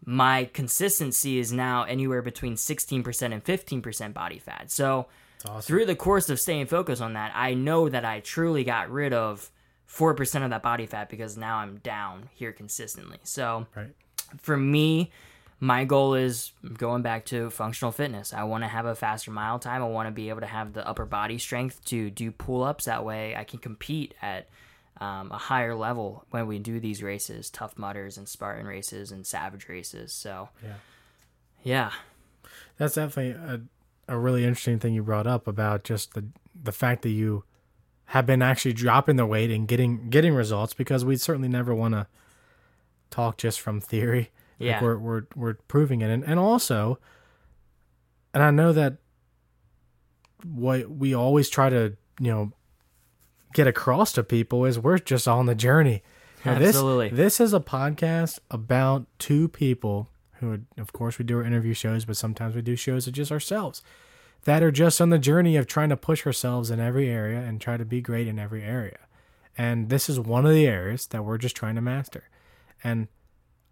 my 0.07 0.49
consistency 0.55 1.39
is 1.39 1.53
now 1.53 1.83
anywhere 1.83 2.23
between 2.23 2.55
16% 2.55 3.33
and 3.33 3.45
15% 3.45 4.15
body 4.15 4.39
fat. 4.39 4.71
So 4.71 5.07
awesome. 5.47 5.63
through 5.63 5.87
the 5.87 5.97
course 5.97 6.29
of 6.29 6.41
staying 6.41 6.67
focused 6.67 7.03
on 7.03 7.15
that, 7.15 7.33
I 7.35 7.55
know 7.55 7.89
that 7.89 8.05
I 8.05 8.21
truly 8.21 8.65
got 8.65 8.91
rid 8.91 9.13
of 9.13 9.51
4% 9.89 10.45
of 10.45 10.51
that 10.51 10.63
body 10.63 10.87
fat 10.87 11.09
because 11.09 11.37
now 11.37 11.59
I'm 11.59 11.79
down 11.79 12.29
here 12.35 12.53
consistently. 12.53 13.19
So 13.23 13.67
right. 13.77 13.95
for 14.41 14.57
me, 14.57 15.11
my 15.61 15.85
goal 15.85 16.15
is 16.15 16.53
going 16.77 17.03
back 17.03 17.27
to 17.27 17.49
functional 17.51 17.93
fitness. 17.93 18.33
I 18.33 18.45
want 18.45 18.65
to 18.65 18.69
have 18.69 18.87
a 18.87 18.95
faster 18.95 19.31
mile 19.31 19.59
time. 19.59 19.83
I 19.83 19.87
want 19.87 20.09
to 20.09 20.13
be 20.13 20.29
able 20.29 20.41
to 20.41 20.47
have 20.47 20.73
the 20.73 20.87
upper 20.87 21.07
body 21.07 21.39
strength 21.39 21.85
to 21.87 22.11
do 22.11 22.31
pull 22.31 22.63
ups. 22.63 22.85
That 22.87 23.05
way 23.05 23.37
I 23.37 23.45
can 23.45 23.61
compete 23.61 24.15
at 24.21 24.49
um, 25.01 25.33
a 25.33 25.39
higher 25.39 25.75
level 25.75 26.27
when 26.31 26.47
we 26.47 26.59
do 26.59 26.81
these 26.81 27.03
races, 27.03 27.51
Tough 27.51 27.79
Mudders 27.79 28.19
and 28.19 28.29
Spartan 28.29 28.67
races 28.67 29.11
and 29.11 29.27
savage 29.27 29.69
races. 29.69 30.13
So, 30.13 30.49
yeah. 30.63 30.75
Yeah. 31.63 31.91
That's 32.77 32.95
definitely 32.95 33.31
a, 33.31 33.61
a 34.09 34.19
really 34.19 34.45
interesting 34.45 34.79
thing 34.79 34.95
you 34.95 35.03
brought 35.03 35.27
up 35.27 35.47
about 35.47 35.85
just 35.85 36.15
the 36.15 36.25
the 36.61 36.73
fact 36.73 37.03
that 37.03 37.11
you 37.11 37.45
have 38.07 38.27
been 38.27 38.43
actually 38.43 38.73
dropping 38.73 39.17
the 39.17 39.27
weight 39.27 39.51
and 39.51 39.67
getting 39.67 40.09
getting 40.11 40.35
results 40.35 40.75
because 40.75 41.05
we 41.05 41.17
certainly 41.17 41.49
never 41.49 41.75
want 41.75 41.95
to 41.95 42.07
talk 43.11 43.39
just 43.39 43.61
from 43.61 43.81
theory. 43.81 44.31
Yeah, 44.59 44.75
like 44.75 44.83
we're 44.83 44.99
we're 44.99 45.23
we're 45.35 45.55
proving 45.69 46.01
it, 46.01 46.11
and 46.11 46.25
and 46.25 46.39
also, 46.39 46.99
and 48.33 48.43
I 48.43 48.51
know 48.51 48.73
that 48.73 48.99
what 50.45 50.91
we 50.91 51.15
always 51.15 51.49
try 51.49 51.71
to 51.71 51.97
you 52.21 52.31
know 52.31 52.53
get 53.53 53.67
across 53.67 54.13
to 54.13 54.23
people 54.23 54.65
is 54.65 54.79
we're 54.79 54.99
just 54.99 55.27
on 55.27 55.47
the 55.47 55.55
journey. 55.55 56.03
Absolutely, 56.45 57.09
this, 57.09 57.39
this 57.39 57.41
is 57.41 57.55
a 57.55 57.61
podcast 57.61 58.39
about 58.51 59.07
two 59.19 59.49
people 59.49 60.11
who, 60.45 60.81
of 60.81 60.93
course, 60.93 61.19
we 61.19 61.25
do 61.25 61.39
our 61.39 61.45
interview 61.45 61.75
shows, 61.75 62.05
but 62.05 62.17
sometimes 62.17 62.55
we 62.55 62.63
do 62.63 62.77
shows 62.77 63.07
of 63.07 63.15
just 63.15 63.33
ourselves 63.33 63.83
that 64.45 64.63
are 64.63 64.71
just 64.71 65.01
on 65.01 65.11
the 65.11 65.19
journey 65.19 65.57
of 65.57 65.67
trying 65.67 65.89
to 65.89 65.97
push 65.97 66.27
ourselves 66.27 66.71
in 66.71 66.81
every 66.81 67.09
area 67.09 67.41
and 67.41 67.61
try 67.61 67.77
to 67.77 67.85
be 67.85 68.01
great 68.01 68.29
in 68.29 68.39
every 68.39 68.63
area. 68.63 68.99
And 69.57 69.89
this 69.89 70.09
is 70.09 70.21
one 70.21 70.45
of 70.45 70.53
the 70.53 70.67
areas 70.67 71.07
that 71.09 71.25
we're 71.25 71.39
just 71.39 71.57
trying 71.57 71.77
to 71.77 71.81
master. 71.81 72.25
And 72.83 73.09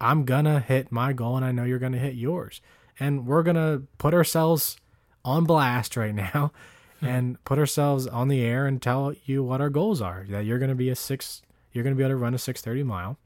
I'm 0.01 0.25
going 0.25 0.45
to 0.45 0.59
hit 0.59 0.91
my 0.91 1.13
goal, 1.13 1.37
and 1.37 1.45
I 1.45 1.51
know 1.51 1.63
you're 1.63 1.79
going 1.79 1.91
to 1.91 1.99
hit 1.99 2.15
yours. 2.15 2.61
And 2.99 3.27
we're 3.27 3.43
going 3.43 3.55
to 3.55 3.83
put 3.97 4.13
ourselves 4.13 4.77
on 5.23 5.45
blast 5.45 5.95
right 5.95 6.15
now 6.15 6.51
hmm. 6.99 7.05
and 7.05 7.43
put 7.43 7.59
ourselves 7.59 8.07
on 8.07 8.27
the 8.27 8.41
air 8.41 8.65
and 8.65 8.81
tell 8.81 9.13
you 9.25 9.43
what 9.43 9.61
our 9.61 9.69
goals 9.69 10.01
are. 10.01 10.25
That 10.29 10.45
you're 10.45 10.59
going 10.59 10.69
to 10.69 10.75
be 10.75 10.89
a 10.89 10.95
six, 10.95 11.41
you're 11.71 11.83
going 11.83 11.95
to 11.95 11.97
be 11.97 12.03
able 12.03 12.15
to 12.15 12.17
run 12.17 12.33
a 12.33 12.39
630 12.39 12.83
mile, 12.83 13.17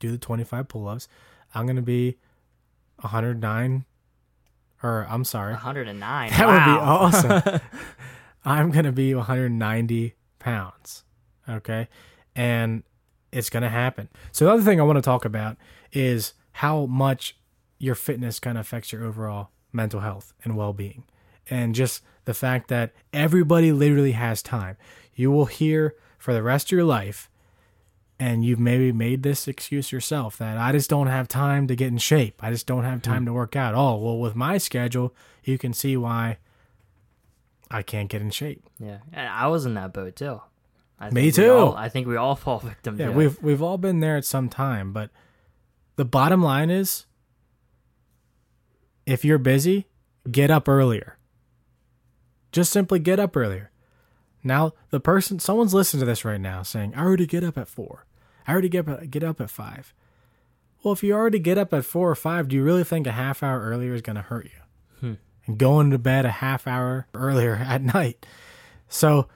do 0.00 0.10
the 0.10 0.18
25 0.18 0.68
pull 0.68 0.88
ups, 0.88 1.06
I'm 1.54 1.66
going 1.66 1.76
to 1.76 1.82
be 1.82 2.16
109 3.02 3.84
or 4.82 5.06
I'm 5.08 5.24
sorry. 5.24 5.52
109. 5.52 6.30
That 6.30 6.46
wow. 6.46 6.52
would 6.52 6.64
be 6.64 6.80
awesome. 6.80 7.60
I'm 8.44 8.70
going 8.70 8.84
to 8.84 8.92
be 8.92 9.14
190 9.14 10.14
pounds. 10.38 11.04
Okay. 11.48 11.88
And 12.34 12.82
it's 13.30 13.50
going 13.50 13.62
to 13.62 13.68
happen. 13.68 14.08
So, 14.32 14.46
the 14.46 14.52
other 14.52 14.62
thing 14.62 14.80
I 14.80 14.84
want 14.84 14.96
to 14.96 15.02
talk 15.02 15.24
about 15.24 15.56
is 15.92 16.34
how 16.52 16.86
much 16.86 17.36
your 17.78 17.94
fitness 17.94 18.40
kind 18.40 18.58
of 18.58 18.62
affects 18.62 18.92
your 18.92 19.04
overall 19.04 19.50
mental 19.72 20.00
health 20.00 20.32
and 20.44 20.56
well 20.56 20.72
being. 20.72 21.04
And 21.48 21.74
just 21.74 22.02
the 22.24 22.34
fact 22.34 22.68
that 22.68 22.92
everybody 23.12 23.72
literally 23.72 24.12
has 24.12 24.42
time. 24.42 24.76
You 25.14 25.30
will 25.30 25.46
hear 25.46 25.94
for 26.18 26.32
the 26.32 26.42
rest 26.42 26.68
of 26.68 26.72
your 26.72 26.84
life 26.84 27.28
and 28.22 28.44
you've 28.44 28.60
maybe 28.60 28.92
made 28.92 29.24
this 29.24 29.48
excuse 29.48 29.90
yourself 29.90 30.38
that 30.38 30.56
I 30.56 30.70
just 30.70 30.88
don't 30.88 31.08
have 31.08 31.26
time 31.26 31.66
to 31.66 31.74
get 31.74 31.88
in 31.88 31.98
shape. 31.98 32.40
I 32.40 32.52
just 32.52 32.68
don't 32.68 32.84
have 32.84 33.04
hmm. 33.04 33.10
time 33.10 33.26
to 33.26 33.32
work 33.32 33.56
out. 33.56 33.74
Oh, 33.74 33.96
well, 33.96 34.18
with 34.18 34.36
my 34.36 34.58
schedule, 34.58 35.12
you 35.42 35.58
can 35.58 35.72
see 35.72 35.96
why 35.96 36.38
I 37.68 37.82
can't 37.82 38.08
get 38.08 38.22
in 38.22 38.30
shape. 38.30 38.62
Yeah, 38.78 38.98
and 39.12 39.28
I 39.28 39.48
was 39.48 39.66
in 39.66 39.74
that 39.74 39.92
boat 39.92 40.14
too. 40.14 40.40
I 41.00 41.10
Me 41.10 41.32
too. 41.32 41.52
All, 41.52 41.74
I 41.74 41.88
think 41.88 42.06
we 42.06 42.14
all 42.14 42.36
fall 42.44 42.60
victim. 42.60 42.96
Yeah, 42.96 43.10
we've 43.10 43.34
it. 43.34 43.42
we've 43.42 43.60
all 43.60 43.76
been 43.76 43.98
there 43.98 44.16
at 44.16 44.24
some 44.24 44.48
time, 44.48 44.92
but 44.92 45.10
the 45.96 46.04
bottom 46.04 46.40
line 46.40 46.70
is, 46.70 47.06
if 49.04 49.24
you're 49.24 49.38
busy, 49.38 49.88
get 50.30 50.48
up 50.48 50.68
earlier. 50.68 51.18
Just 52.52 52.70
simply 52.70 53.00
get 53.00 53.18
up 53.18 53.36
earlier. 53.36 53.72
Now, 54.44 54.74
the 54.90 55.00
person, 55.00 55.40
someone's 55.40 55.74
listening 55.74 56.00
to 56.00 56.06
this 56.06 56.24
right 56.24 56.40
now 56.40 56.62
saying, 56.62 56.94
I 56.94 57.02
already 57.02 57.26
get 57.26 57.42
up 57.42 57.58
at 57.58 57.66
four. 57.66 58.04
I 58.46 58.52
already 58.52 58.68
get 58.68 58.88
up, 58.88 59.10
get 59.10 59.22
up 59.22 59.40
at 59.40 59.50
five. 59.50 59.94
Well, 60.82 60.92
if 60.92 61.02
you 61.02 61.12
already 61.12 61.38
get 61.38 61.58
up 61.58 61.72
at 61.72 61.84
four 61.84 62.10
or 62.10 62.14
five, 62.14 62.48
do 62.48 62.56
you 62.56 62.64
really 62.64 62.84
think 62.84 63.06
a 63.06 63.12
half 63.12 63.42
hour 63.42 63.60
earlier 63.60 63.94
is 63.94 64.02
going 64.02 64.16
to 64.16 64.22
hurt 64.22 64.46
you? 64.46 64.60
Hmm. 65.00 65.14
And 65.46 65.58
going 65.58 65.90
to 65.90 65.98
bed 65.98 66.24
a 66.24 66.30
half 66.30 66.66
hour 66.66 67.06
earlier 67.14 67.54
at 67.66 67.82
night. 67.82 68.26
So 68.88 69.28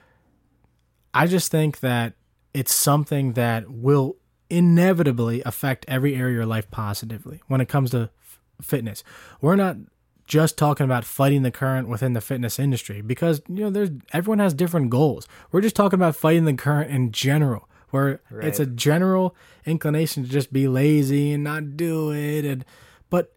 I 1.13 1.27
just 1.27 1.51
think 1.51 1.79
that 1.79 2.13
it's 2.53 2.73
something 2.73 3.33
that 3.33 3.69
will 3.71 4.17
inevitably 4.49 5.41
affect 5.43 5.85
every 5.87 6.15
area 6.15 6.27
of 6.27 6.35
your 6.35 6.45
life 6.45 6.69
positively 6.71 7.41
when 7.47 7.61
it 7.61 7.67
comes 7.67 7.91
to 7.91 8.09
f- 8.21 8.39
fitness. 8.61 9.03
We're 9.41 9.55
not 9.55 9.77
just 10.25 10.57
talking 10.57 10.83
about 10.83 11.05
fighting 11.05 11.41
the 11.41 11.51
current 11.51 11.87
within 11.87 12.13
the 12.13 12.21
fitness 12.21 12.59
industry 12.59 13.01
because 13.01 13.41
you 13.47 13.61
know 13.61 13.69
there's 13.69 13.89
everyone 14.13 14.39
has 14.39 14.53
different 14.53 14.89
goals. 14.89 15.27
We're 15.51 15.61
just 15.61 15.75
talking 15.75 15.97
about 15.97 16.15
fighting 16.15 16.45
the 16.45 16.53
current 16.53 16.91
in 16.91 17.11
general 17.11 17.66
where 17.89 18.21
right. 18.29 18.47
it's 18.47 18.59
a 18.59 18.65
general 18.65 19.35
inclination 19.65 20.23
to 20.23 20.29
just 20.29 20.51
be 20.51 20.67
lazy 20.67 21.31
and 21.31 21.43
not 21.43 21.77
do 21.77 22.11
it 22.11 22.45
and 22.45 22.65
but 23.09 23.33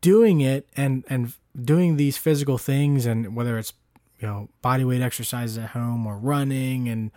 doing 0.00 0.40
it 0.40 0.68
and 0.76 1.04
and 1.08 1.32
doing 1.60 1.96
these 1.96 2.16
physical 2.16 2.58
things 2.58 3.06
and 3.06 3.34
whether 3.34 3.58
it's 3.58 3.72
you 4.20 4.26
know 4.26 4.48
body 4.62 4.84
weight 4.84 5.02
exercises 5.02 5.58
at 5.58 5.70
home 5.70 6.06
or 6.06 6.16
running 6.16 6.88
and 6.88 7.10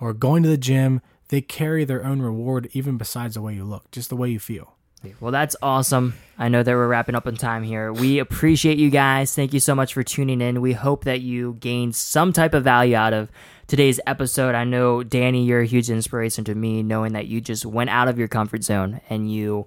or 0.00 0.12
going 0.12 0.42
to 0.42 0.48
the 0.48 0.58
gym 0.58 1.00
they 1.28 1.40
carry 1.40 1.84
their 1.84 2.04
own 2.04 2.20
reward 2.22 2.68
even 2.72 2.96
besides 2.96 3.34
the 3.34 3.42
way 3.42 3.54
you 3.54 3.64
look 3.64 3.90
just 3.90 4.08
the 4.08 4.16
way 4.16 4.28
you 4.28 4.38
feel 4.38 4.75
well, 5.20 5.32
that's 5.32 5.56
awesome. 5.62 6.14
I 6.38 6.48
know 6.48 6.62
that 6.62 6.72
we're 6.72 6.88
wrapping 6.88 7.14
up 7.14 7.26
on 7.26 7.36
time 7.36 7.62
here. 7.62 7.92
We 7.92 8.18
appreciate 8.18 8.78
you 8.78 8.90
guys. 8.90 9.34
Thank 9.34 9.54
you 9.54 9.60
so 9.60 9.74
much 9.74 9.94
for 9.94 10.02
tuning 10.02 10.40
in. 10.40 10.60
We 10.60 10.74
hope 10.74 11.04
that 11.04 11.20
you 11.20 11.54
gained 11.60 11.96
some 11.96 12.32
type 12.32 12.52
of 12.52 12.64
value 12.64 12.94
out 12.96 13.12
of 13.12 13.30
today's 13.66 14.00
episode. 14.06 14.54
I 14.54 14.64
know, 14.64 15.02
Danny, 15.02 15.44
you're 15.44 15.60
a 15.60 15.66
huge 15.66 15.90
inspiration 15.90 16.44
to 16.44 16.54
me, 16.54 16.82
knowing 16.82 17.12
that 17.14 17.26
you 17.26 17.40
just 17.40 17.64
went 17.64 17.90
out 17.90 18.08
of 18.08 18.18
your 18.18 18.28
comfort 18.28 18.64
zone 18.64 19.00
and 19.08 19.32
you 19.32 19.66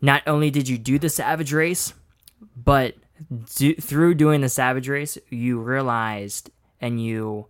not 0.00 0.22
only 0.26 0.50
did 0.50 0.68
you 0.68 0.76
do 0.76 0.98
the 0.98 1.08
Savage 1.08 1.52
Race, 1.52 1.94
but 2.56 2.96
do, 3.56 3.74
through 3.74 4.14
doing 4.14 4.40
the 4.40 4.48
Savage 4.48 4.88
Race, 4.88 5.16
you 5.30 5.60
realized 5.60 6.50
and 6.80 7.02
you 7.02 7.46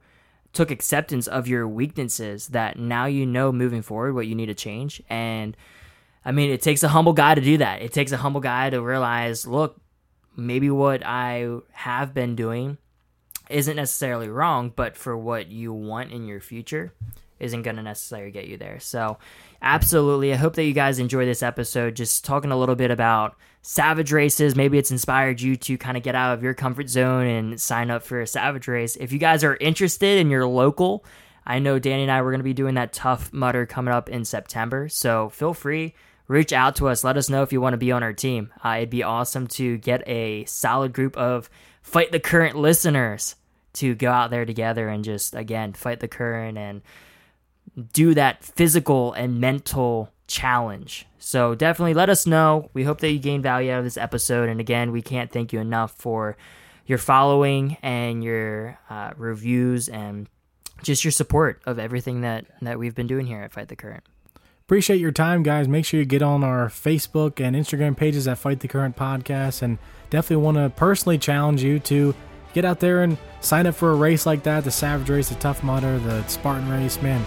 took 0.52 0.70
acceptance 0.70 1.26
of 1.26 1.48
your 1.48 1.66
weaknesses 1.66 2.48
that 2.48 2.78
now 2.78 3.06
you 3.06 3.24
know 3.24 3.50
moving 3.50 3.82
forward 3.82 4.14
what 4.14 4.26
you 4.26 4.34
need 4.34 4.46
to 4.46 4.54
change. 4.54 5.02
And 5.08 5.56
I 6.24 6.32
mean, 6.32 6.50
it 6.50 6.62
takes 6.62 6.82
a 6.82 6.88
humble 6.88 7.12
guy 7.12 7.34
to 7.34 7.40
do 7.40 7.58
that. 7.58 7.82
It 7.82 7.92
takes 7.92 8.12
a 8.12 8.16
humble 8.16 8.40
guy 8.40 8.70
to 8.70 8.80
realize, 8.80 9.46
look, 9.46 9.80
maybe 10.36 10.70
what 10.70 11.04
I 11.04 11.58
have 11.72 12.14
been 12.14 12.36
doing 12.36 12.78
isn't 13.50 13.76
necessarily 13.76 14.28
wrong, 14.28 14.72
but 14.74 14.96
for 14.96 15.16
what 15.16 15.48
you 15.48 15.72
want 15.72 16.12
in 16.12 16.26
your 16.26 16.40
future 16.40 16.92
isn't 17.40 17.62
going 17.62 17.76
to 17.76 17.82
necessarily 17.82 18.30
get 18.30 18.46
you 18.46 18.56
there. 18.56 18.78
So, 18.78 19.18
absolutely. 19.60 20.32
I 20.32 20.36
hope 20.36 20.54
that 20.54 20.64
you 20.64 20.72
guys 20.72 21.00
enjoy 21.00 21.26
this 21.26 21.42
episode. 21.42 21.96
Just 21.96 22.24
talking 22.24 22.52
a 22.52 22.56
little 22.58 22.76
bit 22.76 22.92
about 22.92 23.36
savage 23.62 24.12
races. 24.12 24.54
Maybe 24.54 24.78
it's 24.78 24.92
inspired 24.92 25.40
you 25.40 25.56
to 25.56 25.76
kind 25.76 25.96
of 25.96 26.04
get 26.04 26.14
out 26.14 26.34
of 26.34 26.42
your 26.44 26.54
comfort 26.54 26.88
zone 26.88 27.26
and 27.26 27.60
sign 27.60 27.90
up 27.90 28.04
for 28.04 28.20
a 28.20 28.26
savage 28.28 28.68
race. 28.68 28.94
If 28.94 29.12
you 29.12 29.18
guys 29.18 29.42
are 29.42 29.56
interested 29.60 30.20
and 30.20 30.30
you're 30.30 30.46
local, 30.46 31.04
I 31.44 31.58
know 31.58 31.80
Danny 31.80 32.02
and 32.02 32.12
I 32.12 32.22
were 32.22 32.30
going 32.30 32.40
to 32.40 32.44
be 32.44 32.54
doing 32.54 32.76
that 32.76 32.92
tough 32.92 33.32
mudder 33.32 33.66
coming 33.66 33.92
up 33.92 34.08
in 34.08 34.24
September. 34.24 34.88
So, 34.88 35.28
feel 35.28 35.52
free 35.52 35.94
reach 36.32 36.52
out 36.52 36.76
to 36.76 36.88
us. 36.88 37.04
Let 37.04 37.16
us 37.16 37.28
know 37.28 37.42
if 37.42 37.52
you 37.52 37.60
want 37.60 37.74
to 37.74 37.78
be 37.78 37.92
on 37.92 38.02
our 38.02 38.12
team. 38.12 38.52
Uh, 38.64 38.76
it'd 38.78 38.90
be 38.90 39.02
awesome 39.02 39.46
to 39.48 39.76
get 39.78 40.02
a 40.08 40.44
solid 40.46 40.92
group 40.92 41.16
of 41.16 41.50
fight 41.82 42.10
the 42.10 42.20
current 42.20 42.56
listeners 42.56 43.36
to 43.74 43.94
go 43.94 44.10
out 44.10 44.30
there 44.30 44.44
together 44.44 44.88
and 44.88 45.04
just 45.04 45.34
again 45.34 45.72
fight 45.72 46.00
the 46.00 46.08
current 46.08 46.58
and 46.58 46.82
do 47.92 48.14
that 48.14 48.44
physical 48.44 49.12
and 49.12 49.40
mental 49.40 50.10
challenge. 50.26 51.06
So 51.18 51.54
definitely 51.54 51.94
let 51.94 52.08
us 52.08 52.26
know. 52.26 52.70
We 52.72 52.84
hope 52.84 53.00
that 53.00 53.10
you 53.10 53.18
gain 53.18 53.42
value 53.42 53.70
out 53.70 53.78
of 53.78 53.84
this 53.84 53.96
episode. 53.96 54.48
And 54.48 54.60
again, 54.60 54.90
we 54.90 55.02
can't 55.02 55.30
thank 55.30 55.52
you 55.52 55.60
enough 55.60 55.92
for 55.96 56.36
your 56.86 56.98
following 56.98 57.76
and 57.82 58.24
your 58.24 58.78
uh, 58.90 59.12
reviews 59.16 59.88
and 59.88 60.28
just 60.82 61.04
your 61.04 61.12
support 61.12 61.60
of 61.66 61.78
everything 61.78 62.22
that 62.22 62.46
that 62.62 62.78
we've 62.78 62.94
been 62.94 63.06
doing 63.06 63.26
here 63.26 63.42
at 63.42 63.52
Fight 63.52 63.68
the 63.68 63.76
Current. 63.76 64.04
Appreciate 64.64 65.00
your 65.00 65.12
time, 65.12 65.42
guys. 65.42 65.68
Make 65.68 65.84
sure 65.84 66.00
you 66.00 66.06
get 66.06 66.22
on 66.22 66.42
our 66.42 66.68
Facebook 66.68 67.44
and 67.44 67.54
Instagram 67.54 67.96
pages 67.96 68.26
at 68.26 68.38
Fight 68.38 68.60
the 68.60 68.68
Current 68.68 68.96
Podcast, 68.96 69.60
and 69.60 69.78
definitely 70.08 70.42
want 70.42 70.56
to 70.56 70.70
personally 70.70 71.18
challenge 71.18 71.62
you 71.62 71.78
to 71.80 72.14
get 72.54 72.64
out 72.64 72.80
there 72.80 73.02
and 73.02 73.18
sign 73.40 73.66
up 73.66 73.74
for 73.74 73.90
a 73.90 73.94
race 73.94 74.24
like 74.24 74.44
that 74.44 74.64
the 74.64 74.70
Savage 74.70 75.10
Race, 75.10 75.28
the 75.28 75.34
Tough 75.34 75.62
Mudder, 75.62 75.98
the 75.98 76.26
Spartan 76.26 76.70
Race. 76.70 77.02
Man, 77.02 77.22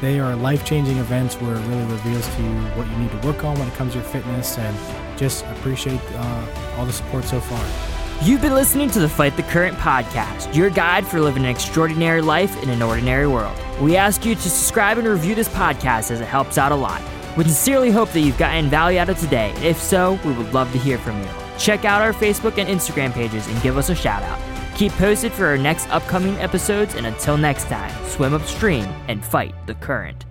they 0.00 0.18
are 0.18 0.34
life 0.36 0.64
changing 0.66 0.98
events 0.98 1.36
where 1.36 1.54
it 1.54 1.66
really 1.68 1.90
reveals 1.92 2.26
to 2.34 2.42
you 2.42 2.54
what 2.76 2.86
you 2.88 2.96
need 2.98 3.10
to 3.12 3.26
work 3.26 3.44
on 3.44 3.58
when 3.58 3.68
it 3.68 3.74
comes 3.74 3.92
to 3.92 3.98
your 4.00 4.08
fitness, 4.08 4.58
and 4.58 5.18
just 5.18 5.44
appreciate 5.46 6.00
uh, 6.16 6.74
all 6.76 6.84
the 6.84 6.92
support 6.92 7.24
so 7.24 7.40
far. 7.40 7.93
You've 8.24 8.40
been 8.40 8.54
listening 8.54 8.88
to 8.92 9.00
the 9.00 9.08
Fight 9.08 9.36
the 9.36 9.42
Current 9.42 9.76
podcast, 9.76 10.54
your 10.54 10.70
guide 10.70 11.06
for 11.06 11.20
living 11.20 11.44
an 11.44 11.50
extraordinary 11.50 12.22
life 12.22 12.62
in 12.62 12.70
an 12.70 12.80
ordinary 12.80 13.26
world. 13.26 13.54
We 13.82 13.96
ask 13.96 14.24
you 14.24 14.34
to 14.34 14.40
subscribe 14.40 14.96
and 14.96 15.06
review 15.06 15.34
this 15.34 15.50
podcast 15.50 16.10
as 16.10 16.22
it 16.22 16.24
helps 16.24 16.56
out 16.56 16.72
a 16.72 16.74
lot. 16.74 17.02
We 17.36 17.44
sincerely 17.44 17.90
hope 17.90 18.08
that 18.12 18.20
you've 18.20 18.38
gotten 18.38 18.70
value 18.70 18.98
out 18.98 19.10
of 19.10 19.18
today. 19.18 19.52
If 19.62 19.78
so, 19.78 20.18
we 20.24 20.32
would 20.32 20.54
love 20.54 20.72
to 20.72 20.78
hear 20.78 20.96
from 20.96 21.20
you. 21.20 21.28
Check 21.58 21.84
out 21.84 22.00
our 22.00 22.14
Facebook 22.14 22.56
and 22.56 22.66
Instagram 22.66 23.12
pages 23.12 23.46
and 23.46 23.60
give 23.60 23.76
us 23.76 23.90
a 23.90 23.94
shout 23.94 24.22
out. 24.22 24.40
Keep 24.74 24.92
posted 24.92 25.30
for 25.30 25.44
our 25.44 25.58
next 25.58 25.86
upcoming 25.90 26.34
episodes, 26.36 26.94
and 26.94 27.04
until 27.04 27.36
next 27.36 27.64
time, 27.64 27.92
swim 28.06 28.32
upstream 28.32 28.86
and 29.06 29.22
fight 29.22 29.54
the 29.66 29.74
current. 29.74 30.24